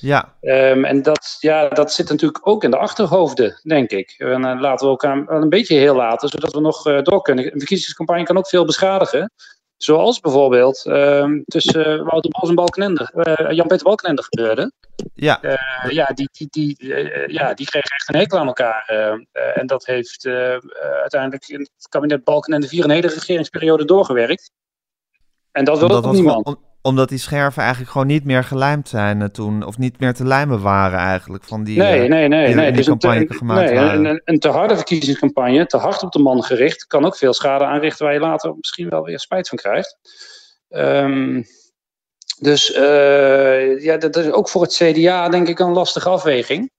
Ja. 0.00 0.36
Um, 0.40 0.84
en 0.84 1.02
dat, 1.02 1.36
ja, 1.40 1.68
dat 1.68 1.92
zit 1.92 2.08
natuurlijk 2.08 2.46
ook 2.46 2.64
in 2.64 2.70
de 2.70 2.76
achterhoofden, 2.76 3.60
denk 3.62 3.90
ik. 3.90 4.14
En 4.18 4.60
laten 4.60 4.86
we 4.86 4.90
elkaar 4.90 5.28
een 5.28 5.48
beetje 5.48 5.78
heel 5.78 5.96
laten, 5.96 6.28
zodat 6.28 6.52
we 6.52 6.60
nog 6.60 7.02
door 7.02 7.22
kunnen. 7.22 7.44
Een 7.44 7.58
verkiezingscampagne 7.58 8.24
kan 8.24 8.38
ook 8.38 8.48
veel 8.48 8.64
beschadigen. 8.64 9.32
Zoals 9.82 10.20
bijvoorbeeld 10.20 10.84
uh, 10.86 11.26
tussen 11.44 12.04
Wouter 12.04 12.30
Bos 12.30 12.48
en 12.48 12.54
Balkenende, 12.54 13.12
uh, 13.14 13.50
Jan-Peter 13.52 13.84
Balkenende 13.84 14.22
gebeurde. 14.22 14.72
Ja. 15.14 15.38
Uh, 15.42 15.90
ja, 15.90 16.06
die, 16.14 16.28
die, 16.32 16.46
die, 16.50 16.86
ja, 17.32 17.54
die 17.54 17.66
kregen 17.66 17.90
echt 17.90 18.08
een 18.08 18.20
hekel 18.20 18.38
aan 18.38 18.46
elkaar. 18.46 18.84
en 19.54 19.66
dat 19.66 19.86
heeft 19.86 20.26
uiteindelijk 21.00 21.48
in 21.48 21.60
het 21.60 21.88
kabinet 21.88 22.24
Balkenende 22.24 22.68
vier 22.68 22.84
een 22.84 22.90
hele 22.90 23.08
regeringsperiode 23.08 23.84
doorgewerkt. 23.84 24.50
En 25.52 25.64
dat 25.64 25.78
wil 25.78 25.90
ook 25.90 26.12
niemand. 26.12 26.46
om- 26.46 26.68
omdat 26.82 27.08
die 27.08 27.18
scherven 27.18 27.62
eigenlijk 27.62 27.92
gewoon 27.92 28.06
niet 28.06 28.24
meer 28.24 28.44
gelijmd 28.44 28.88
zijn 28.88 29.22
eh, 29.22 29.28
toen. 29.28 29.64
Of 29.64 29.78
niet 29.78 30.00
meer 30.00 30.14
te 30.14 30.24
lijmen 30.24 30.60
waren 30.60 30.98
eigenlijk. 30.98 31.44
Van 31.44 31.64
die, 31.64 31.78
Nee, 31.78 32.02
eh, 32.02 32.08
nee, 32.08 32.28
nee. 32.28 32.46
die, 32.46 32.54
nee. 32.54 32.66
die 32.66 32.76
Dus 32.76 32.86
een, 32.86 32.98
campagne 32.98 33.26
te, 33.26 33.34
gemaakt 33.34 33.70
nee, 33.70 33.78
een, 33.78 34.22
een 34.24 34.38
te 34.38 34.48
harde 34.48 34.76
verkiezingscampagne, 34.76 35.66
te 35.66 35.76
hard 35.76 36.02
op 36.02 36.12
de 36.12 36.18
man 36.18 36.42
gericht, 36.42 36.86
kan 36.86 37.04
ook 37.04 37.16
veel 37.16 37.32
schade 37.32 37.64
aanrichten 37.64 38.04
waar 38.04 38.14
je 38.14 38.20
later 38.20 38.54
misschien 38.56 38.88
wel 38.88 39.02
weer 39.02 39.20
spijt 39.20 39.48
van 39.48 39.58
krijgt. 39.58 39.96
Ehm, 40.68 41.42
dus 42.38 42.72
eh, 42.72 43.82
ja, 43.82 43.96
dat 43.96 44.16
is 44.16 44.30
ook 44.30 44.48
voor 44.48 44.62
het 44.62 44.74
CDA 44.74 45.28
denk 45.28 45.48
ik 45.48 45.58
een 45.58 45.72
lastige 45.72 46.08
afweging. 46.08 46.70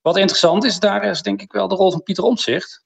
Wat 0.00 0.16
interessant 0.16 0.64
is, 0.64 0.78
daar 0.78 1.04
is 1.04 1.22
denk 1.22 1.42
ik 1.42 1.52
wel 1.52 1.68
de 1.68 1.74
rol 1.74 1.90
van 1.90 2.02
Pieter 2.02 2.24
Omtzigt 2.24 2.84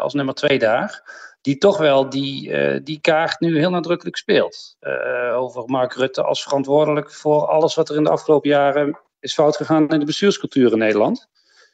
als 0.00 0.14
nummer 0.14 0.34
twee 0.34 0.58
daar. 0.58 1.02
Die 1.44 1.58
toch 1.58 1.78
wel 1.78 2.08
die, 2.08 2.52
eh, 2.52 2.80
die 2.82 3.00
kaart 3.00 3.40
nu 3.40 3.58
heel 3.58 3.70
nadrukkelijk 3.70 4.16
speelt. 4.16 4.76
Eh, 4.80 5.36
over 5.36 5.62
Mark 5.66 5.92
Rutte 5.94 6.22
als 6.22 6.42
verantwoordelijk 6.42 7.12
voor 7.12 7.46
alles 7.46 7.74
wat 7.74 7.88
er 7.88 7.96
in 7.96 8.04
de 8.04 8.10
afgelopen 8.10 8.50
jaren 8.50 8.98
is 9.20 9.34
fout 9.34 9.56
gegaan 9.56 9.88
in 9.88 9.98
de 9.98 10.04
bestuurscultuur 10.04 10.72
in 10.72 10.78
Nederland. 10.78 11.28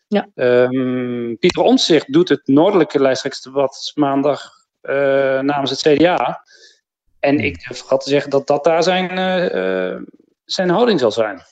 Ja. 0.09 0.29
Ehm, 0.35 1.35
Pieter 1.35 1.63
Omtzigt 1.63 2.13
doet 2.13 2.29
het 2.29 2.41
noordelijke 2.45 3.01
lijsttrekkersdebat 3.01 3.93
maandag 3.95 4.51
eh, 4.81 4.95
namens 5.41 5.71
het 5.71 5.81
CDA. 5.81 6.45
En 7.21 7.39
ik 7.39 7.69
durf 7.69 7.81
te 7.81 8.11
zeggen 8.11 8.31
dat 8.31 8.47
dat 8.47 8.65
daar 8.65 8.83
zijn, 8.83 9.09
zijn 10.45 10.71
houding 10.71 11.01
zal 11.01 11.13
zijn. 11.13 11.43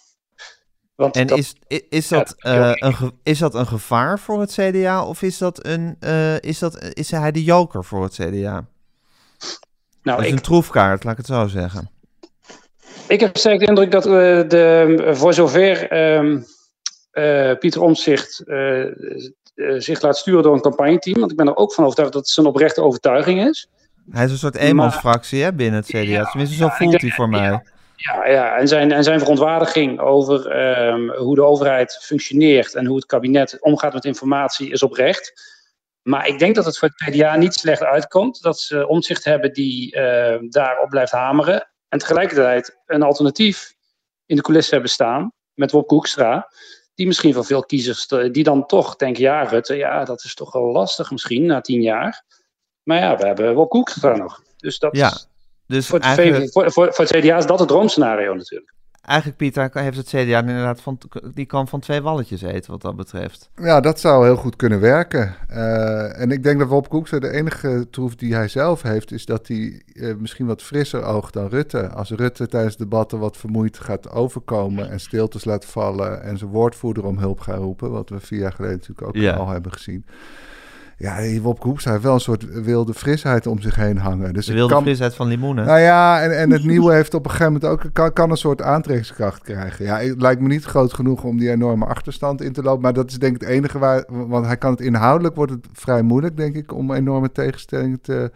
Want 0.99 1.17
En 1.17 1.27
dat- 1.27 1.39
is, 1.39 1.55
is, 1.89 2.09
dat, 2.09 2.35
Ja, 2.37 2.75
eh, 2.75 2.91
een 2.91 3.13
is 3.23 3.39
dat 3.39 3.55
een 3.55 3.67
gevaar 3.67 4.19
voor 4.19 4.41
het 4.41 4.53
CDA? 4.53 5.05
Of 5.05 5.23
is, 5.23 5.39
dat 5.39 5.67
een, 5.67 5.97
eh, 6.01 6.41
is, 6.41 6.59
dat, 6.59 6.95
is 6.95 7.11
hij 7.11 7.33
de 7.33 7.45
joker 7.45 7.85
voor 7.85 8.03
het 8.03 8.15
CDA? 8.15 8.27
nou, 8.31 8.67
dat 10.03 10.21
is 10.21 10.27
ik, 10.27 10.33
een 10.33 10.43
troefkaart, 10.43 11.05
laat 11.05 11.13
ik 11.13 11.19
het 11.19 11.27
zo 11.27 11.47
zeggen. 11.47 11.91
Ik 13.09 13.21
heb 13.21 13.37
sterk 13.37 13.61
de 13.61 13.67
indruk 13.67 13.91
dat 13.91 14.07
eh, 14.07 14.13
de, 14.13 15.11
voor 15.15 15.35
zover 15.35 15.91
ehm, 15.91 16.41
eh, 17.11 17.59
Pieter 17.59 17.83
Omtzigt 17.83 18.43
zich 19.79 20.03
laat 20.03 20.17
sturen 20.17 20.43
door 20.43 20.55
een 20.55 20.61
campagneteam, 20.61 21.19
want 21.19 21.31
ik 21.31 21.37
ben 21.37 21.47
er 21.47 21.57
ook 21.57 21.73
van 21.75 21.85
overtuigd 21.85 22.13
dat 22.13 22.23
het 22.23 22.31
zijn 22.31 22.47
oprechte 22.47 22.83
overtuiging 22.83 23.49
is. 23.49 23.69
Hij 24.11 24.25
is 24.25 24.31
een 24.31 24.39
soort 24.39 24.57
eenmansfractie 24.57 25.43
hè, 25.43 25.53
binnen 25.53 25.81
het 25.81 25.89
CDA. 25.89 26.25
Tenminste, 26.25 26.57
zo 26.57 26.69
voelt 26.69 27.01
hij 27.01 27.11
voor 27.11 27.29
mij. 27.29 27.63
Ja, 28.01 28.29
ja 28.29 28.57
en, 28.57 28.69
zijn, 28.69 28.93
en 28.93 29.05
zijn 29.05 29.19
verontwaardiging 29.19 30.01
over 30.01 30.47
ehm, 30.51 31.09
hoe 31.09 31.35
de 31.35 31.43
overheid 31.43 31.99
functioneert 32.03 32.75
en 32.75 32.87
hoe 32.87 32.97
het 32.97 33.07
kabinet 33.07 33.61
omgaat 33.61 33.93
met 33.93 34.05
informatie 34.05 34.71
is 34.71 34.83
oprecht. 34.83 35.57
Maar 36.03 36.27
ik 36.27 36.39
denk 36.39 36.55
dat 36.55 36.65
het 36.65 36.79
voor 36.79 36.93
het 36.95 37.11
PDA 37.11 37.37
niet 37.37 37.55
slecht 37.55 37.83
uitkomt 37.83 38.43
dat 38.43 38.61
ze 38.61 38.89
omzicht 38.89 39.25
hebben 39.25 39.53
die 39.53 39.95
eh, 39.95 40.39
daarop 40.49 40.89
blijft 40.89 41.13
hameren. 41.13 41.69
En 41.89 41.99
tegelijkertijd 41.99 42.79
een 42.87 43.03
alternatief 43.03 43.75
in 44.27 44.37
de 44.37 44.43
coulissen 44.43 44.73
hebben 44.73 44.91
staan 44.91 45.33
met 45.55 45.71
Wopke 45.71 45.95
Hoekstra. 45.95 46.53
Die 46.95 47.07
misschien 47.07 47.35
voor 47.35 47.45
veel 47.45 47.65
kiezers, 47.65 48.07
die 48.07 48.43
dan 48.43 48.67
toch 48.67 48.97
denken, 48.97 49.23
ja 49.23 49.43
Rutte, 49.43 49.75
ja 49.75 50.05
dat 50.05 50.25
is 50.25 50.35
toch 50.35 50.53
wel 50.53 50.73
lastig 50.73 51.11
misschien 51.11 51.47
na 51.47 51.61
tien 51.61 51.83
jaar. 51.83 52.25
Maar 52.83 52.99
ja, 52.99 53.17
we 53.17 53.27
hebben 53.27 53.55
Wopke 53.55 53.77
Hoekstra 53.77 54.17
nog. 54.17 54.43
Dus 54.57 54.79
dat 54.79 54.97
Ja, 54.97 55.07
is, 55.07 55.29
dus 55.69 55.87
voor, 55.87 55.99
het 55.99 56.07
eigenlijk, 56.07 56.53
voor, 56.53 56.73
voor, 56.73 56.93
voor 56.93 57.05
het 57.05 57.17
CDA 57.17 57.37
is 57.37 57.47
dat 57.47 57.59
het 57.59 57.69
droomscenario 57.69 58.35
natuurlijk. 58.35 58.73
eigenlijk, 59.03 59.39
Pieter, 59.39 59.71
heeft 59.73 59.97
het 59.97 60.07
CDA 60.07 60.39
inderdaad 60.39 60.81
van, 60.81 60.99
die 61.35 61.47
kan 61.47 61.69
van 61.69 61.81
twee 61.81 62.03
walletjes 62.03 62.43
eten 62.43 62.71
wat 62.71 62.83
dat 62.83 62.97
betreft. 62.97 63.51
Ja, 63.57 63.81
dat 63.81 64.01
zou 64.01 64.25
heel 64.25 64.37
goed 64.37 64.57
kunnen 64.57 64.81
werken. 64.81 65.35
Eh, 65.49 66.21
en 66.21 66.31
ik 66.31 66.43
denk 66.43 66.59
dat 66.59 66.69
Wop 66.69 66.89
Koekse 66.89 67.21
de 67.21 67.31
enige 67.31 67.87
troef 67.91 68.15
die 68.15 68.35
hij 68.35 68.49
zelf 68.49 68.83
heeft, 68.83 69.13
is 69.13 69.25
dat 69.27 69.49
hij 69.49 69.83
eh, 69.93 70.15
misschien 70.15 70.47
wat 70.47 70.63
frisser 70.63 71.05
oogt 71.05 71.33
dan 71.33 71.49
Rutte. 71.49 71.89
Als 71.89 72.11
Rutte 72.11 72.47
tijdens 72.47 72.77
debatten 72.77 73.19
wat 73.19 73.37
vermoeid 73.37 73.79
gaat 73.79 74.11
overkomen 74.11 74.91
en 74.91 75.01
stiltes 75.01 75.45
laat 75.45 75.65
vallen 75.65 76.23
en 76.23 76.39
zijn 76.39 76.51
woordvoerder 76.51 77.05
om 77.05 77.19
hulp 77.19 77.41
gaat 77.41 77.59
roepen, 77.59 77.91
wat 77.91 78.09
we 78.09 78.21
vier 78.21 78.39
jaar 78.39 78.53
geleden 78.53 78.77
natuurlijk 78.77 79.09
ook 79.09 79.17
Ja. 79.17 79.35
al 79.35 79.49
hebben 79.49 79.73
gezien. 79.73 80.07
Ja, 81.01 81.21
die 81.21 81.43
Wop 81.43 81.61
Koekse 81.61 81.91
heeft 81.91 82.03
wel 82.03 82.15
een 82.15 82.21
soort 82.21 82.63
wilde 82.63 82.95
frisheid 82.95 83.47
om 83.47 83.61
zich 83.61 83.75
heen 83.77 83.99
hangen. 83.99 84.33
Dus 84.35 84.47
De 84.47 84.53
wilde 84.53 84.73
kan, 84.75 84.83
frisheid 84.83 85.15
van 85.15 85.27
limoenen. 85.27 85.67
nou 85.67 85.79
ja, 85.79 86.21
en, 86.23 86.39
en 86.39 86.51
het 86.51 86.65
nieuwe 86.65 86.93
heeft 86.93 87.15
op 87.15 87.25
een 87.25 87.31
gegeven 87.31 87.53
moment 87.53 87.71
ook 87.73 87.85
kan, 87.93 88.13
kan 88.13 88.31
een 88.31 88.37
soort 88.37 88.63
aantrekkingskracht 88.63 89.43
krijgen. 89.43 89.85
Ja, 89.85 89.99
het 89.99 90.21
lijkt 90.23 90.41
me 90.41 90.49
niet 90.49 90.65
groot 90.65 90.93
genoeg 90.93 91.25
om 91.25 91.39
die 91.39 91.51
enorme 91.51 91.85
achterstand 91.85 92.43
in 92.43 92.53
te 92.53 92.63
lopen. 92.63 92.83
Maar 92.83 92.93
dat 92.93 93.11
is 93.11 93.19
denk 93.19 93.35
ik 93.35 93.41
het 93.41 93.51
enige 93.51 93.79
waar. 93.79 94.05
Want 94.09 94.47
hij 94.47 94.57
kan 94.57 94.71
het 94.71 94.81
inhoudelijk 94.81 95.35
wordt 95.35 95.53
het 95.53 95.67
vrij 95.73 96.03
moeilijk, 96.03 96.37
denk 96.37 96.55
ik, 96.57 96.75
om 96.75 96.93
enorme 96.93 97.33
tegenstellingen 97.33 98.01
te 98.01 98.31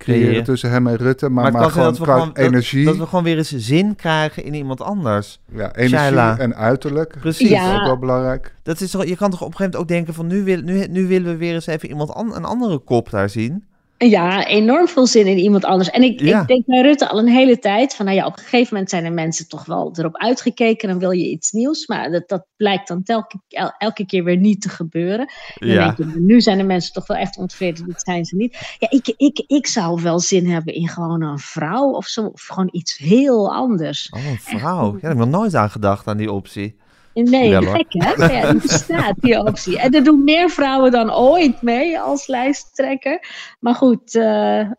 creëren 0.00 0.44
tussen 0.44 0.70
hem 0.70 0.86
en 0.86 0.96
Rutte. 0.96 1.28
Maar, 1.28 1.52
maar, 1.52 1.70
gewoon 1.70 1.86
dat 1.86 1.98
we 1.98 2.04
gewoon, 2.04 2.30
energie. 2.32 2.84
Dat, 2.84 2.96
we 2.96 3.06
gewoon 3.06 3.24
weer 3.24 3.36
eens 3.36 3.56
zin 3.56 3.96
krijgen 3.96 4.44
in 4.44 4.54
iemand 4.54 4.80
anders. 4.80 5.40
ja, 5.52 5.74
energie 5.74 5.98
Shaila. 5.98 6.38
en 6.38 6.56
uiterlijk. 6.56 7.16
Precies. 7.20 7.48
Dat 7.50 7.58
is 7.58 7.64
Ja. 7.64 7.74
ook 7.78 7.84
wel 7.86 7.98
belangrijk. 7.98 8.54
Dat 8.62 8.80
is 8.80 8.90
toch, 8.90 9.04
je 9.04 9.16
kan 9.16 9.30
toch 9.30 9.40
op 9.42 9.46
een 9.50 9.56
gegeven 9.56 9.72
moment 9.72 9.76
ook 9.76 9.88
denken 9.88 10.14
van 10.14 10.26
nu, 10.26 10.44
wil, 10.44 10.60
nu, 10.62 10.86
nu 10.86 11.06
willen 11.06 11.30
we 11.32 11.36
weer 11.36 11.54
eens 11.54 11.66
even 11.66 11.88
iemand 11.88 12.10
an, 12.12 12.34
een 12.34 12.44
andere 12.44 12.78
kop 12.78 13.10
daar 13.10 13.30
zien. 13.30 13.64
Ja, 14.08 14.46
enorm 14.46 14.88
veel 14.88 15.06
zin 15.06 15.26
in 15.26 15.38
iemand 15.38 15.64
anders. 15.64 15.90
En 15.90 16.02
ik, 16.02 16.20
Ja. 16.20 16.40
ik 16.40 16.46
denk 16.46 16.66
bij 16.66 16.80
Rutte 16.80 17.08
al 17.08 17.18
een 17.18 17.28
hele 17.28 17.58
tijd 17.58 17.94
van, 17.94 18.04
nou 18.06 18.16
ja, 18.16 18.26
op 18.26 18.32
een 18.36 18.42
gegeven 18.42 18.68
moment 18.70 18.90
zijn 18.90 19.04
er 19.04 19.12
mensen 19.12 19.48
toch 19.48 19.64
wel 19.64 19.94
erop 19.98 20.16
uitgekeken, 20.16 20.88
dan 20.88 20.98
wil 20.98 21.10
je 21.10 21.28
iets 21.30 21.50
nieuws. 21.50 21.86
Maar 21.86 22.10
dat, 22.10 22.28
dat 22.28 22.46
blijkt 22.56 22.88
dan 22.88 23.02
telke, 23.02 23.40
el- 23.48 23.74
elke 23.78 24.06
keer 24.06 24.24
weer 24.24 24.36
niet 24.36 24.60
te 24.62 24.68
gebeuren. 24.68 25.30
Ja. 25.54 25.94
je, 25.96 26.04
nu 26.18 26.40
zijn 26.40 26.58
de 26.58 26.64
mensen 26.64 26.92
toch 26.92 27.06
wel 27.06 27.16
echt 27.16 27.38
ontevreden, 27.38 27.86
dat 27.86 28.02
zijn 28.04 28.24
ze 28.24 28.36
niet. 28.36 28.76
Ja, 28.78 28.90
ik, 28.90 29.14
ik, 29.16 29.44
ik 29.46 29.66
zou 29.66 30.02
wel 30.02 30.20
zin 30.20 30.46
hebben 30.50 30.74
in 30.74 30.88
gewoon 30.88 31.22
een 31.22 31.38
vrouw 31.38 31.90
of 31.90 32.06
zo, 32.06 32.24
of 32.24 32.42
gewoon 32.42 32.68
iets 32.72 32.96
heel 32.96 33.54
anders. 33.54 34.08
Oh, 34.10 34.26
een 34.30 34.38
vrouw. 34.38 34.84
Ja, 34.86 34.92
daar 34.92 35.10
heb 35.10 35.12
ik 35.12 35.18
nog 35.26 35.40
nooit 35.40 35.54
aan 35.54 35.70
gedacht 35.70 36.06
aan 36.06 36.16
die 36.16 36.32
optie. 36.32 36.76
Nee, 37.24 37.62
gek 37.62 37.86
hè? 37.88 38.40
Ja, 38.40 38.52
die 38.52 38.60
bestaat, 38.60 39.14
die 39.20 39.38
optie. 39.38 39.78
En 39.78 39.94
er 39.94 40.04
doen 40.04 40.24
meer 40.24 40.50
vrouwen 40.50 40.90
dan 40.90 41.12
ooit 41.14 41.62
mee 41.62 42.00
als 42.00 42.26
lijsttrekker. 42.26 43.24
Maar 43.60 43.74
goed, 43.74 44.14
eh, 44.14 44.22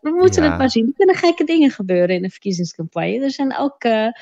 we 0.00 0.10
moeten 0.10 0.42
Ja. 0.42 0.48
het 0.48 0.58
maar 0.58 0.70
zien. 0.70 0.86
Er 0.86 0.92
kunnen 0.96 1.14
gekke 1.16 1.44
dingen 1.44 1.70
gebeuren 1.70 2.16
in 2.16 2.22
de 2.22 2.30
verkiezingscampagne. 2.30 3.20
Er 3.24 3.30
zijn 3.30 3.56
ook, 3.58 3.82
eh, 3.82 4.06
eh, 4.06 4.12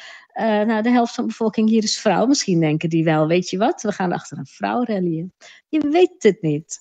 nou, 0.66 0.83
de 0.83 0.90
helft 0.90 1.14
van 1.14 1.24
de 1.24 1.30
bevolking 1.30 1.68
hier 1.68 1.83
is 1.83 1.98
vrouw. 2.00 2.26
Misschien 2.26 2.61
denken 2.61 2.88
die 2.88 3.04
wel, 3.04 3.26
weet 3.26 3.50
je 3.50 3.59
wat, 3.59 3.83
we 3.83 3.92
gaan 3.92 4.12
achter 4.12 4.38
een 4.38 4.46
vrouw 4.46 4.85
rallyen. 4.85 5.33
Je 5.68 5.88
weet 5.90 6.22
het 6.22 6.42
niet. 6.42 6.78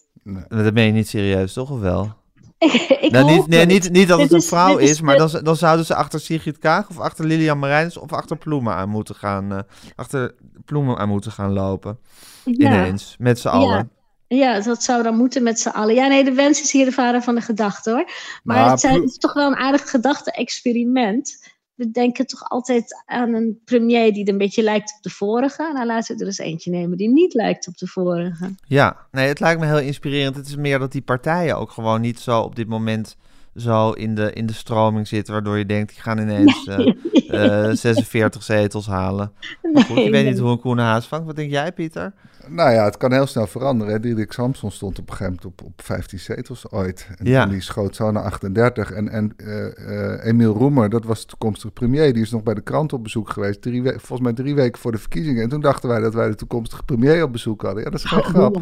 Dat 0.47 0.73
ben 0.73 0.83
je 0.83 0.91
niet 0.91 1.07
serieus, 1.07 1.53
toch? 1.53 1.71
Of 1.71 1.79
wel? 1.79 2.17
Ik 2.59 3.11
Nou, 3.11 3.25
niet, 3.25 3.47
nee, 3.47 3.65
niet, 3.65 3.89
niet 3.91 4.07
dat 4.07 4.19
het 4.19 4.31
een 4.31 4.41
vrouw 4.41 4.77
is, 4.77 5.01
maar 5.01 5.17
dan, 5.17 5.29
dan 5.43 5.55
zouden 5.55 5.85
ze 5.85 5.95
achter 5.95 6.19
Sigrid 6.19 6.57
Kaag 6.57 6.89
of 6.89 6.99
achter 6.99 7.25
Lilian 7.25 7.59
Marijns 7.59 7.97
of 7.97 8.13
achter 8.13 8.37
Ploemen 8.37 8.73
aan 8.73 8.89
moeten 8.89 9.15
gaan, 9.15 9.51
eh, 9.51 9.59
achter 9.95 10.35
Ploemen 10.65 10.97
aan 10.97 11.09
moeten 11.09 11.31
gaan 11.31 11.53
lopen. 11.53 11.99
Ja. 12.43 12.53
Ineens, 12.53 13.15
met 13.19 13.39
z'n 13.39 13.47
allen. 13.47 13.89
Ja, 14.27 14.59
dat 14.59 14.83
zou 14.83 15.03
dan 15.03 15.15
moeten 15.17 15.43
met 15.43 15.59
z'n 15.59 15.69
allen. 15.69 15.95
Ja, 15.95 16.07
nee, 16.07 16.23
de 16.23 16.33
wens 16.33 16.61
is 16.61 16.71
hier 16.71 16.85
de 16.85 16.91
vader 16.91 17.21
van 17.21 17.35
de 17.35 17.41
gedachte 17.41 17.89
hoor. 17.89 18.03
Maar 18.43 18.57
Maar 18.57 18.69
het, 18.69 18.79
zijn- 18.79 18.93
het 19.01 19.09
is 19.09 19.17
toch 19.17 19.33
wel 19.33 19.47
een 19.47 19.57
aardig 19.57 19.89
gedachte-experiment. 19.89 21.38
We 21.79 21.91
denken 21.91 22.27
toch 22.27 22.49
altijd 22.49 23.03
aan 23.05 23.33
een 23.33 23.61
premier 23.65 24.13
die 24.13 24.29
een 24.29 24.37
beetje 24.37 24.63
lijkt 24.63 24.93
op 24.97 25.03
de 25.03 25.09
vorige. 25.09 25.71
Nou, 25.73 25.85
laten 25.85 26.15
we 26.15 26.21
er 26.21 26.27
eens 26.27 26.37
eentje 26.37 26.71
nemen 26.71 26.97
die 26.97 27.09
niet 27.09 27.33
lijkt 27.33 27.67
op 27.67 27.77
de 27.77 27.87
vorige. 27.87 28.55
Ja, 28.67 29.07
nee, 29.11 29.27
het 29.27 29.39
lijkt 29.39 29.59
me 29.59 29.65
heel 29.65 29.79
inspirerend. 29.79 30.35
Het 30.35 30.47
is 30.47 30.55
meer 30.55 30.79
dat 30.79 30.91
die 30.91 31.01
partijen 31.01 31.57
ook 31.57 31.71
gewoon 31.71 32.01
niet 32.01 32.19
zo 32.19 32.41
op 32.41 32.55
dit 32.55 32.67
moment 32.67 33.17
zo 33.55 33.91
in 33.91 34.15
de, 34.15 34.33
in 34.33 34.45
de 34.45 34.53
stroming 34.53 35.07
zitten, 35.07 35.33
waardoor 35.33 35.57
je 35.57 35.65
denkt, 35.65 35.93
die 35.93 36.01
gaan 36.01 36.17
ineens 36.19 36.67
eh, 36.67 37.69
eh, 37.69 37.75
46 37.75 38.43
zetels 38.43 38.87
halen. 38.87 39.31
Maar 39.73 39.83
goed, 39.83 39.87
je 39.87 39.93
Nee, 39.93 40.11
weet 40.11 40.23
nee. 40.23 40.31
niet 40.31 40.39
hoe 40.41 40.49
een 40.51 40.59
koene 40.59 40.81
haas 40.81 41.07
vangt. 41.07 41.25
Wat 41.25 41.35
denk 41.35 41.51
jij, 41.51 41.71
Pieter? 41.71 42.13
Nou 42.47 42.71
ja, 42.71 42.83
het 42.85 42.97
kan 42.97 43.11
heel 43.11 43.25
snel 43.27 43.47
veranderen. 43.47 44.01
Diederik 44.01 44.31
Samson 44.31 44.71
stond 44.71 44.99
op 44.99 45.09
een 45.09 45.15
gegeven 45.15 45.39
moment 45.43 45.59
op, 45.61 45.65
op 45.67 45.81
15 45.85 46.19
zetels 46.19 46.71
ooit. 46.71 47.07
En 47.17 47.25
Ja. 47.25 47.45
die 47.45 47.61
schoot 47.61 47.95
zo 47.95 48.11
naar 48.11 48.23
38. 48.23 48.91
En, 48.91 49.09
en 49.09 49.33
eh, 49.37 50.13
eh, 50.13 50.25
Emiel 50.25 50.53
Roemer, 50.53 50.89
dat 50.89 51.03
was 51.05 51.19
de 51.21 51.25
toekomstige 51.27 51.71
premier, 51.73 52.13
die 52.13 52.21
is 52.23 52.31
nog 52.31 52.43
bij 52.43 52.53
de 52.53 52.61
krant 52.61 52.93
op 52.93 53.03
bezoek 53.03 53.29
geweest. 53.29 53.61
Drie 53.61 53.83
we- 53.83 53.89
volgens 53.97 54.21
mij 54.21 54.33
drie 54.33 54.55
weken 54.55 54.81
voor 54.81 54.91
de 54.91 54.97
verkiezingen. 54.97 55.43
En 55.43 55.49
toen 55.49 55.61
dachten 55.61 55.89
wij 55.89 55.99
dat 55.99 56.13
wij 56.13 56.27
de 56.29 56.35
toekomstige 56.35 56.83
premier 56.83 57.23
op 57.23 57.31
bezoek 57.31 57.61
hadden. 57.61 57.83
Ja, 57.83 57.89
dat 57.89 57.99
is 57.99 58.05
geen 58.05 58.23
grap. 58.23 58.55
Eh 58.55 58.61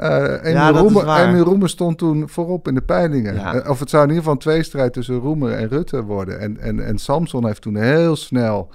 Emiel, 0.00 0.52
Ja, 0.52 0.72
dat 0.72 0.84
is 0.84 0.92
Roemer, 0.92 1.04
Roemer 1.38 1.68
stond 1.68 1.98
toen 1.98 2.28
voorop 2.28 2.68
in 2.68 2.74
de 2.74 2.80
peilingen. 2.82 3.34
Ja. 3.34 3.54
Eh, 3.54 3.70
Of 3.70 3.80
het 3.80 3.90
zou 3.90 4.02
in 4.02 4.08
ieder 4.08 4.22
geval 4.24 4.32
een 4.38 4.52
tweestrijd 4.52 4.92
tussen 4.92 5.18
Roemer 5.18 5.52
en 5.52 5.68
Rutte 5.68 6.02
worden. 6.02 6.40
En, 6.40 6.58
en, 6.60 6.86
en 6.86 6.98
Samson 6.98 7.46
heeft 7.46 7.62
toen 7.62 7.76
heel 7.76 8.16
snel 8.16 8.68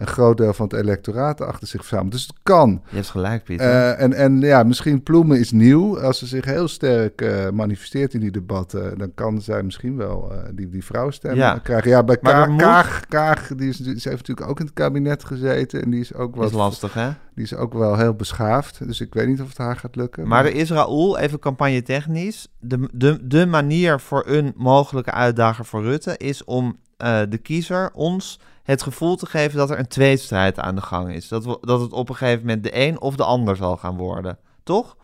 een 0.00 0.06
groot 0.06 0.36
deel 0.36 0.52
van 0.52 0.66
het 0.68 0.74
electoraat 0.80 1.40
achter 1.40 1.68
zich 1.68 1.80
verzameld. 1.80 2.12
Dus 2.12 2.22
het 2.26 2.36
kan. 2.42 2.82
Je 2.88 2.94
hebt 2.96 3.08
gelijk, 3.08 3.44
Pieter. 3.44 3.66
Eh, 3.66 4.00
en, 4.02 4.12
en 4.12 4.40
ja, 4.40 4.62
misschien 4.62 5.02
Ploemen 5.02 5.38
is 5.38 5.52
nieuw. 5.52 5.98
Als 6.00 6.18
ze 6.18 6.26
zich 6.26 6.44
heel 6.44 6.68
sterk 6.68 7.20
eh, 7.20 7.50
manifesteert 7.50 8.14
in 8.14 8.20
die 8.20 8.30
debatten, 8.30 8.98
dan 8.98 9.14
kan 9.14 9.40
zij 9.42 9.62
misschien 9.62 9.96
wel 9.96 10.32
eh, 10.32 10.38
die, 10.54 10.68
die 10.68 10.84
vrouwstem 10.84 11.34
Ja. 11.34 11.58
krijgen. 11.58 11.90
Ja, 11.90 12.02
bij 12.04 12.18
Maar 12.20 12.32
Kaag, 12.32 12.48
moet- 12.48 12.60
Kaag, 12.60 13.06
Kaag 13.08 13.48
die, 13.56 13.68
is, 13.68 13.76
die 13.76 13.86
heeft 13.92 14.04
natuurlijk 14.04 14.48
ook 14.50 14.58
in 14.60 14.64
het 14.66 14.74
kabinet 14.74 15.24
gezeten. 15.24 15.82
En 15.82 15.90
die 15.90 16.00
is 16.00 16.14
ook 16.14 16.34
Dat 16.36 16.44
is 16.44 16.50
wel, 16.50 16.60
lastig, 16.60 16.94
hè? 16.94 17.08
die 17.34 17.44
is 17.44 17.54
ook 17.54 17.72
wel 17.72 17.96
heel 17.96 18.14
beschaafd. 18.14 18.86
Dus 18.86 19.00
ik 19.00 19.14
weet 19.14 19.26
niet 19.28 19.40
of 19.40 19.48
het 19.48 19.58
haar 19.58 19.76
gaat 19.76 19.96
lukken. 19.96 20.28
Maar 20.28 20.44
er 20.44 20.54
is 20.54 20.70
Raoul, 20.70 21.18
even 21.18 21.38
campagne 21.38 21.82
technisch. 21.82 22.48
De, 22.60 22.88
de, 22.92 23.18
de 23.26 23.46
manier 23.46 24.00
voor 24.00 24.22
een 24.26 24.52
mogelijke 24.56 25.10
uitdager 25.12 25.64
voor 25.64 25.82
Rutte 25.82 26.16
is 26.16 26.44
om 26.44 26.76
uh, 27.02 27.20
de 27.28 27.38
kiezer 27.38 27.90
ons 27.94 28.38
het 28.62 28.82
gevoel 28.82 29.16
te 29.16 29.26
geven 29.26 29.58
dat 29.58 29.70
er 29.70 29.78
een 29.78 29.88
tweestrijd 29.88 30.58
aan 30.58 30.74
de 30.74 30.80
gang 30.80 31.14
is. 31.14 31.28
Dat, 31.28 31.44
we, 31.44 31.58
dat 31.60 31.80
het 31.80 31.92
op 31.92 32.08
een 32.08 32.14
gegeven 32.14 32.40
moment 32.40 32.62
de 32.62 32.76
een 32.76 33.00
of 33.00 33.16
de 33.16 33.24
ander 33.24 33.56
zal 33.56 33.76
gaan 33.76 33.96
worden. 33.96 34.38
Toch? 34.64 34.96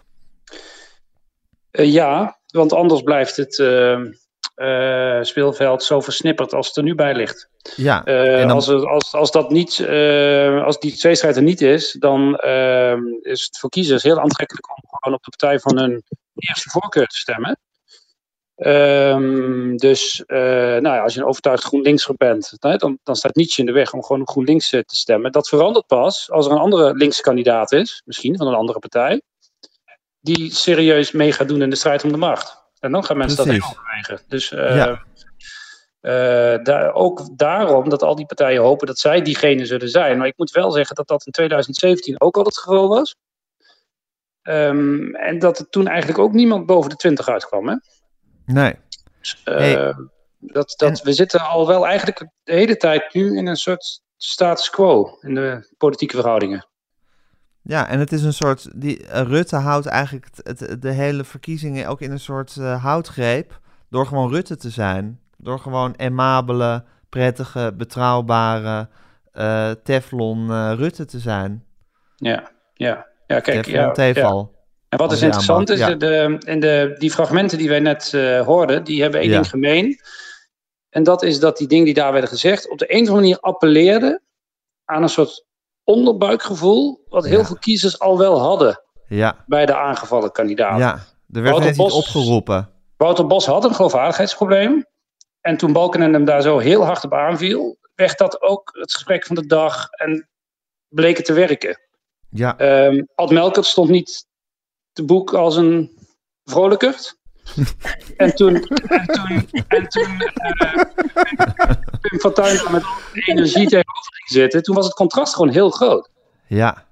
Uh, 1.72 1.92
ja, 1.92 2.38
want 2.46 2.72
anders 2.72 3.02
blijft 3.02 3.36
het 3.36 3.58
uh, 3.58 5.22
speelveld 5.22 5.82
zo 5.82 6.00
versnipperd 6.00 6.54
als 6.54 6.66
het 6.66 6.76
er 6.76 6.82
nu 6.82 6.94
bij 6.94 7.14
ligt. 7.14 7.48
Ja, 7.76 8.00
dan... 8.02 8.50
als, 8.50 8.68
als, 8.68 9.12
als, 9.12 9.30
dat 9.30 9.50
niet, 9.50 9.86
als 10.64 10.78
die 10.78 10.96
tweestrijd 10.96 11.36
er 11.36 11.42
niet 11.42 11.60
is, 11.60 11.92
dan 11.92 12.36
is 13.20 13.42
het 13.44 13.58
voor 13.58 13.70
kiezers 13.70 14.02
heel 14.02 14.20
aantrekkelijk 14.20 14.68
om 14.68 14.82
gewoon 14.88 15.18
op 15.18 15.24
de 15.24 15.30
partij 15.36 15.58
van 15.58 15.78
hun 15.78 16.02
eerste 16.34 16.70
voorkeur 16.70 17.06
te 17.06 17.16
stemmen. 17.16 17.58
Um, 18.56 19.76
dus 19.76 20.22
uh, 20.26 20.38
nou 20.38 20.82
ja, 20.82 21.02
als 21.02 21.14
je 21.14 21.20
een 21.20 21.26
overtuigd 21.26 21.64
GroenLinkser 21.64 22.14
bent, 22.16 22.52
dan, 22.58 22.98
dan 23.02 23.16
staat 23.16 23.34
niets 23.34 23.58
in 23.58 23.66
de 23.66 23.72
weg 23.72 23.92
om 23.92 24.02
gewoon 24.04 24.22
op 24.22 24.28
GroenLinks 24.28 24.68
te 24.68 24.84
stemmen. 24.86 25.32
Dat 25.32 25.48
verandert 25.48 25.86
pas 25.86 26.30
als 26.30 26.46
er 26.46 26.52
een 26.52 26.58
andere 26.58 26.94
linkse 26.94 27.22
kandidaat 27.22 27.72
is, 27.72 28.02
misschien 28.04 28.36
van 28.36 28.46
een 28.46 28.54
andere 28.54 28.78
partij, 28.78 29.22
die 30.20 30.52
serieus 30.52 31.12
mee 31.12 31.32
gaat 31.32 31.48
doen 31.48 31.62
in 31.62 31.70
de 31.70 31.76
strijd 31.76 32.04
om 32.04 32.12
de 32.12 32.16
macht. 32.16 32.64
En 32.80 32.92
dan 32.92 33.04
gaan 33.04 33.16
mensen 33.16 33.44
Precies. 33.44 33.62
dat 33.62 33.70
overwegen. 33.70 34.20
Dus 34.28 34.52
uh, 34.52 34.76
ja. 34.76 35.04
uh, 36.00 36.64
daar, 36.64 36.92
ook 36.92 37.38
daarom 37.38 37.88
dat 37.88 38.02
al 38.02 38.14
die 38.14 38.26
partijen 38.26 38.62
hopen 38.62 38.86
dat 38.86 38.98
zij 38.98 39.22
diegene 39.22 39.66
zullen 39.66 39.88
zijn. 39.88 40.18
Maar 40.18 40.26
ik 40.26 40.36
moet 40.36 40.50
wel 40.50 40.70
zeggen 40.70 40.96
dat 40.96 41.08
dat 41.08 41.26
in 41.26 41.32
2017 41.32 42.20
ook 42.20 42.36
al 42.36 42.44
het 42.44 42.58
geval 42.58 42.88
was. 42.88 43.16
Um, 44.42 45.14
en 45.14 45.38
dat 45.38 45.58
er 45.58 45.68
toen 45.68 45.86
eigenlijk 45.86 46.18
ook 46.18 46.32
niemand 46.32 46.66
boven 46.66 46.90
de 46.90 46.96
20 46.96 47.28
uitkwam. 47.28 47.68
Hè? 47.68 47.74
Nee. 48.46 48.74
Dus, 49.20 49.42
uh, 49.44 49.98
dat, 50.38 50.74
dat, 50.76 51.02
We 51.02 51.12
zitten 51.12 51.40
al 51.40 51.66
wel 51.66 51.86
eigenlijk 51.86 52.18
de 52.42 52.52
hele 52.52 52.76
tijd 52.76 53.14
nu 53.14 53.36
in 53.36 53.46
een 53.46 53.56
soort 53.56 54.02
status 54.16 54.70
quo 54.70 55.18
in 55.20 55.34
de 55.34 55.74
politieke 55.78 56.16
verhoudingen. 56.16 56.66
Ja, 57.62 57.88
en 57.88 57.98
het 57.98 58.12
is 58.12 58.22
een 58.22 58.32
soort. 58.32 58.80
Die, 58.80 59.02
uh, 59.02 59.20
Rutte 59.20 59.56
houdt 59.56 59.86
eigenlijk 59.86 60.26
het, 60.34 60.60
het, 60.60 60.82
de 60.82 60.90
hele 60.90 61.24
verkiezingen 61.24 61.86
ook 61.88 62.00
in 62.00 62.10
een 62.10 62.20
soort 62.20 62.56
uh, 62.58 62.82
houtgreep. 62.82 63.60
Door 63.90 64.06
gewoon 64.06 64.30
Rutte 64.30 64.56
te 64.56 64.70
zijn. 64.70 65.20
Door 65.36 65.58
gewoon 65.58 65.94
emabele, 65.96 66.84
prettige, 67.08 67.72
betrouwbare 67.76 68.88
uh, 69.34 69.70
Teflon 69.70 70.74
Rutte 70.74 71.04
te 71.04 71.18
zijn. 71.18 71.64
Ja, 72.16 72.50
ja. 72.74 73.06
ja 73.26 73.40
kijk, 73.40 73.62
Teflon 73.62 73.80
ja, 73.80 73.90
Tefal. 73.90 74.55
En 74.96 75.06
wat 75.06 75.12
is 75.12 75.22
interessant 75.22 75.70
is, 75.70 75.78
ja. 75.78 75.94
de, 75.94 76.36
in 76.46 76.60
de, 76.60 76.94
die 76.98 77.10
fragmenten 77.10 77.58
die 77.58 77.68
wij 77.68 77.80
net 77.80 78.12
uh, 78.14 78.40
hoorden, 78.40 78.84
die 78.84 79.02
hebben 79.02 79.20
één 79.20 79.28
ja. 79.28 79.34
ding 79.34 79.48
gemeen. 79.50 80.00
En 80.88 81.02
dat 81.02 81.22
is 81.22 81.40
dat 81.40 81.56
die 81.56 81.68
dingen 81.68 81.84
die 81.84 81.94
daar 81.94 82.12
werden 82.12 82.30
gezegd, 82.30 82.70
op 82.70 82.78
de 82.78 82.92
een 82.92 83.02
of 83.02 83.08
andere 83.08 83.20
manier 83.20 83.40
appelleerden 83.40 84.22
aan 84.84 85.02
een 85.02 85.08
soort 85.08 85.44
onderbuikgevoel, 85.84 87.04
wat 87.08 87.26
heel 87.26 87.38
ja. 87.38 87.44
veel 87.44 87.58
kiezers 87.58 87.98
al 87.98 88.18
wel 88.18 88.40
hadden 88.40 88.82
ja. 89.08 89.44
bij 89.46 89.66
de 89.66 89.74
aangevallen 89.76 90.32
kandidaat. 90.32 90.78
Ja, 90.78 91.04
er 91.32 91.42
werd 91.42 91.58
net 91.58 91.76
Bos, 91.76 91.92
opgeroepen. 91.92 92.70
Wouter 92.96 93.26
Bos 93.26 93.46
had 93.46 93.64
een 93.64 93.74
geloofwaardigheidsprobleem. 93.74 94.86
En 95.40 95.56
toen 95.56 95.72
Balkenende 95.72 96.16
hem 96.16 96.26
daar 96.26 96.42
zo 96.42 96.58
heel 96.58 96.84
hard 96.84 97.04
op 97.04 97.12
aanviel, 97.12 97.76
werd 97.94 98.18
dat 98.18 98.42
ook 98.42 98.70
het 98.72 98.92
gesprek 98.92 99.26
van 99.26 99.36
de 99.36 99.46
dag 99.46 99.88
en 99.90 100.28
bleek 100.88 101.16
het 101.16 101.26
te 101.26 101.32
werken. 101.32 101.80
Ja. 102.30 102.84
Um, 102.86 103.08
Ad 103.14 103.30
Melkert 103.30 103.66
stond 103.66 103.90
niet 103.90 104.26
te 104.96 105.04
boek 105.04 105.34
als 105.34 105.56
een 105.56 105.98
vrolijkert. 106.44 107.18
en 108.16 108.34
toen, 108.34 108.54
en 108.86 109.06
toen, 109.06 109.48
en 109.68 109.88
toen 109.88 110.10
uh, 110.10 110.82
Pim 112.00 112.18
Fortuyn 112.18 112.72
met 112.72 112.84
energie 113.14 113.68
tegenover 113.68 114.12
ging 114.12 114.28
zitten, 114.28 114.62
toen 114.62 114.74
was 114.74 114.84
het 114.84 114.94
contrast 114.94 115.34
gewoon 115.34 115.52
heel 115.52 115.70
groot. 115.70 116.10
Ja. 116.48 116.84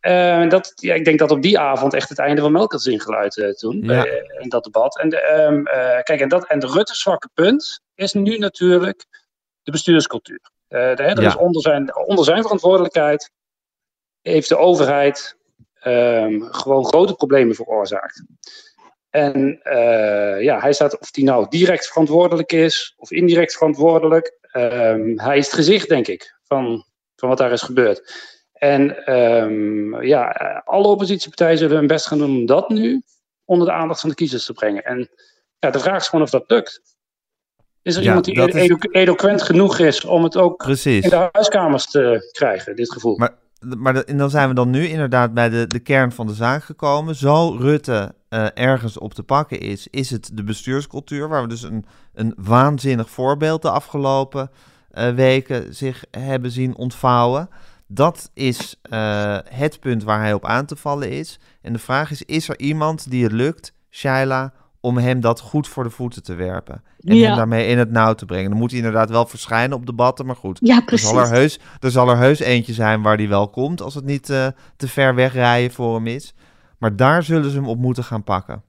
Uh, 0.00 0.48
dat, 0.48 0.72
ja, 0.74 0.94
ik 0.94 1.04
denk 1.04 1.18
dat 1.18 1.30
op 1.30 1.42
die 1.42 1.58
avond 1.58 1.94
echt 1.94 2.08
het 2.08 2.18
einde 2.18 2.40
van 2.40 2.52
Melkert 2.52 2.80
is 2.80 2.92
ingeluid 2.92 3.36
uh, 3.36 3.52
toen, 3.52 3.76
ja. 3.76 3.86
bij, 3.86 4.22
in 4.38 4.48
dat 4.48 4.64
debat. 4.64 4.98
En, 4.98 5.40
um, 5.40 5.64
kijk, 6.02 6.20
en, 6.20 6.28
dat, 6.28 6.46
en 6.46 6.58
de 6.58 6.66
Rutte 6.66 6.94
zwakke 6.94 7.28
punt 7.34 7.80
is 7.94 8.12
nu 8.12 8.38
natuurlijk 8.38 9.04
de 9.62 9.70
bestuurscultuur. 9.70 10.50
de, 10.68 10.94
ja. 10.96 11.14
is 11.14 11.36
onder 11.36 11.62
zijn, 11.62 11.96
onder 11.96 12.24
zijn 12.24 12.42
verantwoordelijkheid 12.42 13.30
heeft 14.22 14.48
de 14.48 14.56
overheid 14.56 15.36
um, 15.86 16.42
gewoon 16.42 16.84
grote 16.84 17.14
problemen 17.14 17.54
veroorzaakt. 17.54 18.22
En 19.10 19.60
uh, 19.64 20.42
ja, 20.42 20.60
hij 20.60 20.72
staat, 20.72 20.98
of 20.98 21.08
hij 21.12 21.24
nou 21.24 21.46
direct 21.48 21.86
verantwoordelijk 21.86 22.52
is 22.52 22.94
of 22.96 23.10
indirect 23.10 23.52
verantwoordelijk, 23.52 24.38
um, 24.52 25.18
hij 25.18 25.38
is 25.38 25.44
het 25.44 25.54
gezicht, 25.54 25.88
denk 25.88 26.06
ik, 26.06 26.38
van, 26.44 26.84
van 27.16 27.28
wat 27.28 27.38
daar 27.38 27.52
is 27.52 27.62
gebeurd. 27.62 28.28
En 28.52 29.12
um, 29.14 30.02
ja, 30.02 30.28
alle 30.64 30.88
oppositiepartijen 30.88 31.58
zullen 31.58 31.76
hun 31.76 31.86
best 31.86 32.06
gaan 32.06 32.18
doen 32.18 32.36
om 32.36 32.46
dat 32.46 32.68
nu 32.68 33.02
onder 33.44 33.66
de 33.66 33.72
aandacht 33.72 34.00
van 34.00 34.08
de 34.08 34.14
kiezers 34.14 34.44
te 34.44 34.52
brengen. 34.52 34.84
En 34.84 35.10
ja, 35.58 35.70
de 35.70 35.78
vraag 35.78 36.00
is 36.00 36.08
gewoon 36.08 36.24
of 36.24 36.30
dat 36.30 36.44
lukt. 36.46 36.80
Is 37.82 37.96
er 37.96 38.02
ja, 38.02 38.06
iemand 38.06 38.24
die 38.24 38.48
is... 38.48 38.76
eloquent 38.90 39.42
genoeg 39.42 39.78
is 39.78 40.04
om 40.04 40.24
het 40.24 40.36
ook 40.36 40.56
Precies. 40.56 41.04
in 41.04 41.10
de 41.10 41.28
huiskamers 41.32 41.90
te 41.90 42.30
krijgen, 42.32 42.76
dit 42.76 42.92
gevoel? 42.92 43.16
Maar 43.16 43.34
maar 43.60 43.96
en 43.96 44.16
dan 44.16 44.30
zijn 44.30 44.48
we 44.48 44.54
dan 44.54 44.70
nu 44.70 44.86
inderdaad 44.86 45.34
bij 45.34 45.48
de, 45.48 45.66
de 45.66 45.78
kern 45.78 46.12
van 46.12 46.26
de 46.26 46.34
zaak 46.34 46.64
gekomen. 46.64 47.14
Zo 47.14 47.56
Rutte 47.58 48.14
uh, 48.30 48.46
ergens 48.54 48.98
op 48.98 49.14
te 49.14 49.22
pakken 49.22 49.60
is, 49.60 49.88
is 49.90 50.10
het 50.10 50.30
de 50.34 50.44
bestuurscultuur, 50.44 51.28
waar 51.28 51.42
we 51.42 51.48
dus 51.48 51.62
een, 51.62 51.84
een 52.14 52.34
waanzinnig 52.36 53.10
voorbeeld 53.10 53.62
de 53.62 53.70
afgelopen 53.70 54.50
uh, 54.92 55.14
weken 55.14 55.74
zich 55.74 56.04
hebben 56.10 56.50
zien 56.50 56.76
ontvouwen. 56.76 57.48
Dat 57.86 58.30
is 58.34 58.80
uh, 58.92 59.38
het 59.44 59.80
punt 59.80 60.02
waar 60.02 60.20
hij 60.20 60.32
op 60.32 60.44
aan 60.44 60.66
te 60.66 60.76
vallen 60.76 61.10
is. 61.10 61.38
En 61.62 61.72
de 61.72 61.78
vraag 61.78 62.10
is, 62.10 62.22
is 62.22 62.48
er 62.48 62.58
iemand 62.58 63.10
die 63.10 63.22
het 63.22 63.32
lukt, 63.32 63.72
Shaila, 63.90 64.52
om 64.80 64.98
hem 64.98 65.20
dat 65.20 65.40
goed 65.40 65.68
voor 65.68 65.84
de 65.84 65.90
voeten 65.90 66.22
te 66.22 66.34
werpen. 66.34 66.82
En 67.00 67.16
ja. 67.16 67.26
hem 67.26 67.36
daarmee 67.36 67.66
in 67.66 67.78
het 67.78 67.90
nauw 67.90 68.14
te 68.14 68.26
brengen. 68.26 68.50
Dan 68.50 68.58
moet 68.58 68.70
hij 68.70 68.78
inderdaad 68.78 69.10
wel 69.10 69.26
verschijnen 69.26 69.76
op 69.76 69.86
debatten, 69.86 70.26
maar 70.26 70.36
goed. 70.36 70.58
Ja, 70.62 70.80
precies. 70.80 71.08
Er 71.08 71.14
zal 71.14 71.24
er 71.24 71.30
heus, 71.30 71.58
er 71.80 71.90
zal 71.90 72.08
er 72.08 72.16
heus 72.16 72.38
eentje 72.38 72.72
zijn 72.72 73.02
waar 73.02 73.16
hij 73.16 73.28
wel 73.28 73.48
komt, 73.48 73.82
als 73.82 73.94
het 73.94 74.04
niet 74.04 74.28
uh, 74.28 74.46
te 74.76 74.88
ver 74.88 75.14
wegrijden 75.14 75.72
voor 75.72 75.94
hem 75.94 76.06
is. 76.06 76.34
Maar 76.78 76.96
daar 76.96 77.22
zullen 77.22 77.50
ze 77.50 77.56
hem 77.56 77.68
op 77.68 77.78
moeten 77.78 78.04
gaan 78.04 78.24
pakken. 78.24 78.62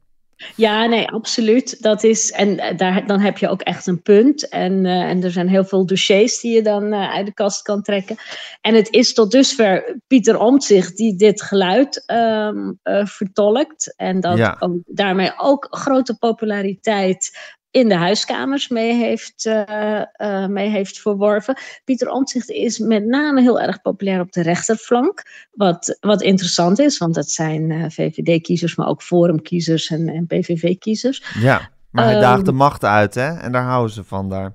Ja, 0.56 0.86
nee, 0.86 1.08
absoluut. 1.08 1.82
Dat 1.82 2.04
is, 2.04 2.32
en 2.32 2.78
daar, 2.78 3.08
dan 3.08 3.20
heb 3.20 3.38
je 3.38 3.50
ook 3.50 3.62
echt 3.62 3.88
een 3.88 4.02
punt. 4.02 4.50
En, 4.50 4.86
uh, 4.86 5.02
en 5.02 5.24
er 5.24 5.32
zijn 5.32 5.48
heel 5.48 5.66
veel 5.66 5.86
dossiers 5.86 6.40
die 6.40 6.54
je 6.54 6.62
dan 6.62 6.84
uh, 6.84 7.14
uit 7.14 7.26
de 7.26 7.34
kast 7.34 7.62
kan 7.62 7.82
trekken. 7.82 8.16
En 8.62 8.76
het 8.76 8.94
is 8.94 9.14
tot 9.14 9.32
dusver 9.32 10.00
Pieter 10.08 10.40
Omtzigt 10.40 10.98
die 10.98 11.16
dit 11.16 11.42
geluid 11.42 12.04
um, 12.08 12.80
uh, 12.84 13.06
vertolkt. 13.06 13.94
En 13.96 14.20
dat 14.20 14.38
ja. 14.38 14.56
ook, 14.60 14.78
daarmee 14.86 15.32
ook 15.38 15.68
grote 15.70 16.18
populariteit 16.18 17.32
in 17.72 17.90
de 17.90 17.96
huiskamers 17.96 18.68
mee 18.68 18.94
heeft, 18.94 19.46
uh, 19.46 20.02
uh, 20.18 20.48
mee 20.48 20.70
heeft 20.70 21.00
verworven. 21.00 21.58
Pieter 21.84 22.10
Omtzigt 22.10 22.50
is 22.50 22.80
met 22.80 23.06
name 23.06 23.42
heel 23.42 23.62
erg 23.62 23.82
populair 23.82 24.20
op 24.20 24.32
de 24.32 24.42
rechterflank. 24.42 25.24
Wat, 25.52 25.98
wat 26.00 26.22
interessant 26.22 26.80
is, 26.80 26.98
want 26.98 27.14
dat 27.14 27.30
zijn 27.30 27.70
uh, 27.70 27.86
VVD-kiezers, 27.88 28.76
maar 28.76 28.88
ook 28.88 29.02
Forum-kiezers 29.02 29.90
en, 29.90 30.10
en 30.10 30.28
PVV-kiezers. 30.28 31.24
Ja, 31.40 31.70
maar 31.92 32.06
hij 32.06 32.16
um, 32.16 32.22
daagt 32.22 32.46
de 32.46 32.52
macht 32.52 32.84
uit, 32.84 33.16
hè? 33.16 33.38
En 33.40 33.52
daar 33.52 33.64
houden 33.64 33.94
ze 33.94 34.04
van 34.04 34.30
daar. 34.30 34.54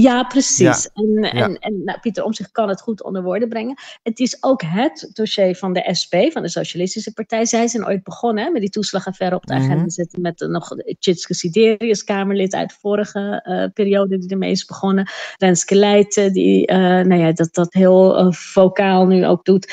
Ja, 0.00 0.22
precies. 0.22 0.58
Ja. 0.58 1.02
En, 1.02 1.16
en, 1.16 1.38
ja. 1.38 1.56
en 1.58 1.84
nou, 1.84 1.98
Pieter 2.00 2.24
Omtzigt 2.24 2.50
kan 2.50 2.68
het 2.68 2.80
goed 2.80 3.02
onder 3.02 3.22
woorden 3.22 3.48
brengen. 3.48 3.74
Het 4.02 4.18
is 4.18 4.36
ook 4.40 4.62
het 4.62 5.10
dossier 5.12 5.56
van 5.56 5.72
de 5.72 5.88
SP, 6.00 6.14
van 6.32 6.42
de 6.42 6.48
Socialistische 6.48 7.12
Partij. 7.12 7.44
Zij 7.44 7.68
zijn 7.68 7.86
ooit 7.86 8.02
begonnen 8.02 8.44
hè, 8.44 8.50
met 8.50 8.60
die 8.60 8.70
toeslagaffaire 8.70 9.36
op 9.36 9.46
de 9.46 9.52
agenda 9.52 9.74
mm-hmm. 9.74 9.90
zetten. 9.90 10.20
Met 10.20 10.40
uh, 10.40 10.48
nog 10.48 10.68
Tjitske 10.98 11.34
Siderius, 11.34 12.04
Kamerlid 12.04 12.54
uit 12.54 12.68
de 12.68 12.76
vorige 12.80 13.44
uh, 13.48 13.64
periode, 13.72 14.18
die 14.18 14.30
ermee 14.30 14.50
is 14.50 14.64
begonnen. 14.64 15.08
Renske 15.38 15.74
Leijten, 15.74 16.32
die 16.32 16.70
uh, 16.70 16.76
nou 16.78 17.16
ja, 17.16 17.32
dat, 17.32 17.54
dat 17.54 17.72
heel 17.72 18.32
vocaal 18.32 19.06
nu 19.06 19.26
ook 19.26 19.44
doet. 19.44 19.72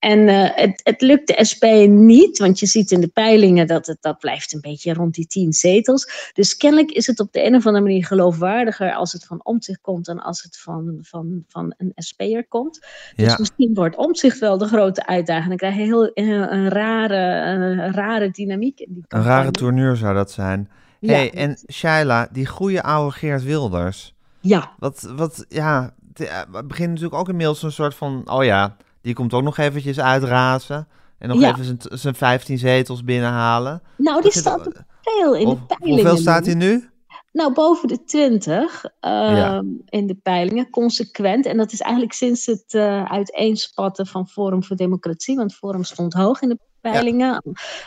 En 0.00 0.18
uh, 0.18 0.48
het, 0.54 0.80
het 0.82 1.00
lukt 1.00 1.26
de 1.26 1.44
SP 1.50 1.64
niet, 1.88 2.38
want 2.38 2.58
je 2.58 2.66
ziet 2.66 2.90
in 2.90 3.00
de 3.00 3.08
peilingen 3.08 3.66
dat 3.66 3.86
het 3.86 3.98
dat 4.00 4.18
blijft 4.18 4.54
een 4.54 4.60
beetje 4.60 4.94
rond 4.94 5.14
die 5.14 5.26
tien 5.26 5.52
zetels. 5.52 6.30
Dus 6.32 6.56
kennelijk 6.56 6.90
is 6.90 7.06
het 7.06 7.20
op 7.20 7.32
de 7.32 7.46
een 7.46 7.54
of 7.54 7.66
andere 7.66 7.84
manier 7.84 8.06
geloofwaardiger 8.06 8.92
als 8.92 9.12
het 9.12 9.24
van 9.24 9.40
omzicht 9.44 9.80
komt 9.80 10.04
dan 10.04 10.20
als 10.22 10.42
het 10.42 10.58
van, 10.58 10.98
van, 11.02 11.44
van 11.48 11.74
een 11.76 11.92
SP'er 11.94 12.46
komt. 12.48 12.80
Dus 13.16 13.26
ja. 13.26 13.36
misschien 13.38 13.74
wordt 13.74 13.96
omzicht 13.96 14.38
wel 14.38 14.58
de 14.58 14.66
grote 14.66 15.06
uitdaging. 15.06 15.48
Dan 15.48 15.56
krijg 15.56 15.74
je 15.74 15.82
heel 15.82 16.10
een, 16.14 16.54
een 16.54 16.68
rare, 16.68 17.50
een 17.50 17.92
rare 17.92 18.30
dynamiek. 18.30 18.80
In 18.80 18.94
die 18.94 19.04
een 19.08 19.22
rare 19.22 19.50
tourneur 19.50 19.96
zou 19.96 20.14
dat 20.14 20.30
zijn. 20.30 20.70
Ja. 21.00 21.12
hey, 21.12 21.32
en 21.32 21.58
Shaila, 21.72 22.28
die 22.32 22.46
goede 22.46 22.82
oude 22.82 23.12
Geert 23.12 23.42
Wilders. 23.42 24.14
Ja. 24.40 24.72
Wat, 24.78 25.12
wat 25.16 25.44
ja, 25.48 25.94
het 26.14 26.68
begint 26.68 26.88
natuurlijk 26.88 27.14
ook 27.14 27.28
inmiddels 27.28 27.62
een 27.62 27.72
soort 27.72 27.94
van, 27.94 28.30
oh 28.30 28.44
ja 28.44 28.76
die 29.02 29.14
komt 29.14 29.34
ook 29.34 29.42
nog 29.42 29.58
eventjes 29.58 30.00
uitrazen. 30.00 30.88
En 31.18 31.28
nog 31.28 31.40
ja. 31.40 31.50
even 31.50 31.64
zijn, 31.64 31.78
zijn 31.98 32.14
15 32.14 32.58
zetels 32.58 33.04
binnenhalen. 33.04 33.82
Nou, 33.96 34.22
die 34.22 34.32
staat 34.32 34.68
veel 35.00 35.34
in 35.34 35.46
of, 35.46 35.58
de 35.58 35.66
peilingen. 35.66 36.00
Hoeveel 36.00 36.22
staat 36.22 36.46
hij 36.46 36.54
nu? 36.54 36.88
Nou, 37.32 37.52
boven 37.52 37.88
de 37.88 38.04
20 38.04 38.84
ehm, 39.00 39.66
in 39.88 40.06
de 40.06 40.14
peilingen, 40.14 40.70
consequent. 40.70 41.46
En 41.46 41.56
dat 41.56 41.72
is 41.72 41.80
eigenlijk 41.80 42.12
sinds 42.12 42.46
het 42.46 42.64
uh, 42.68 43.04
uiteenspatten 43.04 44.06
van 44.06 44.28
Forum 44.28 44.64
voor 44.64 44.76
Democratie, 44.76 45.36
want 45.36 45.54
Forum 45.54 45.84
stond 45.84 46.12
hoog 46.12 46.40
in 46.40 46.48
de 46.48 46.58
peilingen, 46.80 47.42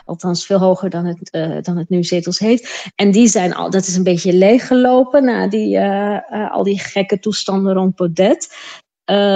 althans 0.05 0.45
veel 0.45 0.59
hoger 0.59 0.89
dan 0.89 1.05
het, 1.05 1.29
uh, 1.31 1.57
dan 1.61 1.77
het 1.77 1.89
nu 1.89 2.03
zetels 2.03 2.39
heeft. 2.39 2.91
En 2.95 3.11
die 3.11 3.27
zijn 3.27 3.53
al, 3.53 3.69
dat 3.69 3.87
is 3.87 3.95
een 3.95 4.03
beetje 4.03 4.33
leeggelopen 4.33 5.23
na 5.23 5.47
die, 5.47 5.77
uh, 5.77 6.51
al 6.51 6.63
die 6.63 6.79
gekke 6.79 7.19
toestanden 7.19 7.73
rond 7.73 7.95
Podet. 7.95 8.55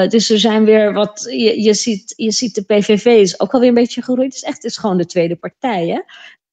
Dus 0.09 0.29
er 0.29 0.39
zijn 0.39 0.65
weer 0.65 0.93
wat, 0.93 1.27
je, 1.29 1.61
je, 1.61 1.73
ziet, 1.73 2.13
je 2.15 2.31
ziet 2.31 2.55
de 2.55 2.61
PVV 2.61 3.05
is 3.05 3.39
ook 3.39 3.53
alweer 3.53 3.69
een 3.69 3.75
beetje 3.75 4.01
gegroeid. 4.01 4.33
Het 4.33 4.35
is 4.35 4.43
echt 4.43 4.55
het 4.55 4.71
is 4.71 4.77
gewoon 4.77 4.97
de 4.97 5.05
tweede 5.05 5.35
partij. 5.35 5.87
Hè? 5.87 6.01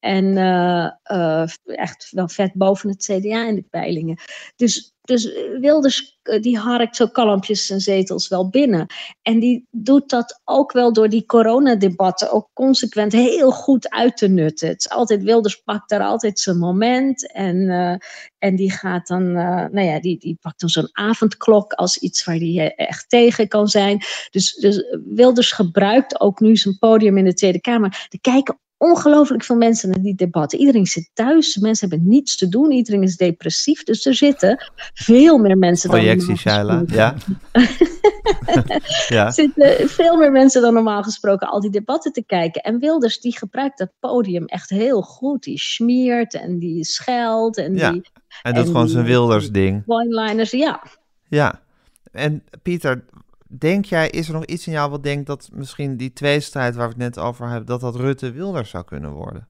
En 0.05 0.25
uh, 0.25 0.89
uh, 1.11 1.47
echt 1.65 2.07
wel 2.11 2.27
vet 2.27 2.53
boven 2.53 2.89
het 2.89 3.03
CDA 3.03 3.47
in 3.47 3.55
de 3.55 3.65
peilingen. 3.69 4.17
Dus, 4.55 4.95
dus 5.01 5.31
Wilders 5.59 6.19
uh, 6.23 6.41
die 6.41 6.57
harkt 6.57 6.95
zo 6.95 7.07
kalmpjes 7.07 7.65
zijn 7.65 7.79
zetels 7.79 8.27
wel 8.27 8.49
binnen. 8.49 8.85
En 9.21 9.39
die 9.39 9.67
doet 9.71 10.09
dat 10.09 10.41
ook 10.43 10.71
wel 10.71 10.93
door 10.93 11.09
die 11.09 11.25
coronadebatten 11.25 12.31
ook 12.31 12.49
consequent 12.53 13.11
heel 13.11 13.51
goed 13.51 13.89
uit 13.89 14.17
te 14.17 14.27
nutten. 14.27 14.67
Het 14.67 14.79
is 14.79 14.89
altijd, 14.89 15.23
Wilders 15.23 15.55
pakt 15.55 15.89
daar 15.89 16.03
altijd 16.03 16.39
zijn 16.39 16.57
moment. 16.57 17.31
En, 17.31 17.69
en 18.37 18.55
die 18.55 18.71
gaat 18.71 19.07
dan, 19.07 19.31
nou 19.31 19.81
ja, 19.81 19.99
die, 19.99 20.19
die 20.19 20.37
pakt 20.41 20.59
dan 20.59 20.69
zo'n 20.69 20.89
avondklok 20.91 21.73
als 21.73 21.97
iets 21.97 22.23
waar 22.23 22.35
hij 22.35 22.75
echt 22.75 23.09
tegen 23.09 23.47
kan 23.47 23.67
zijn. 23.67 24.03
Dus, 24.29 24.53
dus 24.53 24.97
Wilders 25.05 25.51
gebruikt 25.51 26.19
ook 26.19 26.39
nu 26.39 26.55
zijn 26.55 26.77
podium 26.77 27.17
in 27.17 27.25
de 27.25 27.33
Tweede 27.33 27.61
Kamer. 27.61 28.07
Er 28.09 28.21
kijken 28.21 28.59
ongelooflijk 28.77 29.43
veel 29.43 29.55
mensen 29.55 29.89
naar 29.89 30.01
die 30.01 30.15
debatten. 30.15 30.59
Iedereen 30.59 30.85
zit 30.85 31.09
thuis, 31.13 31.57
mensen 31.57 31.89
hebben 31.89 32.07
niets 32.07 32.37
te 32.37 32.49
doen, 32.49 32.71
iedereen 32.71 33.03
is 33.03 33.17
depressief. 33.17 33.83
Dus 33.83 34.05
er 34.05 34.15
zitten 34.15 34.71
veel 34.93 35.37
meer 35.37 35.57
mensen 35.57 35.89
Projectie, 35.89 36.27
dan 36.27 36.37
Shaila, 36.37 36.83
ja. 36.87 37.15
ja. 39.07 39.25
Er 39.25 39.33
zitten 39.33 39.89
veel 39.89 40.17
meer 40.17 40.31
mensen 40.31 40.61
dan 40.61 40.73
normaal 40.73 41.03
gesproken 41.03 41.47
al 41.47 41.61
die 41.61 41.69
debatten 41.69 42.11
te 42.11 42.23
kijken. 42.25 42.61
En 42.61 42.79
Wilders 42.79 43.19
die 43.19 43.37
gebruikt 43.37 43.77
dat 43.77 43.91
podium 43.99 44.45
echt 44.45 44.69
heel 44.69 45.01
goed. 45.01 45.43
Die 45.43 45.59
smeert 45.59 46.33
en 46.33 46.59
die 46.59 46.83
scheldt. 46.83 47.57
En 47.57 47.75
ja, 47.75 47.91
die, 47.91 48.01
hij 48.41 48.53
doet 48.53 48.65
gewoon 48.65 48.89
zijn 48.89 49.05
Wilders 49.05 49.51
ding. 49.51 49.83
One-liners, 49.85 50.51
ja. 50.51 50.83
Ja, 51.27 51.61
en 52.11 52.43
Pieter, 52.61 53.03
denk 53.57 53.85
jij, 53.85 54.09
is 54.09 54.27
er 54.27 54.33
nog 54.33 54.45
iets 54.45 54.67
in 54.67 54.73
jou 54.73 54.89
wat 54.89 55.03
denkt 55.03 55.27
dat 55.27 55.49
misschien 55.53 55.97
die 55.97 56.13
tweestrijd 56.13 56.75
waar 56.75 56.87
we 56.87 56.93
het 56.93 57.15
net 57.15 57.19
over 57.19 57.47
hebben, 57.47 57.65
dat 57.65 57.81
dat 57.81 57.95
Rutte-Wilders 57.95 58.69
zou 58.69 58.83
kunnen 58.83 59.11
worden? 59.11 59.47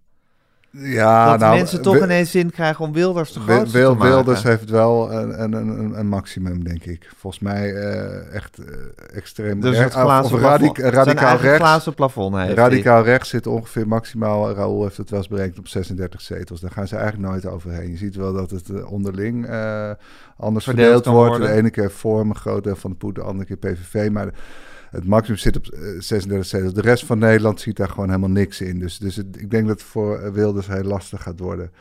Ja, 0.77 1.29
dat 1.29 1.39
nou, 1.39 1.55
mensen 1.55 1.81
toch 1.81 2.03
ineens 2.03 2.31
zin 2.31 2.51
krijgen 2.51 2.85
om 2.85 2.93
Wilders 2.93 3.31
te 3.31 3.39
groot 3.39 3.71
te 3.71 3.77
maken. 3.77 3.99
Wilders 3.99 4.43
heeft 4.43 4.69
wel 4.69 5.11
een, 5.11 5.41
een, 5.41 5.53
een, 5.53 5.99
een, 5.99 6.07
maximum, 6.07 6.63
denk 6.63 6.83
ik. 6.83 7.09
Volgens 7.17 7.43
mij 7.43 7.71
uh, 7.71 8.33
echt 8.33 8.59
uh, 8.59 8.65
extreem 9.13 9.61
dus 9.61 9.77
het 9.77 9.93
glazen 9.93 10.35
of 10.35 10.41
radic 10.41 10.77
radicaal 10.77 11.37
rechts. 11.37 11.57
glazen 11.57 11.93
plafond 11.93 12.35
heeft 12.35 12.57
Radicaal 12.57 13.03
rechts 13.03 13.29
zit 13.29 13.47
ongeveer 13.47 13.87
maximaal, 13.87 14.51
Raoul 14.51 14.83
heeft 14.83 14.97
het 14.97 15.09
wel 15.09 15.19
eens 15.19 15.27
berekend, 15.27 15.59
op 15.59 15.67
36 15.67 16.21
zetels. 16.21 16.59
Daar 16.59 16.71
gaan 16.71 16.87
ze 16.87 16.95
eigenlijk 16.95 17.31
nooit 17.31 17.45
overheen. 17.45 17.91
Je 17.91 17.97
ziet 17.97 18.15
wel 18.15 18.33
dat 18.33 18.51
het 18.51 18.69
uh, 18.69 18.91
onderling 18.91 19.47
anders 20.37 20.65
verdeeld, 20.65 21.03
verdeeld 21.03 21.05
wordt. 21.05 21.45
De 21.45 21.51
ene 21.51 21.69
keer 21.69 21.91
Vorm, 21.91 22.29
een 22.29 22.35
groot 22.35 22.63
deel 22.63 22.75
van 22.75 22.91
de 22.91 22.97
poed, 22.97 23.15
de 23.15 23.21
andere 23.21 23.45
keer 23.45 23.57
PVV. 23.57 24.09
Maar 24.11 24.29
het 24.95 25.05
maximum 25.05 25.39
zit 25.39 25.57
op 25.57 25.65
36 25.99 26.31
eh, 26.31 26.43
zetels. 26.43 26.73
De 26.73 26.81
rest 26.81 27.05
van 27.05 27.19
Nederland 27.19 27.61
ziet 27.61 27.77
daar 27.77 27.89
gewoon 27.89 28.07
helemaal 28.07 28.29
niks 28.29 28.61
in. 28.61 28.79
Dus, 28.79 28.97
dus 28.97 29.17
ik 29.17 29.51
denk 29.51 29.67
dat 29.67 29.79
het 29.79 29.87
voor 29.87 30.19
eh, 30.19 30.31
Wilders 30.31 30.67
heel 30.67 30.83
lastig 30.83 31.21
gaat 31.21 31.39
worden. 31.39 31.71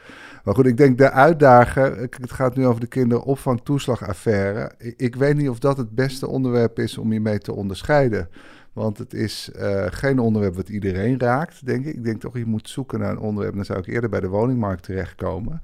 Maar 0.44 0.54
goed, 0.54 0.66
ik 0.66 0.76
denk 0.76 0.98
de 0.98 1.10
uitdager, 1.10 1.98
het 1.98 2.32
gaat 2.32 2.56
nu 2.56 2.66
over 2.66 2.80
de 2.80 2.86
kinderopvangtoeslagaffaire. 2.86 4.72
Ik, 4.78 4.94
ik 4.96 5.16
weet 5.16 5.36
niet 5.36 5.48
of 5.48 5.58
dat 5.58 5.76
het 5.76 5.90
beste 5.90 6.28
onderwerp 6.28 6.78
is 6.78 6.98
om 6.98 7.10
hiermee 7.10 7.38
te 7.38 7.52
onderscheiden. 7.52 8.28
Want 8.72 8.98
het 8.98 9.14
is 9.14 9.50
geen 9.86 10.18
onderwerp 10.18 10.54
wat 10.54 10.68
iedereen 10.68 11.18
raakt, 11.18 11.66
denk 11.66 11.84
ik. 11.84 11.94
Ik 11.94 12.04
denk 12.04 12.20
toch, 12.20 12.36
je 12.36 12.46
moet 12.46 12.68
zoeken 12.68 12.98
naar 12.98 13.10
een 13.10 13.18
onderwerp. 13.18 13.54
Dan 13.54 13.64
zou 13.64 13.78
ik 13.78 13.86
eerder 13.86 14.10
bij 14.10 14.20
de 14.20 14.28
woningmarkt 14.28 14.82
terechtkomen. 14.82 15.60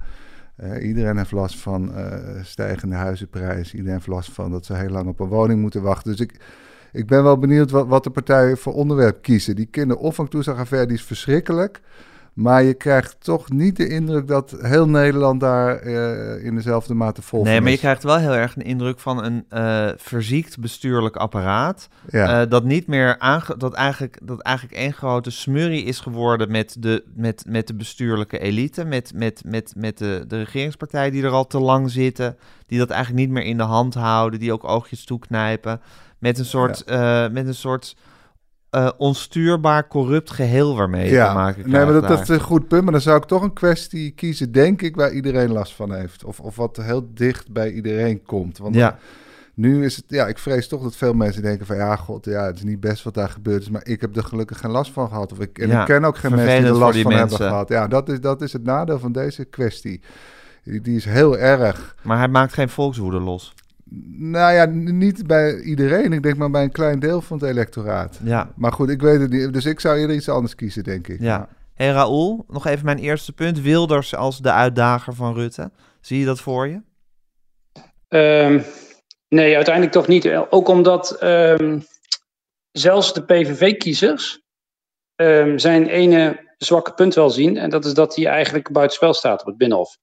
Iedereen 0.81 1.17
heeft 1.17 1.31
last 1.31 1.59
van 1.59 1.93
stijgende 2.41 2.95
huizenprijzen. 2.95 3.75
Iedereen 3.75 3.95
heeft 3.95 4.07
last 4.07 4.31
van 4.31 4.51
dat 4.51 4.65
ze 4.65 4.73
heel 4.73 4.89
lang 4.89 5.07
op 5.07 5.19
een 5.19 5.27
woning 5.27 5.61
moeten 5.61 5.81
wachten. 5.81 6.11
Dus 6.11 6.19
ik, 6.19 6.39
ik 6.91 7.07
ben 7.07 7.23
wel 7.23 7.37
benieuwd 7.37 7.71
wat, 7.71 7.87
wat 7.87 8.03
de 8.03 8.09
partijen 8.09 8.57
voor 8.57 8.73
onderwerp 8.73 9.21
kiezen. 9.21 9.55
Die 9.55 9.65
kinderopvangtoeslagaffaire 9.65 10.87
die 10.87 10.97
is 10.97 11.03
verschrikkelijk. 11.03 11.81
Maar 12.33 12.63
je 12.63 12.73
krijgt 12.73 13.15
toch 13.19 13.49
niet 13.49 13.77
de 13.77 13.87
indruk 13.87 14.27
dat 14.27 14.55
heel 14.61 14.87
Nederland 14.87 15.39
daar 15.39 15.83
uh, 15.83 16.45
in 16.45 16.55
dezelfde 16.55 16.93
mate 16.93 17.21
vol 17.21 17.43
Nee, 17.43 17.61
maar 17.61 17.71
je 17.71 17.77
krijgt 17.77 18.03
wel 18.03 18.17
heel 18.17 18.35
erg 18.35 18.55
een 18.55 18.61
indruk 18.61 18.99
van 18.99 19.23
een 19.23 19.45
uh, 19.49 19.89
verziekt 19.95 20.59
bestuurlijk 20.59 21.15
apparaat. 21.15 21.87
Ja. 22.09 22.41
Uh, 22.41 22.49
dat 22.49 22.63
niet 22.63 22.87
meer 22.87 23.19
aange 23.19 23.57
dat 23.57 23.73
eigenlijk, 23.73 24.19
dat 24.23 24.41
eigenlijk 24.41 24.77
één 24.77 24.93
grote 24.93 25.31
smurrie 25.31 25.83
is 25.83 25.99
geworden 25.99 26.51
met 26.51 26.75
de, 26.79 27.03
met, 27.15 27.43
met 27.47 27.67
de 27.67 27.75
bestuurlijke 27.75 28.39
elite. 28.39 28.85
Met, 28.85 29.11
met, 29.15 29.41
met, 29.45 29.73
met 29.77 29.97
de, 29.97 30.23
de 30.27 30.37
regeringspartijen 30.37 31.11
die 31.11 31.23
er 31.23 31.31
al 31.31 31.47
te 31.47 31.59
lang 31.59 31.91
zitten. 31.91 32.37
Die 32.65 32.79
dat 32.79 32.89
eigenlijk 32.89 33.25
niet 33.25 33.35
meer 33.35 33.45
in 33.45 33.57
de 33.57 33.63
hand 33.63 33.93
houden. 33.93 34.39
Die 34.39 34.53
ook 34.53 34.63
oogjes 34.63 35.05
toeknijpen. 35.05 35.81
Met 36.21 36.39
een 36.39 36.45
soort, 36.45 36.83
ja. 36.85 37.29
met 37.31 37.47
een 37.47 37.55
soort 37.55 37.95
uh, 38.71 38.89
onstuurbaar, 38.97 39.87
corrupt 39.87 40.31
geheel 40.31 40.75
waarmee 40.75 41.05
je 41.05 41.11
ja, 41.11 41.27
te 41.27 41.33
maken 41.33 41.53
krijgt. 41.53 41.71
Nee, 41.71 41.83
maar 41.83 41.93
dat, 41.93 42.07
dat, 42.07 42.21
is 42.21 42.27
een 42.27 42.39
goed 42.39 42.67
punt. 42.67 42.83
Maar 42.83 42.91
dan 42.91 43.01
zou 43.01 43.17
ik 43.17 43.23
toch 43.23 43.41
een 43.41 43.53
kwestie 43.53 44.11
kiezen, 44.11 44.51
denk 44.51 44.81
ik, 44.81 44.95
waar 44.95 45.11
iedereen 45.11 45.51
last 45.51 45.73
van 45.73 45.93
heeft. 45.93 46.23
Of, 46.23 46.39
of 46.39 46.55
wat 46.55 46.77
heel 46.77 47.09
dicht 47.13 47.51
bij 47.51 47.71
iedereen 47.71 48.23
komt. 48.23 48.57
Want 48.57 48.75
ja. 48.75 48.97
nu 49.53 49.85
is 49.85 49.95
het, 49.95 50.05
ja, 50.07 50.27
ik 50.27 50.37
vrees 50.37 50.67
toch 50.67 50.83
dat 50.83 50.95
veel 50.95 51.13
mensen 51.13 51.41
denken 51.41 51.65
van, 51.65 51.75
ja, 51.75 51.95
god, 51.95 52.25
ja, 52.25 52.45
het 52.45 52.55
is 52.55 52.63
niet 52.63 52.79
best 52.79 53.03
wat 53.03 53.13
daar 53.13 53.29
gebeurd 53.29 53.61
is, 53.61 53.69
maar 53.69 53.85
ik 53.87 54.01
heb 54.01 54.15
er 54.15 54.23
gelukkig 54.23 54.59
geen 54.59 54.71
last 54.71 54.91
van 54.91 55.07
gehad. 55.07 55.31
Of 55.31 55.39
ik, 55.39 55.57
en 55.57 55.67
ja, 55.67 55.79
ik 55.79 55.85
ken 55.85 56.05
ook 56.05 56.17
geen 56.17 56.35
mensen 56.35 56.61
die 56.61 56.71
er 56.71 56.77
last 56.77 56.99
van 56.99 57.11
mensen. 57.11 57.29
hebben 57.29 57.47
gehad. 57.47 57.69
Ja, 57.69 57.87
dat 57.87 58.09
is, 58.09 58.19
dat 58.19 58.41
is 58.41 58.53
het 58.53 58.63
nadeel 58.63 58.99
van 58.99 59.11
deze 59.11 59.45
kwestie. 59.45 60.01
Die, 60.63 60.81
die 60.81 60.95
is 60.95 61.05
heel 61.05 61.37
erg. 61.37 61.95
Maar 62.01 62.17
hij 62.17 62.27
maakt 62.27 62.53
geen 62.53 62.69
volkswoede 62.69 63.19
los. 63.19 63.53
Nou 64.17 64.53
ja, 64.53 64.65
niet 64.65 65.27
bij 65.27 65.59
iedereen. 65.59 66.13
Ik 66.13 66.23
denk 66.23 66.37
maar 66.37 66.49
bij 66.51 66.63
een 66.63 66.71
klein 66.71 66.99
deel 66.99 67.21
van 67.21 67.37
het 67.37 67.49
electoraat. 67.49 68.19
Ja. 68.23 68.51
Maar 68.55 68.71
goed, 68.71 68.89
ik 68.89 69.01
weet 69.01 69.19
het 69.19 69.29
niet. 69.29 69.53
Dus 69.53 69.65
ik 69.65 69.79
zou 69.79 69.97
eerder 69.97 70.15
iets 70.15 70.29
anders 70.29 70.55
kiezen, 70.55 70.83
denk 70.83 71.07
ik. 71.07 71.19
Ja. 71.19 71.47
Hé 71.73 71.85
hey 71.85 71.93
Raoul, 71.93 72.45
nog 72.47 72.67
even 72.67 72.85
mijn 72.85 72.97
eerste 72.97 73.33
punt. 73.33 73.61
Wilders 73.61 74.15
als 74.15 74.39
de 74.39 74.51
uitdager 74.51 75.13
van 75.13 75.33
Rutte. 75.33 75.71
Zie 76.01 76.19
je 76.19 76.25
dat 76.25 76.39
voor 76.39 76.67
je? 76.67 76.81
Um, 78.07 78.63
nee, 79.27 79.55
uiteindelijk 79.55 79.93
toch 79.93 80.07
niet. 80.07 80.27
Ook 80.49 80.67
omdat 80.67 81.23
um, 81.23 81.83
zelfs 82.71 83.13
de 83.13 83.23
PVV-kiezers 83.23 84.41
um, 85.15 85.59
zijn 85.59 85.87
ene 85.87 86.49
zwakke 86.57 86.93
punt 86.93 87.13
wel 87.13 87.29
zien. 87.29 87.57
En 87.57 87.69
dat 87.69 87.85
is 87.85 87.93
dat 87.93 88.15
hij 88.15 88.25
eigenlijk 88.25 88.71
buitenspel 88.71 89.13
staat 89.13 89.41
op 89.41 89.47
het 89.47 89.57
Binnenhof. 89.57 89.97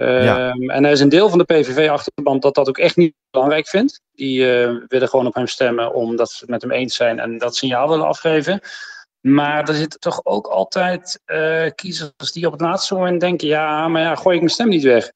Um, 0.00 0.70
en 0.70 0.84
er 0.84 0.90
is 0.90 1.00
een 1.00 1.08
deel 1.08 1.28
van 1.28 1.38
de 1.38 1.44
PVV-achterband 1.44 2.42
dat 2.42 2.54
dat 2.54 2.68
ook 2.68 2.78
echt 2.78 2.96
niet 2.96 3.14
belangrijk 3.30 3.68
vindt. 3.68 4.00
Die 4.12 4.40
uh, 4.40 4.76
willen 4.88 5.08
gewoon 5.08 5.26
op 5.26 5.34
hem 5.34 5.46
stemmen 5.46 5.94
omdat 5.94 6.30
ze 6.30 6.36
het 6.40 6.48
met 6.48 6.62
hem 6.62 6.70
eens 6.70 6.96
zijn 6.96 7.18
en 7.18 7.38
dat 7.38 7.56
signaal 7.56 7.88
willen 7.88 8.06
afgeven. 8.06 8.60
Maar 9.20 9.68
er 9.68 9.74
zitten 9.74 10.00
toch 10.00 10.20
ook 10.24 10.46
altijd 10.46 11.20
uh, 11.26 11.70
kiezers 11.74 12.32
die 12.32 12.46
op 12.46 12.52
het 12.52 12.60
laatste 12.60 12.94
moment 12.94 13.20
denken: 13.20 13.48
ja, 13.48 13.88
maar 13.88 14.02
ja, 14.02 14.14
gooi 14.14 14.34
ik 14.34 14.42
mijn 14.42 14.54
stem 14.54 14.68
niet 14.68 14.82
weg. 14.82 15.12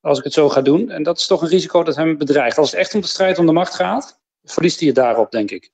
Als 0.00 0.18
ik 0.18 0.24
het 0.24 0.32
zo 0.32 0.48
ga 0.48 0.60
doen. 0.60 0.90
En 0.90 1.02
dat 1.02 1.18
is 1.18 1.26
toch 1.26 1.42
een 1.42 1.48
risico 1.48 1.82
dat 1.82 1.96
hem 1.96 2.18
bedreigt. 2.18 2.58
Als 2.58 2.70
het 2.70 2.80
echt 2.80 2.94
om 2.94 3.00
de 3.00 3.06
strijd 3.06 3.38
om 3.38 3.46
de 3.46 3.52
macht 3.52 3.74
gaat, 3.74 4.18
verliest 4.42 4.78
hij 4.78 4.86
het 4.86 4.96
daarop, 4.96 5.30
denk 5.30 5.50
ik. 5.50 5.70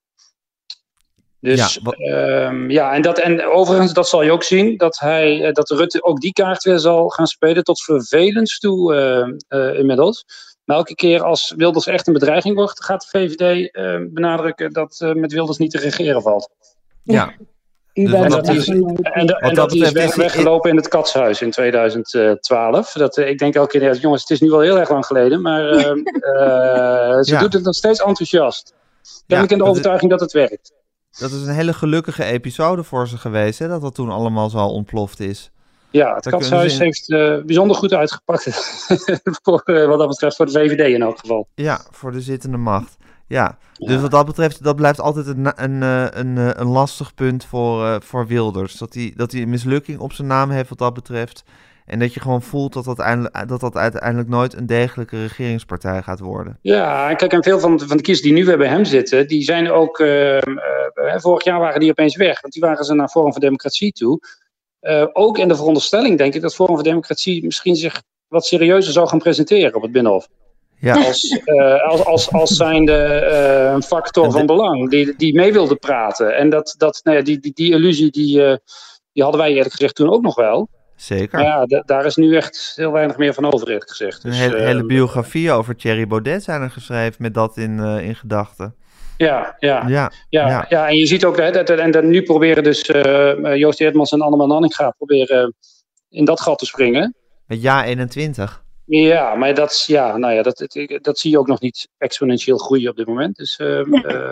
Dus 1.45 1.79
ja, 1.99 2.47
um, 2.47 2.71
ja, 2.71 2.93
en, 2.93 3.03
dat, 3.03 3.19
en 3.19 3.47
overigens, 3.47 3.93
dat 3.93 4.09
zal 4.09 4.23
je 4.23 4.33
ook 4.33 4.43
zien, 4.43 4.77
dat, 4.77 4.99
hij, 4.99 5.53
dat 5.53 5.71
Rutte 5.71 6.03
ook 6.03 6.21
die 6.21 6.33
kaart 6.33 6.63
weer 6.63 6.79
zal 6.79 7.09
gaan 7.09 7.27
spelen 7.27 7.65
tot 7.65 7.83
vervelens 7.83 8.59
toe 8.59 8.95
uh, 8.95 9.61
uh, 9.61 9.79
inmiddels. 9.79 10.25
Maar 10.65 10.77
elke 10.77 10.95
keer 10.95 11.23
als 11.23 11.55
Wilders 11.57 11.87
echt 11.87 12.07
een 12.07 12.13
bedreiging 12.13 12.55
wordt, 12.55 12.85
gaat 12.85 13.01
de 13.01 13.19
VVD 13.19 13.71
benadrukken 14.13 14.73
dat 14.73 15.13
met 15.15 15.33
Wilders 15.33 15.59
niet 15.59 15.71
te 15.71 15.79
regeren 15.79 16.23
valt. 16.23 16.51
Ja. 17.03 17.33
Dus 17.93 18.13
en 18.13 18.29
dat, 18.29 18.49
is, 18.49 18.69
en, 18.69 19.27
en 19.27 19.55
dat, 19.55 19.75
is 19.75 19.93
weg, 19.93 20.15
weggelopen 20.15 20.71
in 20.71 20.77
het 20.77 20.89
katshuis 20.89 21.43
in 21.43 21.51
2012. 21.51 22.93
Dat, 22.93 23.17
ik 23.17 23.39
denk 23.39 23.55
elke 23.55 23.79
keer, 23.79 23.97
jongens, 23.97 24.23
het 24.23 24.31
is 24.31 24.41
nu 24.41 24.51
wel 24.51 24.61
heel 24.61 24.79
erg 24.79 24.91
lang 24.91 25.07
geleden, 25.07 25.43
maar 25.43 25.69
ehm, 25.69 25.99
ze 27.25 27.33
ja. 27.33 27.41
doet 27.41 27.53
het 27.53 27.65
nog 27.65 27.75
steeds 27.75 28.03
enthousiast. 28.03 28.75
Ben 29.27 29.39
ja, 29.39 29.45
ik 29.45 29.51
in 29.51 29.59
de 29.59 29.65
overtuiging 29.65 30.11
dat 30.11 30.21
het 30.21 30.33
werkt. 30.33 30.73
Dat 31.19 31.31
is 31.31 31.43
een 31.43 31.55
hele 31.55 31.73
gelukkige 31.73 32.25
episode 32.25 32.85
voor 32.85 33.09
ze 33.09 33.19
geweest, 33.19 33.59
hè? 33.59 33.69
dat 33.69 33.81
dat 33.81 33.95
toen 33.95 34.11
allemaal 34.11 34.51
zo 34.51 34.59
ontploft 34.59 35.21
is. 35.21 35.51
Ja, 35.91 36.15
het 36.15 36.29
katshuis 36.29 36.79
heeft 36.79 37.09
uh, 37.09 37.43
bijzonder 37.43 37.77
goed 37.77 37.93
uitgepakt. 37.93 38.45
voor, 39.43 39.63
uh, 39.65 39.87
wat 39.87 39.99
dat 39.99 40.09
betreft 40.09 40.37
voor 40.37 40.47
de 40.47 40.53
VVD 40.53 40.95
in 40.95 41.03
elk 41.03 41.19
geval. 41.19 41.49
Ja, 41.55 41.81
voor 41.91 42.13
de 42.13 42.21
zittende 42.21 42.57
macht. 42.57 42.97
Ja, 43.27 43.59
ja. 43.73 43.87
dus 43.87 44.01
wat 44.01 44.11
dat 44.11 44.27
betreft, 44.27 44.63
dat 44.63 44.77
blijft 44.77 45.01
altijd 45.01 45.27
een, 45.27 45.63
een, 45.65 45.83
een, 45.83 46.37
een, 46.37 46.61
een 46.61 46.67
lastig 46.67 47.15
punt 47.15 47.45
voor, 47.45 47.85
uh, 47.85 47.97
voor 48.01 48.27
Wilders. 48.27 48.77
Dat 48.79 48.95
hij, 48.95 49.13
dat 49.17 49.33
hij 49.33 49.43
een 49.43 49.49
mislukking 49.49 49.99
op 49.99 50.13
zijn 50.13 50.29
naam 50.29 50.51
heeft 50.51 50.69
wat 50.69 50.79
dat 50.79 50.95
betreft. 50.95 51.45
En 51.85 51.99
dat 51.99 52.15
je 52.15 52.21
gewoon 52.21 52.43
voelt 52.43 52.73
dat 52.73 52.85
dat, 52.85 52.99
uiteindelijk, 52.99 53.49
dat 53.49 53.61
dat 53.61 53.77
uiteindelijk 53.77 54.29
nooit 54.29 54.55
een 54.55 54.67
degelijke 54.67 55.21
regeringspartij 55.21 56.03
gaat 56.03 56.21
worden. 56.21 56.59
Ja, 56.63 57.15
kijk, 57.15 57.33
en 57.33 57.43
veel 57.43 57.61
van, 57.61 57.81
van 57.81 57.97
de 57.97 58.03
kiezers 58.03 58.27
die 58.27 58.37
nu 58.37 58.45
weer 58.45 58.59
bij 58.59 58.69
hem 58.69 58.85
zitten, 58.85 59.29
die 59.29 59.43
zijn 59.43 59.71
ook. 59.71 59.99
Uh, 59.99 60.39
vorig 61.17 61.45
jaar 61.45 61.59
waren 61.59 61.81
die 61.81 61.91
opeens 61.91 62.17
weg, 62.17 62.41
want 62.41 62.53
die 62.53 62.63
waren 62.63 62.85
ze 62.85 62.95
naar 62.95 63.09
Forum 63.09 63.33
voor 63.33 63.41
Democratie 63.41 63.93
toe. 63.93 64.21
Uh, 64.81 65.07
ook 65.13 65.39
in 65.39 65.49
de 65.49 65.57
veronderstelling, 65.57 66.19
denk 66.19 66.35
ik, 66.35 66.43
dat 66.43 66.55
Forum 66.55 66.75
voor 66.75 66.85
Democratie 66.85 67.45
misschien 67.45 67.77
zich 67.77 68.03
wat 68.29 68.47
serieuzer 68.47 68.93
zou 68.93 69.09
gaan 69.09 69.19
presenteren 69.19 69.75
op 69.75 69.83
het 69.83 69.93
Binnenhof. 69.93 70.29
Ja. 70.79 71.05
Als, 71.05 71.41
uh, 71.45 71.83
als, 71.89 72.05
als, 72.05 72.33
als 72.33 72.51
zijnde 72.51 73.29
uh, 73.33 73.73
een 73.73 73.83
factor 73.83 74.33
van 74.33 74.47
belang 74.47 74.91
die, 74.91 75.15
die 75.17 75.35
mee 75.35 75.53
wilde 75.53 75.77
praten. 75.77 76.37
En 76.37 76.51
dat, 76.51 76.75
dat, 76.79 77.01
nou 77.03 77.17
ja, 77.17 77.23
die, 77.23 77.39
die, 77.39 77.53
die 77.55 77.73
illusie 77.73 78.11
die, 78.11 78.41
uh, 78.41 78.57
die 79.13 79.23
hadden 79.23 79.41
wij 79.41 79.53
eerlijk 79.53 79.75
gezegd 79.75 79.95
toen 79.95 80.13
ook 80.13 80.23
nog 80.23 80.35
wel. 80.35 80.69
Zeker. 81.05 81.41
Ja, 81.41 81.67
daar 81.67 82.05
is 82.05 82.17
nu 82.17 82.37
echt 82.37 82.73
heel 82.77 82.93
weinig 82.93 83.17
meer 83.17 83.35
van 83.35 83.53
over, 83.53 83.69
eerlijk 83.69 83.91
gezegd. 83.91 84.23
Dus, 84.23 84.35
een 84.35 84.41
hele, 84.41 84.63
hele 84.63 84.85
biografie 84.87 85.53
over 85.53 85.77
Thierry 85.77 86.07
Baudet 86.07 86.43
zijn 86.43 86.63
er 86.63 86.71
geschreven 86.71 87.23
met 87.23 87.35
dat 87.35 87.57
in, 87.57 87.79
in 87.79 88.15
gedachten. 88.15 88.75
Ja, 89.17 89.57
ja, 89.59 89.89
ja, 89.89 90.13
ja, 90.29 90.67
ja. 90.69 90.89
en 90.89 90.97
je 90.97 91.07
ziet 91.07 91.25
ook, 91.25 91.37
dat, 91.37 91.71
en 91.71 91.91
dat 91.91 92.05
nu 92.05 92.23
proberen 92.23 92.63
dus 92.63 92.87
Joost 93.55 93.81
Eerdmans 93.81 94.13
en 94.13 94.21
Anneman 94.21 94.49
Nanninga 94.49 94.91
proberen 94.91 95.55
in 96.09 96.25
dat 96.25 96.41
gat 96.41 96.59
te 96.59 96.67
springen. 96.67 97.15
Met 97.47 97.63
ja 97.63 97.85
21. 97.85 98.63
Ja, 98.87 99.35
maar 99.35 99.55
dat, 99.55 99.85
ja, 99.87 100.17
nou 100.17 100.35
ja, 100.35 100.43
dat, 100.43 100.67
dat, 101.03 101.19
zie 101.19 101.31
je 101.31 101.39
ook 101.39 101.47
nog 101.47 101.61
niet 101.61 101.89
exponentieel 101.99 102.59
groeien 102.59 102.91
op 102.91 102.97
dit 102.97 103.07
moment. 103.07 103.37
Dus 103.37 103.59
uh, 103.59 103.69
uh, 103.69 103.85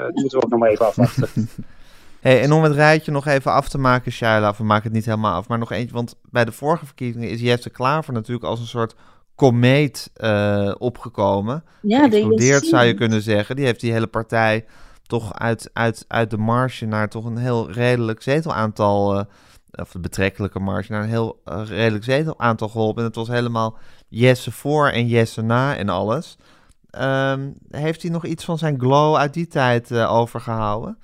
moeten 0.09 0.39
we 0.39 0.45
ook 0.45 0.51
nog 0.51 0.61
maar 0.61 0.71
even 0.71 0.87
afwachten. 0.87 1.29
Hey, 2.23 2.43
en 2.43 2.53
om 2.53 2.63
het 2.63 2.73
rijtje 2.73 3.13
nog 3.13 3.27
even 3.27 3.53
af 3.53 3.69
te 3.69 3.79
maken, 3.79 4.13
Shaila, 4.13 4.49
of 4.49 4.59
we 4.59 4.65
maken 4.65 4.85
het 4.85 4.93
niet 4.93 5.05
helemaal 5.05 5.35
af, 5.35 5.49
maar 5.49 5.59
nog 5.59 5.73
eentje, 5.73 5.95
want 5.95 6.17
bij 6.31 6.45
de 6.45 6.53
vorige 6.53 6.87
verkiezingen 6.87 7.31
is 7.31 7.41
Jesse 7.41 7.71
Klaver 7.71 8.13
natuurlijk 8.13 8.45
als 8.45 8.61
een 8.61 8.67
soort 8.67 8.95
komeet 9.35 10.11
uh, 10.17 10.75
opgekomen. 10.79 11.65
Ja, 11.81 12.09
zou 12.65 12.85
je 12.85 12.95
kunnen 12.95 13.23
zeggen. 13.23 13.57
Die 13.57 13.65
heeft 13.65 13.81
die 13.81 13.93
hele 13.93 14.07
partij 14.07 14.65
toch 15.07 15.39
uit, 15.39 15.71
uit, 15.73 16.05
uit 16.09 16.31
de 16.31 16.37
marge 16.37 16.87
naar 16.87 17.09
toch 17.09 17.25
een 17.25 17.37
heel 17.37 17.71
redelijk 17.71 18.23
zetelaantal, 18.23 19.17
uh, 19.17 19.23
of 19.73 19.93
betrekkelijke 20.01 20.59
marge, 20.59 20.93
naar 20.93 21.03
een 21.03 21.09
heel 21.09 21.41
uh, 21.45 21.63
redelijk 21.65 22.05
zetelaantal 22.05 22.69
geholpen. 22.69 23.03
En 23.03 23.09
het 23.09 23.17
was 23.17 23.29
helemaal 23.29 23.77
Jesse 24.09 24.53
voor 24.53 24.89
en 24.89 25.07
Jesse 25.07 25.43
na 25.43 25.77
en 25.77 25.89
alles. 25.89 26.37
Um, 27.01 27.55
heeft 27.71 28.03
hij 28.03 28.11
nog 28.11 28.25
iets 28.25 28.45
van 28.45 28.59
zijn 28.59 28.81
glow 28.81 29.17
uit 29.17 29.35
die 29.35 29.47
tijd 29.47 29.93
overgehouden? 29.93 30.99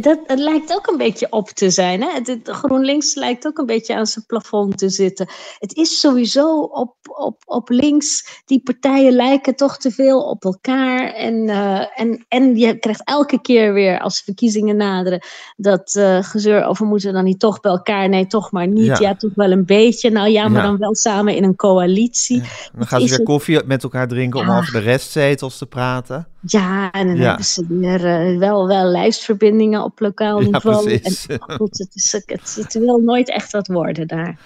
Dat, 0.00 0.18
het 0.26 0.38
lijkt 0.38 0.72
ook 0.72 0.86
een 0.86 0.96
beetje 0.96 1.26
op 1.30 1.48
te 1.48 1.70
zijn. 1.70 2.02
Hè? 2.02 2.08
Het, 2.12 2.38
GroenLinks 2.42 3.14
lijkt 3.14 3.46
ook 3.46 3.58
een 3.58 3.66
beetje 3.66 3.94
aan 3.94 4.06
zijn 4.06 4.26
plafond 4.26 4.78
te 4.78 4.88
zitten. 4.88 5.28
Het 5.58 5.74
is 5.74 6.00
sowieso 6.00 6.60
op, 6.60 6.94
op, 7.02 7.42
op 7.44 7.68
links, 7.68 8.40
die 8.44 8.62
partijen 8.62 9.12
lijken 9.12 9.56
toch 9.56 9.76
te 9.76 9.90
veel 9.90 10.22
op 10.22 10.44
elkaar. 10.44 11.14
En, 11.14 11.48
uh, 11.48 12.00
en, 12.00 12.24
en 12.28 12.56
je 12.56 12.78
krijgt 12.78 13.04
elke 13.04 13.40
keer 13.40 13.72
weer, 13.72 14.00
als 14.00 14.20
verkiezingen 14.20 14.76
naderen, 14.76 15.24
dat 15.56 15.94
uh, 15.94 16.22
gezeur 16.22 16.64
over 16.64 16.86
moeten 16.86 17.12
dan 17.12 17.24
niet 17.24 17.40
toch 17.40 17.60
bij 17.60 17.72
elkaar. 17.72 18.08
Nee, 18.08 18.26
toch 18.26 18.50
maar 18.50 18.66
niet. 18.66 18.86
Ja, 18.86 18.96
ja 18.98 19.14
toch 19.14 19.34
wel 19.34 19.50
een 19.50 19.66
beetje. 19.66 20.10
Nou 20.10 20.28
ja, 20.28 20.48
maar 20.48 20.62
ja. 20.62 20.68
dan 20.68 20.78
wel 20.78 20.94
samen 20.94 21.34
in 21.34 21.44
een 21.44 21.56
coalitie. 21.56 22.36
Ja. 22.36 22.48
Dan 22.76 22.86
gaan 22.86 23.00
ze 23.00 23.16
weer 23.16 23.22
koffie 23.22 23.64
met 23.64 23.82
elkaar 23.82 24.08
drinken 24.08 24.40
om 24.40 24.50
over 24.50 24.72
de 24.72 24.78
restzetels 24.78 25.58
te 25.58 25.66
praten. 25.66 26.31
Ja, 26.46 26.90
en 26.90 27.06
dan 27.06 27.16
hebben 27.16 27.44
ze 27.44 27.66
weer 27.68 28.30
uh, 28.32 28.38
wel, 28.38 28.66
wel 28.66 28.84
lijstverbindingen 28.84 29.82
op 29.82 30.00
lokaal 30.00 30.40
niveau. 30.40 30.90
Ja, 30.90 30.98
en, 30.98 31.40
goed, 31.58 31.78
het, 31.78 31.94
is, 31.94 32.12
het, 32.12 32.54
het, 32.56 32.72
wil 32.72 32.98
nooit 32.98 33.30
echt 33.30 33.52
wat 33.52 33.66
worden 33.66 34.06
daar. 34.06 34.38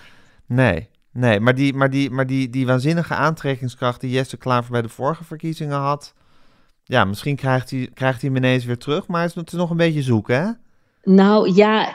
Nee, 0.46 0.88
nee 1.12 1.40
maar, 1.40 1.54
die, 1.54 1.74
maar, 1.74 1.90
die, 1.90 2.10
maar 2.10 2.26
die, 2.26 2.50
die 2.50 2.66
waanzinnige 2.66 3.14
aantrekkingskracht 3.14 4.00
die 4.00 4.10
Jesse 4.10 4.36
Klaver 4.36 4.70
bij 4.70 4.82
de 4.82 4.88
vorige 4.88 5.24
verkiezingen 5.24 5.78
had... 5.78 6.14
Ja, 6.88 7.04
misschien 7.04 7.36
krijgt 7.36 7.70
hij, 7.70 7.90
krijgt 7.94 8.20
hij 8.20 8.30
hem 8.30 8.38
ineens 8.38 8.64
weer 8.64 8.78
terug, 8.78 9.06
maar 9.06 9.22
het 9.22 9.46
is 9.46 9.52
nog 9.52 9.70
een 9.70 9.76
beetje 9.76 10.02
zoeken, 10.02 10.40
hè? 10.40 10.50
Nou 11.12 11.54
ja, 11.54 11.94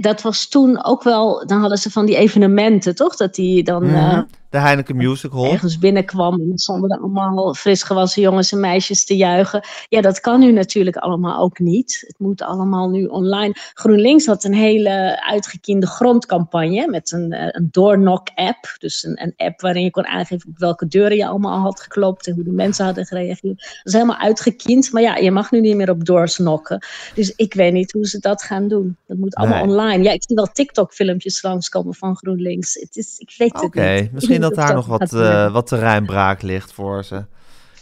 dat 0.00 0.22
was 0.22 0.48
toen 0.48 0.84
ook 0.84 1.02
wel. 1.02 1.46
Dan 1.46 1.60
hadden 1.60 1.78
ze 1.78 1.90
van 1.90 2.06
die 2.06 2.16
evenementen, 2.16 2.94
toch? 2.94 3.16
Dat 3.16 3.34
die 3.34 3.62
dan. 3.62 3.82
Mm. 3.82 3.94
Uh, 3.94 4.20
de 4.52 4.58
Heineken 4.58 4.96
Music 4.96 5.32
Hall. 5.32 5.50
Ergens 5.50 5.78
binnenkwam 5.78 6.40
en 6.40 6.58
stonden 6.58 6.90
er 6.90 6.98
allemaal 6.98 7.54
fris 7.54 7.82
gewassen 7.82 8.22
jongens 8.22 8.52
en 8.52 8.60
meisjes 8.60 9.04
te 9.04 9.16
juichen. 9.16 9.64
Ja, 9.88 10.00
dat 10.00 10.20
kan 10.20 10.40
nu 10.40 10.52
natuurlijk 10.52 10.96
allemaal 10.96 11.42
ook 11.42 11.58
niet. 11.58 12.04
Het 12.06 12.18
moet 12.18 12.42
allemaal 12.42 12.88
nu 12.88 13.04
online. 13.04 13.54
GroenLinks 13.74 14.26
had 14.26 14.44
een 14.44 14.54
hele 14.54 15.22
uitgekiende 15.24 15.86
grondcampagne 15.86 16.88
met 16.88 17.12
een, 17.12 17.56
een 17.56 17.68
doorknock-app. 17.70 18.76
Dus 18.78 19.04
een, 19.04 19.22
een 19.22 19.32
app 19.36 19.60
waarin 19.60 19.82
je 19.82 19.90
kon 19.90 20.06
aangeven 20.06 20.48
op 20.48 20.58
welke 20.58 20.86
deuren 20.86 21.16
je 21.16 21.26
allemaal 21.26 21.58
had 21.58 21.80
geklopt 21.80 22.26
en 22.26 22.34
hoe 22.34 22.44
de 22.44 22.50
mensen 22.50 22.84
hadden 22.84 23.06
gereageerd. 23.06 23.58
Dat 23.58 23.80
is 23.82 23.92
helemaal 23.92 24.18
uitgekiend. 24.18 24.92
Maar 24.92 25.02
ja, 25.02 25.16
je 25.16 25.30
mag 25.30 25.50
nu 25.50 25.60
niet 25.60 25.76
meer 25.76 25.90
op 25.90 26.04
doors 26.04 26.36
knokken. 26.36 26.86
Dus 27.14 27.32
ik 27.36 27.54
weet 27.54 27.72
niet 27.72 27.92
hoe 27.92 28.06
ze 28.06 28.18
dat 28.18 28.42
gaan 28.42 28.68
doen. 28.68 28.96
Dat 29.06 29.16
moet 29.16 29.34
allemaal 29.34 29.64
nee. 29.64 29.74
online. 29.74 30.02
Ja, 30.02 30.12
ik 30.12 30.22
zie 30.26 30.36
wel 30.36 30.48
TikTok-filmpjes 30.52 31.42
langskomen 31.42 31.94
van 31.94 32.16
GroenLinks. 32.16 32.74
Het 32.74 32.96
is, 32.96 33.18
ik 33.18 33.34
weet 33.38 33.52
het 33.52 33.62
okay, 33.62 34.00
niet. 34.00 34.12
Misschien 34.12 34.41
dat 34.42 34.54
daar 34.54 34.74
nog 34.74 34.86
wat, 34.86 35.12
uh, 35.12 35.52
wat 35.52 35.66
terreinbraak 35.66 36.42
ligt 36.42 36.72
voor 36.72 37.04
ze. 37.04 37.24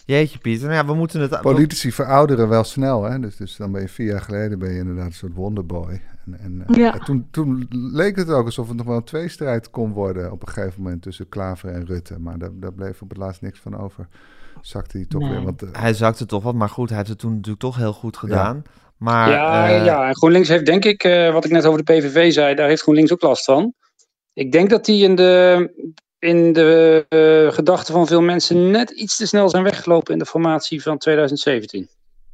Jeetje 0.04 0.38
Pieter, 0.38 0.68
nou 0.68 0.80
ja, 0.80 0.86
we 0.86 0.94
moeten 0.94 1.20
het... 1.20 1.40
Politici 1.40 1.92
verouderen 1.92 2.48
wel 2.48 2.64
snel, 2.64 3.02
hè. 3.02 3.20
Dus, 3.20 3.36
dus 3.36 3.56
dan 3.56 3.72
ben 3.72 3.80
je 3.80 3.88
vier 3.88 4.06
jaar 4.06 4.20
geleden 4.20 4.58
ben 4.58 4.72
je 4.72 4.78
inderdaad 4.78 5.06
een 5.06 5.12
soort 5.12 5.34
wonderboy. 5.34 6.00
En, 6.24 6.38
en 6.40 6.64
uh, 6.68 6.76
ja. 6.76 6.92
toen, 6.92 7.28
toen 7.30 7.66
leek 7.70 8.16
het 8.16 8.30
ook 8.30 8.44
alsof 8.44 8.68
het 8.68 8.76
nog 8.76 8.86
wel 8.86 8.96
een 8.96 9.04
tweestrijd 9.04 9.70
kon 9.70 9.92
worden 9.92 10.32
op 10.32 10.42
een 10.42 10.52
gegeven 10.52 10.82
moment 10.82 11.02
tussen 11.02 11.28
Klaver 11.28 11.72
en 11.72 11.86
Rutte. 11.86 12.18
Maar 12.18 12.38
daar, 12.38 12.50
daar 12.52 12.72
bleef 12.72 13.02
op 13.02 13.08
het 13.08 13.18
laatst 13.18 13.42
niks 13.42 13.58
van 13.60 13.78
over. 13.78 14.08
Zakte 14.60 14.96
hij 14.96 15.06
toch 15.06 15.20
nee. 15.20 15.30
weer. 15.30 15.42
Want, 15.42 15.62
uh, 15.62 15.68
hij 15.72 15.94
zakte 15.94 16.26
toch 16.26 16.42
wat, 16.42 16.54
maar 16.54 16.68
goed, 16.68 16.88
hij 16.88 16.98
heeft 16.98 17.10
het 17.10 17.18
toen 17.18 17.34
natuurlijk 17.34 17.60
toch 17.60 17.76
heel 17.76 17.92
goed 17.92 18.16
gedaan. 18.16 18.62
Ja. 18.64 18.70
Maar, 18.96 19.30
ja, 19.30 19.78
uh, 19.78 19.84
ja, 19.84 20.08
en 20.08 20.16
GroenLinks 20.16 20.48
heeft 20.48 20.66
denk 20.66 20.84
ik, 20.84 21.04
uh, 21.04 21.32
wat 21.32 21.44
ik 21.44 21.50
net 21.50 21.66
over 21.66 21.84
de 21.84 21.92
PVV 21.92 22.32
zei, 22.32 22.54
daar 22.54 22.68
heeft 22.68 22.82
GroenLinks 22.82 23.12
ook 23.12 23.22
last 23.22 23.44
van. 23.44 23.74
Ik 24.32 24.52
denk 24.52 24.70
dat 24.70 24.84
die 24.84 25.04
in 25.04 25.14
de, 25.14 25.94
in 26.20 26.52
de 26.52 27.06
uh, 27.08 27.52
gedachten 27.52 27.94
van 27.94 28.06
veel 28.06 28.20
mensen 28.20 28.70
net 28.70 28.90
iets 28.90 29.16
te 29.16 29.26
snel 29.26 29.48
zijn 29.48 29.62
weggelopen 29.62 30.12
in 30.12 30.18
de 30.18 30.26
formatie 30.26 30.82
van 30.82 30.98
2017. 30.98 31.88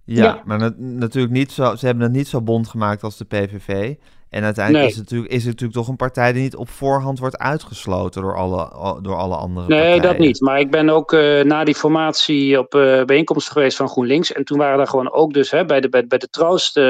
Ja, 0.05 0.25
ja. 0.25 0.43
maar 0.45 0.59
na 0.59 0.73
natuurlijk 0.77 1.33
niet 1.33 1.53
zo, 1.53 1.75
ze 1.75 1.87
hebben 1.87 2.05
het 2.05 2.13
niet 2.13 2.29
zo 2.29 2.43
bond 2.43 2.69
gemaakt 2.69 3.03
als 3.03 3.17
de 3.17 3.25
PVV. 3.25 3.95
En 4.29 4.45
uiteindelijk 4.45 4.85
nee. 4.85 4.93
is, 4.93 4.99
het 5.01 5.05
natuurlijk, 5.05 5.33
is 5.33 5.39
het 5.39 5.47
natuurlijk 5.47 5.79
toch 5.79 5.89
een 5.89 5.97
partij 5.97 6.33
die 6.33 6.43
niet 6.43 6.57
op 6.57 6.69
voorhand 6.69 7.19
wordt 7.19 7.39
uitgesloten 7.39 8.23
door 8.23 8.37
alle, 8.37 8.71
door 9.03 9.17
alle 9.17 9.37
andere 9.37 9.67
nee, 9.67 9.79
partijen. 9.79 10.01
Nee, 10.01 10.11
dat 10.11 10.19
niet. 10.19 10.41
Maar 10.41 10.61
ik 10.61 10.71
ben 10.71 10.89
ook 10.89 11.13
uh, 11.13 11.43
na 11.43 11.65
die 11.65 11.75
formatie 11.75 12.59
op 12.59 12.75
uh, 12.75 13.05
bijeenkomsten 13.05 13.53
geweest 13.53 13.77
van 13.77 13.89
GroenLinks. 13.89 14.33
En 14.33 14.45
toen 14.45 14.59
waren 14.59 14.77
daar 14.77 14.87
gewoon 14.87 15.13
ook 15.13 15.33
dus 15.33 15.51
hè, 15.51 15.65
bij 15.65 15.81
de, 15.81 15.89
bij, 15.89 16.07
bij 16.07 16.19
de 16.19 16.29
trouwste 16.29 16.81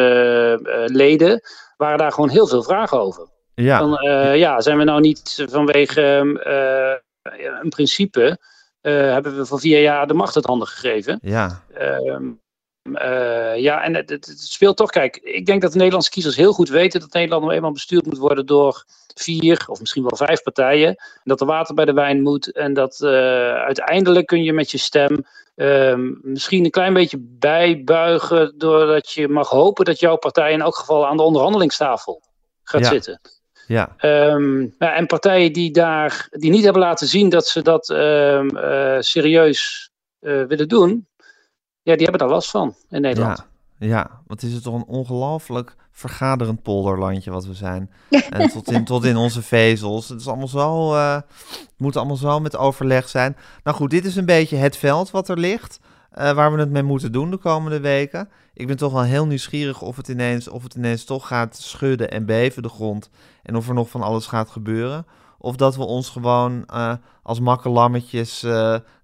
uh, 0.62 0.96
leden, 0.96 1.40
waren 1.76 1.98
daar 1.98 2.12
gewoon 2.12 2.30
heel 2.30 2.46
veel 2.46 2.62
vragen 2.62 3.00
over. 3.00 3.28
Ja. 3.62 3.78
Van, 3.78 4.08
ja, 4.38 4.60
zijn 4.60 4.78
we 4.78 4.84
nou 4.84 5.00
niet 5.00 5.44
vanwege 5.50 6.02
een 7.62 7.68
principe, 7.68 8.38
hebben 8.80 9.36
we 9.36 9.46
voor 9.46 9.60
vier 9.60 9.80
jaar 9.80 10.06
de 10.06 10.14
macht 10.14 10.36
uit 10.36 10.44
handen 10.44 10.68
gegeven. 10.68 11.18
Ja. 11.22 11.62
Uh, 12.86 13.56
ja, 13.56 13.82
en 13.82 13.94
het, 13.94 14.10
het, 14.10 14.34
speelt 14.38 14.76
toch. 14.76 14.90
Kijk, 14.90 15.16
ik 15.16 15.46
denk 15.46 15.62
dat 15.62 15.70
de 15.70 15.76
Nederlandse 15.76 16.10
kiezers 16.10 16.36
heel 16.36 16.52
goed 16.52 16.68
weten 16.68 17.00
dat 17.00 17.12
Nederland 17.12 17.42
nou 17.42 17.54
eenmaal 17.54 17.72
bestuurd 17.72 18.06
moet 18.06 18.18
worden 18.18 18.46
door 18.46 18.84
vier 19.14 19.64
of 19.66 19.80
misschien 19.80 20.02
wel 20.02 20.16
vijf 20.16 20.42
partijen. 20.42 20.88
En 20.88 21.22
dat 21.24 21.40
er 21.40 21.46
water 21.46 21.74
bij 21.74 21.84
de 21.84 21.92
wijn 21.92 22.22
moet. 22.22 22.52
En 22.52 22.74
dat 22.74 23.00
uh, 23.00 23.10
uiteindelijk 23.54 24.26
kun 24.26 24.42
je 24.42 24.52
met 24.52 24.70
je 24.70 24.78
stem 24.78 25.24
uh, 25.56 25.94
misschien 26.22 26.64
een 26.64 26.70
klein 26.70 26.94
beetje 26.94 27.18
bijbuigen. 27.20 28.54
Doordat 28.58 29.10
je 29.10 29.28
mag 29.28 29.48
hopen 29.48 29.84
dat 29.84 30.00
jouw 30.00 30.16
partij 30.16 30.52
in 30.52 30.60
elk 30.60 30.76
geval 30.76 31.06
aan 31.06 31.16
de 31.16 31.22
onderhandelingstafel 31.22 32.22
gaat 32.62 32.80
ja. 32.80 32.88
zitten. 32.88 33.20
Ja. 33.66 33.94
Um, 34.00 34.74
ja, 34.78 34.94
en 34.94 35.06
partijen 35.06 35.52
die 35.52 35.70
daar 35.70 36.28
die 36.30 36.50
niet 36.50 36.64
hebben 36.64 36.82
laten 36.82 37.06
zien 37.06 37.28
dat 37.28 37.46
ze 37.46 37.62
dat 37.62 37.88
um, 37.88 38.56
uh, 38.56 38.96
serieus 39.00 39.90
willen 40.20 40.68
doen, 40.68 41.06
ja, 41.82 41.94
die 41.96 42.02
hebben 42.02 42.18
daar 42.18 42.28
last 42.28 42.50
van 42.50 42.74
in 42.90 43.00
Nederland. 43.00 43.46
Ja, 43.78 43.86
ja. 43.86 44.20
wat 44.26 44.42
is 44.42 44.52
het 44.52 44.62
toch 44.62 44.74
een 44.74 44.86
ongelooflijk 44.86 45.74
vergaderend 45.96 46.62
polderlandje 46.62 47.30
wat 47.30 47.46
we 47.46 47.54
zijn. 47.54 47.90
en 48.30 48.48
tot 48.48 48.70
in, 48.70 48.84
tot 48.84 49.04
in 49.04 49.16
onze 49.16 49.42
vezels. 49.42 50.08
Het 50.08 50.20
is 50.20 50.28
allemaal 50.28 50.48
zo, 50.48 50.94
uh, 50.94 51.14
het 51.14 51.68
moet 51.76 51.96
allemaal 51.96 52.16
zo 52.16 52.40
met 52.40 52.56
overleg 52.56 53.08
zijn. 53.08 53.36
Nou 53.62 53.76
goed, 53.76 53.90
dit 53.90 54.04
is 54.04 54.16
een 54.16 54.24
beetje 54.24 54.56
het 54.56 54.76
veld 54.76 55.10
wat 55.10 55.28
er 55.28 55.38
ligt. 55.38 55.78
Uh, 56.18 56.32
waar 56.32 56.52
we 56.52 56.58
het 56.58 56.70
mee 56.70 56.82
moeten 56.82 57.12
doen 57.12 57.30
de 57.30 57.36
komende 57.36 57.80
weken. 57.80 58.28
Ik 58.54 58.66
ben 58.66 58.76
toch 58.76 58.92
wel 58.92 59.02
heel 59.02 59.26
nieuwsgierig 59.26 59.82
of 59.82 59.96
het 59.96 60.08
ineens, 60.08 60.48
of 60.48 60.62
het 60.62 60.74
ineens 60.74 61.04
toch 61.04 61.26
gaat 61.26 61.56
schudden 61.56 62.10
en 62.10 62.26
beven 62.26 62.62
de 62.62 62.68
grond. 62.68 63.10
En 63.42 63.56
of 63.56 63.68
er 63.68 63.74
nog 63.74 63.90
van 63.90 64.02
alles 64.02 64.26
gaat 64.26 64.50
gebeuren. 64.50 65.06
Of 65.38 65.56
dat 65.56 65.76
we 65.76 65.82
ons 65.82 66.08
gewoon 66.08 66.64
uh, 66.72 66.94
als 67.22 67.40
makkelammetjes 67.40 68.44
uh, 68.44 68.50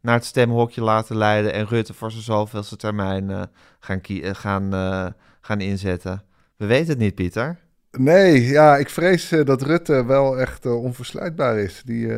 naar 0.01 0.15
het 0.15 0.25
stemhokje 0.25 0.83
laten 0.83 1.17
leiden 1.17 1.53
en 1.53 1.67
Rutte 1.67 1.95
voor 1.95 2.11
zijn 2.11 2.23
zoveelste 2.23 2.77
termijn 2.77 3.51
gaan, 3.81 4.01
gaan, 4.21 4.73
gaan 5.41 5.61
inzetten. 5.61 6.23
We 6.57 6.67
weten 6.67 6.89
het 6.89 6.99
niet, 6.99 7.15
Pieter. 7.15 7.59
Nee, 7.91 8.47
ja, 8.47 8.77
ik 8.77 8.91
vrees 8.91 9.29
dat 9.45 9.63
Rutte 9.63 10.05
wel 10.05 10.39
echt 10.39 10.67
onversluitbaar 10.67 11.59
is. 11.59 11.83
Die, 11.85 12.09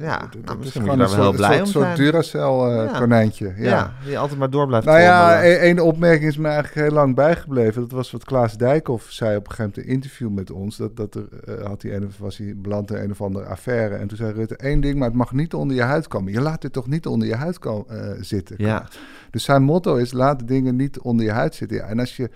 ja, 0.00 0.28
nou, 0.44 0.58
misschien 0.58 0.82
moet 0.82 0.90
je 0.90 0.96
daar 0.96 1.08
wel 1.10 1.20
heel 1.20 1.32
blij 1.32 1.60
om 1.60 1.66
zijn. 1.66 1.84
Een 1.84 1.96
soort 1.96 1.96
Duracell-konijntje. 1.96 3.46
Uh, 3.46 3.58
ja. 3.58 3.64
ja. 3.64 3.92
die 4.04 4.18
altijd 4.18 4.38
maar 4.38 4.50
door 4.50 4.66
blijft 4.66 4.86
Nou 4.86 4.98
ja, 4.98 5.42
één 5.42 5.80
opmerking 5.80 6.30
is 6.30 6.36
me 6.36 6.48
eigenlijk 6.48 6.74
heel 6.74 6.94
lang 6.94 7.14
bijgebleven. 7.14 7.80
Dat 7.80 7.90
was 7.90 8.10
wat 8.10 8.24
Klaas 8.24 8.56
Dijkhoff 8.56 9.12
zei 9.12 9.36
op 9.36 9.48
een 9.48 9.54
gegeven 9.54 9.64
moment 9.64 9.76
in 9.76 9.88
een 9.88 9.94
interview 9.94 10.30
met 10.30 10.50
ons. 10.50 10.76
Dat, 10.76 10.96
dat 10.96 11.14
er, 11.14 11.28
uh, 11.48 11.66
had 11.66 11.82
hij 11.82 11.94
een, 11.94 12.10
was 12.18 12.36
hij 12.36 12.54
beland 12.56 12.90
in 12.90 12.96
een 12.96 13.10
of 13.10 13.20
andere 13.20 13.46
affaire. 13.46 13.94
En 13.94 14.08
toen 14.08 14.16
zei 14.16 14.32
Rutte 14.32 14.56
één 14.56 14.80
ding, 14.80 14.98
maar 14.98 15.08
het 15.08 15.16
mag 15.16 15.32
niet 15.32 15.54
onder 15.54 15.76
je 15.76 15.82
huid 15.82 16.08
komen. 16.08 16.32
Je 16.32 16.40
laat 16.40 16.62
dit 16.62 16.72
toch 16.72 16.86
niet 16.86 17.06
onder 17.06 17.28
je 17.28 17.36
huid 17.36 17.58
uh, 17.64 17.82
zitten. 18.20 18.56
Ja. 18.58 18.86
Dus 19.30 19.44
zijn 19.44 19.62
motto 19.62 19.96
is, 19.96 20.12
laat 20.12 20.48
dingen 20.48 20.76
niet 20.76 20.98
onder 20.98 21.24
je 21.24 21.32
huid 21.32 21.54
zitten. 21.54 21.76
Ja, 21.76 21.84
en 21.84 21.98
als 21.98 22.16
je 22.16 22.30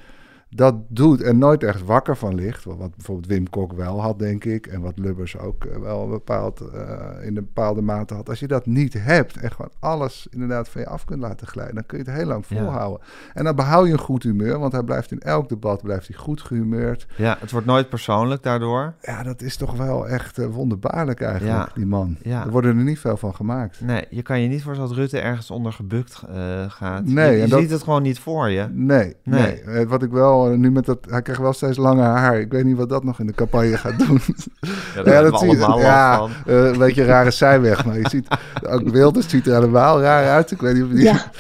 dat 0.54 0.74
doet 0.88 1.22
en 1.22 1.38
nooit 1.38 1.62
echt 1.62 1.84
wakker 1.84 2.16
van 2.16 2.34
ligt. 2.34 2.64
Wat 2.64 2.96
bijvoorbeeld 2.96 3.26
Wim 3.26 3.50
Kok 3.50 3.72
wel 3.72 4.00
had, 4.00 4.18
denk 4.18 4.44
ik. 4.44 4.66
En 4.66 4.80
wat 4.80 4.98
Lubbers 4.98 5.38
ook 5.38 5.64
eh, 5.64 5.76
wel 5.78 6.08
bepaald, 6.08 6.62
uh, 6.74 7.26
in 7.26 7.36
een 7.36 7.44
bepaalde 7.44 7.82
mate 7.82 8.14
had. 8.14 8.28
Als 8.28 8.40
je 8.40 8.46
dat 8.46 8.66
niet 8.66 8.94
hebt 8.98 9.36
en 9.36 9.50
gewoon 9.50 9.70
alles 9.78 10.26
inderdaad 10.30 10.68
van 10.68 10.80
je 10.80 10.86
af 10.86 11.04
kunt 11.04 11.20
laten 11.20 11.46
glijden, 11.46 11.74
dan 11.74 11.86
kun 11.86 11.98
je 11.98 12.04
het 12.04 12.14
heel 12.14 12.26
lang 12.26 12.46
volhouden. 12.46 13.06
En 13.34 13.44
dan 13.44 13.56
behoud 13.56 13.86
je 13.86 13.92
een 13.92 13.98
goed 13.98 14.22
humeur, 14.22 14.58
want 14.58 14.72
hij 14.72 14.82
blijft 14.82 15.10
in 15.12 15.20
elk 15.20 15.48
debat 15.48 15.82
blijft 15.82 16.08
hij 16.08 16.16
goed 16.16 16.40
gehumeurd. 16.40 17.06
Ja, 17.16 17.36
het 17.40 17.50
wordt 17.50 17.66
nooit 17.66 17.88
persoonlijk 17.88 18.42
daardoor. 18.42 18.94
Ja, 19.00 19.22
dat 19.22 19.42
is 19.42 19.56
toch 19.56 19.76
wel 19.76 20.08
echt 20.08 20.38
uh, 20.38 20.46
wonderbaarlijk 20.46 21.20
eigenlijk, 21.20 21.66
ja. 21.66 21.74
die 21.74 21.86
man. 21.86 22.16
Ja. 22.22 22.44
Er 22.44 22.50
worden 22.50 22.78
er 22.78 22.84
niet 22.84 22.98
veel 22.98 23.16
van 23.16 23.34
gemaakt. 23.34 23.80
Nee, 23.80 24.04
je 24.10 24.22
kan 24.22 24.40
je 24.40 24.48
niet 24.48 24.62
voorstellen 24.62 24.90
dat 24.90 24.98
Rutte 24.98 25.18
ergens 25.18 25.50
onder 25.50 25.72
gebukt 25.72 26.22
gaat. 26.68 27.04
Nee. 27.04 27.40
Je, 27.40 27.48
ziet 27.48 27.70
het 27.70 27.82
gewoon 27.82 28.02
niet 28.02 28.18
voor 28.18 28.50
je. 28.50 28.68
Nee, 28.70 29.16
nee. 29.22 29.62
nee. 29.64 29.86
wat 29.86 30.02
ik 30.02 30.10
wel 30.10 30.41
nu 30.48 30.70
met 30.70 30.84
dat, 30.84 30.98
hij 31.08 31.22
krijgt 31.22 31.42
wel 31.42 31.52
steeds 31.52 31.76
langer 31.76 32.04
haar. 32.04 32.40
Ik 32.40 32.52
weet 32.52 32.64
niet 32.64 32.76
wat 32.76 32.88
dat 32.88 33.04
nog 33.04 33.18
in 33.18 33.26
de 33.26 33.34
campagne 33.34 33.76
gaat 33.76 33.98
doen. 33.98 34.20
Ja, 34.94 35.12
ja 35.12 35.22
dat 35.22 35.38
zie 35.38 35.50
je. 35.50 35.56
Ja, 35.56 36.28
uh, 36.46 36.64
een 36.64 36.78
beetje 36.78 37.00
een 37.00 37.06
rare 37.06 37.30
zijweg. 37.30 37.84
Maar 37.84 37.98
je 37.98 38.08
ziet, 38.08 38.26
ook 38.72 38.88
Wilders 38.88 39.28
ziet 39.28 39.46
er 39.46 39.54
helemaal 39.54 40.00
raar 40.00 40.28
uit. 40.28 40.50
Ik 40.50 40.60
weet 40.60 40.74
niet 40.74 40.84
of 40.84 40.90
die... 40.90 41.02
Ja. 41.02 41.24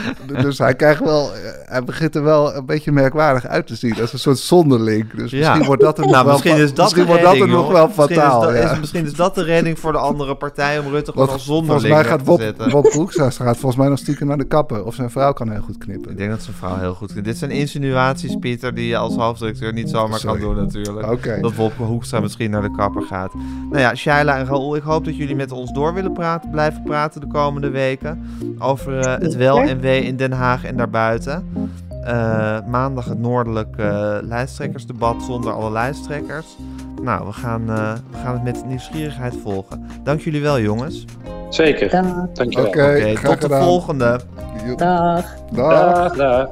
dus 0.42 0.58
hij 0.58 0.74
krijgt 0.74 1.00
wel, 1.00 1.34
eh, 1.34 1.40
hij 1.64 1.84
begint 1.84 2.14
er 2.14 2.22
wel 2.22 2.54
een 2.54 2.66
beetje 2.66 2.92
merkwaardig 2.92 3.46
uit 3.46 3.66
te 3.66 3.74
zien. 3.74 4.00
Als 4.00 4.12
een 4.12 4.18
soort 4.18 4.38
zonderling. 4.38 5.10
Dus 5.14 5.32
misschien 5.32 5.64
wordt 5.64 5.82
dat 5.82 5.98
er 5.98 6.04
nog 6.04 6.12
nou, 6.12 6.24
wel, 6.24 6.32
misschien 6.32 6.56
is 6.56 6.74
dat 6.74 6.84
misschien 6.84 7.06
wordt 7.06 7.22
redding, 7.22 7.46
dat 7.46 7.56
er 7.56 7.62
nog 7.62 7.72
wel 7.72 7.88
fataal. 7.88 8.40
Misschien 8.40 8.54
is, 8.54 8.62
dat, 8.62 8.72
is, 8.72 8.78
misschien 8.78 9.04
is 9.04 9.14
dat 9.14 9.34
de 9.34 9.42
redding 9.42 9.78
voor 9.78 9.92
de 9.92 9.98
andere 9.98 10.36
partij 10.36 10.78
om 10.78 10.88
Rutte 10.88 11.12
gewoon 11.12 11.28
als 11.28 11.44
zonderling 11.44 11.80
volgens 11.80 12.02
mij 12.02 12.04
gaat 12.04 12.24
Bob, 12.24 12.70
Bob 12.70 12.90
Broekhuis 12.90 13.36
gaat 13.36 13.56
volgens 13.56 13.76
mij 13.76 13.88
nog 13.88 13.98
stiekem 13.98 14.26
naar 14.26 14.38
de 14.38 14.44
kapper. 14.44 14.84
Of 14.84 14.94
zijn 14.94 15.10
vrouw 15.10 15.32
kan 15.32 15.50
heel 15.50 15.60
goed 15.60 15.78
knippen. 15.78 16.10
Ik 16.10 16.16
denk 16.16 16.30
dat 16.30 16.42
zijn 16.42 16.56
vrouw 16.56 16.78
heel 16.78 16.94
goed 16.94 17.12
knipt. 17.12 17.26
Dit 17.26 17.38
zijn 17.38 17.50
insinuaties, 17.50 18.36
Pieter, 18.40 18.74
die 18.74 18.86
je 18.86 18.96
als 18.96 19.14
hoofddirecteur 19.14 19.72
niet 19.72 19.90
zomaar 19.90 20.18
Sorry. 20.18 20.40
kan 20.40 20.54
doen 20.54 20.64
natuurlijk. 20.64 21.10
Okay. 21.10 21.40
Dat 21.40 21.54
Bob 21.54 21.72
Hoekstra 21.76 22.20
misschien 22.20 22.50
naar 22.50 22.62
de 22.62 22.70
kapper 22.76 23.02
gaat. 23.02 23.32
Nou 23.70 23.82
ja, 23.82 23.94
Shaila 23.94 24.38
en 24.38 24.46
Raoul, 24.46 24.76
ik 24.76 24.82
hoop 24.82 25.04
dat 25.04 25.16
jullie 25.16 25.36
met 25.36 25.52
ons 25.52 25.72
door 25.72 25.94
willen 25.94 26.12
praten, 26.12 26.50
blijven 26.50 26.82
praten 26.82 27.20
de 27.20 27.26
komende 27.26 27.70
weken. 27.70 28.26
Over 28.58 28.98
uh, 28.98 29.14
het 29.18 29.36
wel 29.36 29.60
en 29.60 29.80
in 29.84 30.16
Den 30.16 30.32
Haag 30.32 30.64
en 30.64 30.76
daarbuiten. 30.76 31.50
Uh, 32.04 32.58
maandag 32.66 33.04
het 33.04 33.18
noordelijk 33.18 33.76
uh, 33.76 34.16
lijsttrekkersdebat 34.22 35.22
zonder 35.22 35.52
alle 35.52 35.70
lijsttrekkers. 35.70 36.46
Nou, 37.02 37.26
we 37.26 37.32
gaan, 37.32 37.62
uh, 37.70 37.92
we 38.10 38.16
gaan 38.16 38.32
het 38.32 38.42
met 38.42 38.66
nieuwsgierigheid 38.66 39.34
volgen. 39.42 39.86
Dank 40.04 40.20
jullie 40.20 40.42
wel, 40.42 40.60
jongens. 40.60 41.04
Zeker. 41.48 41.90
Dank 41.90 42.52
je 42.52 42.56
wel. 42.56 42.66
Oké, 42.66 42.78
okay, 42.78 43.12
okay, 43.12 43.36
tot 43.36 43.40
de 43.40 43.56
volgende. 43.56 44.20
Dag. 44.76 45.34
Dag. 45.50 46.14
dag. 46.14 46.16
dag. 46.16 46.48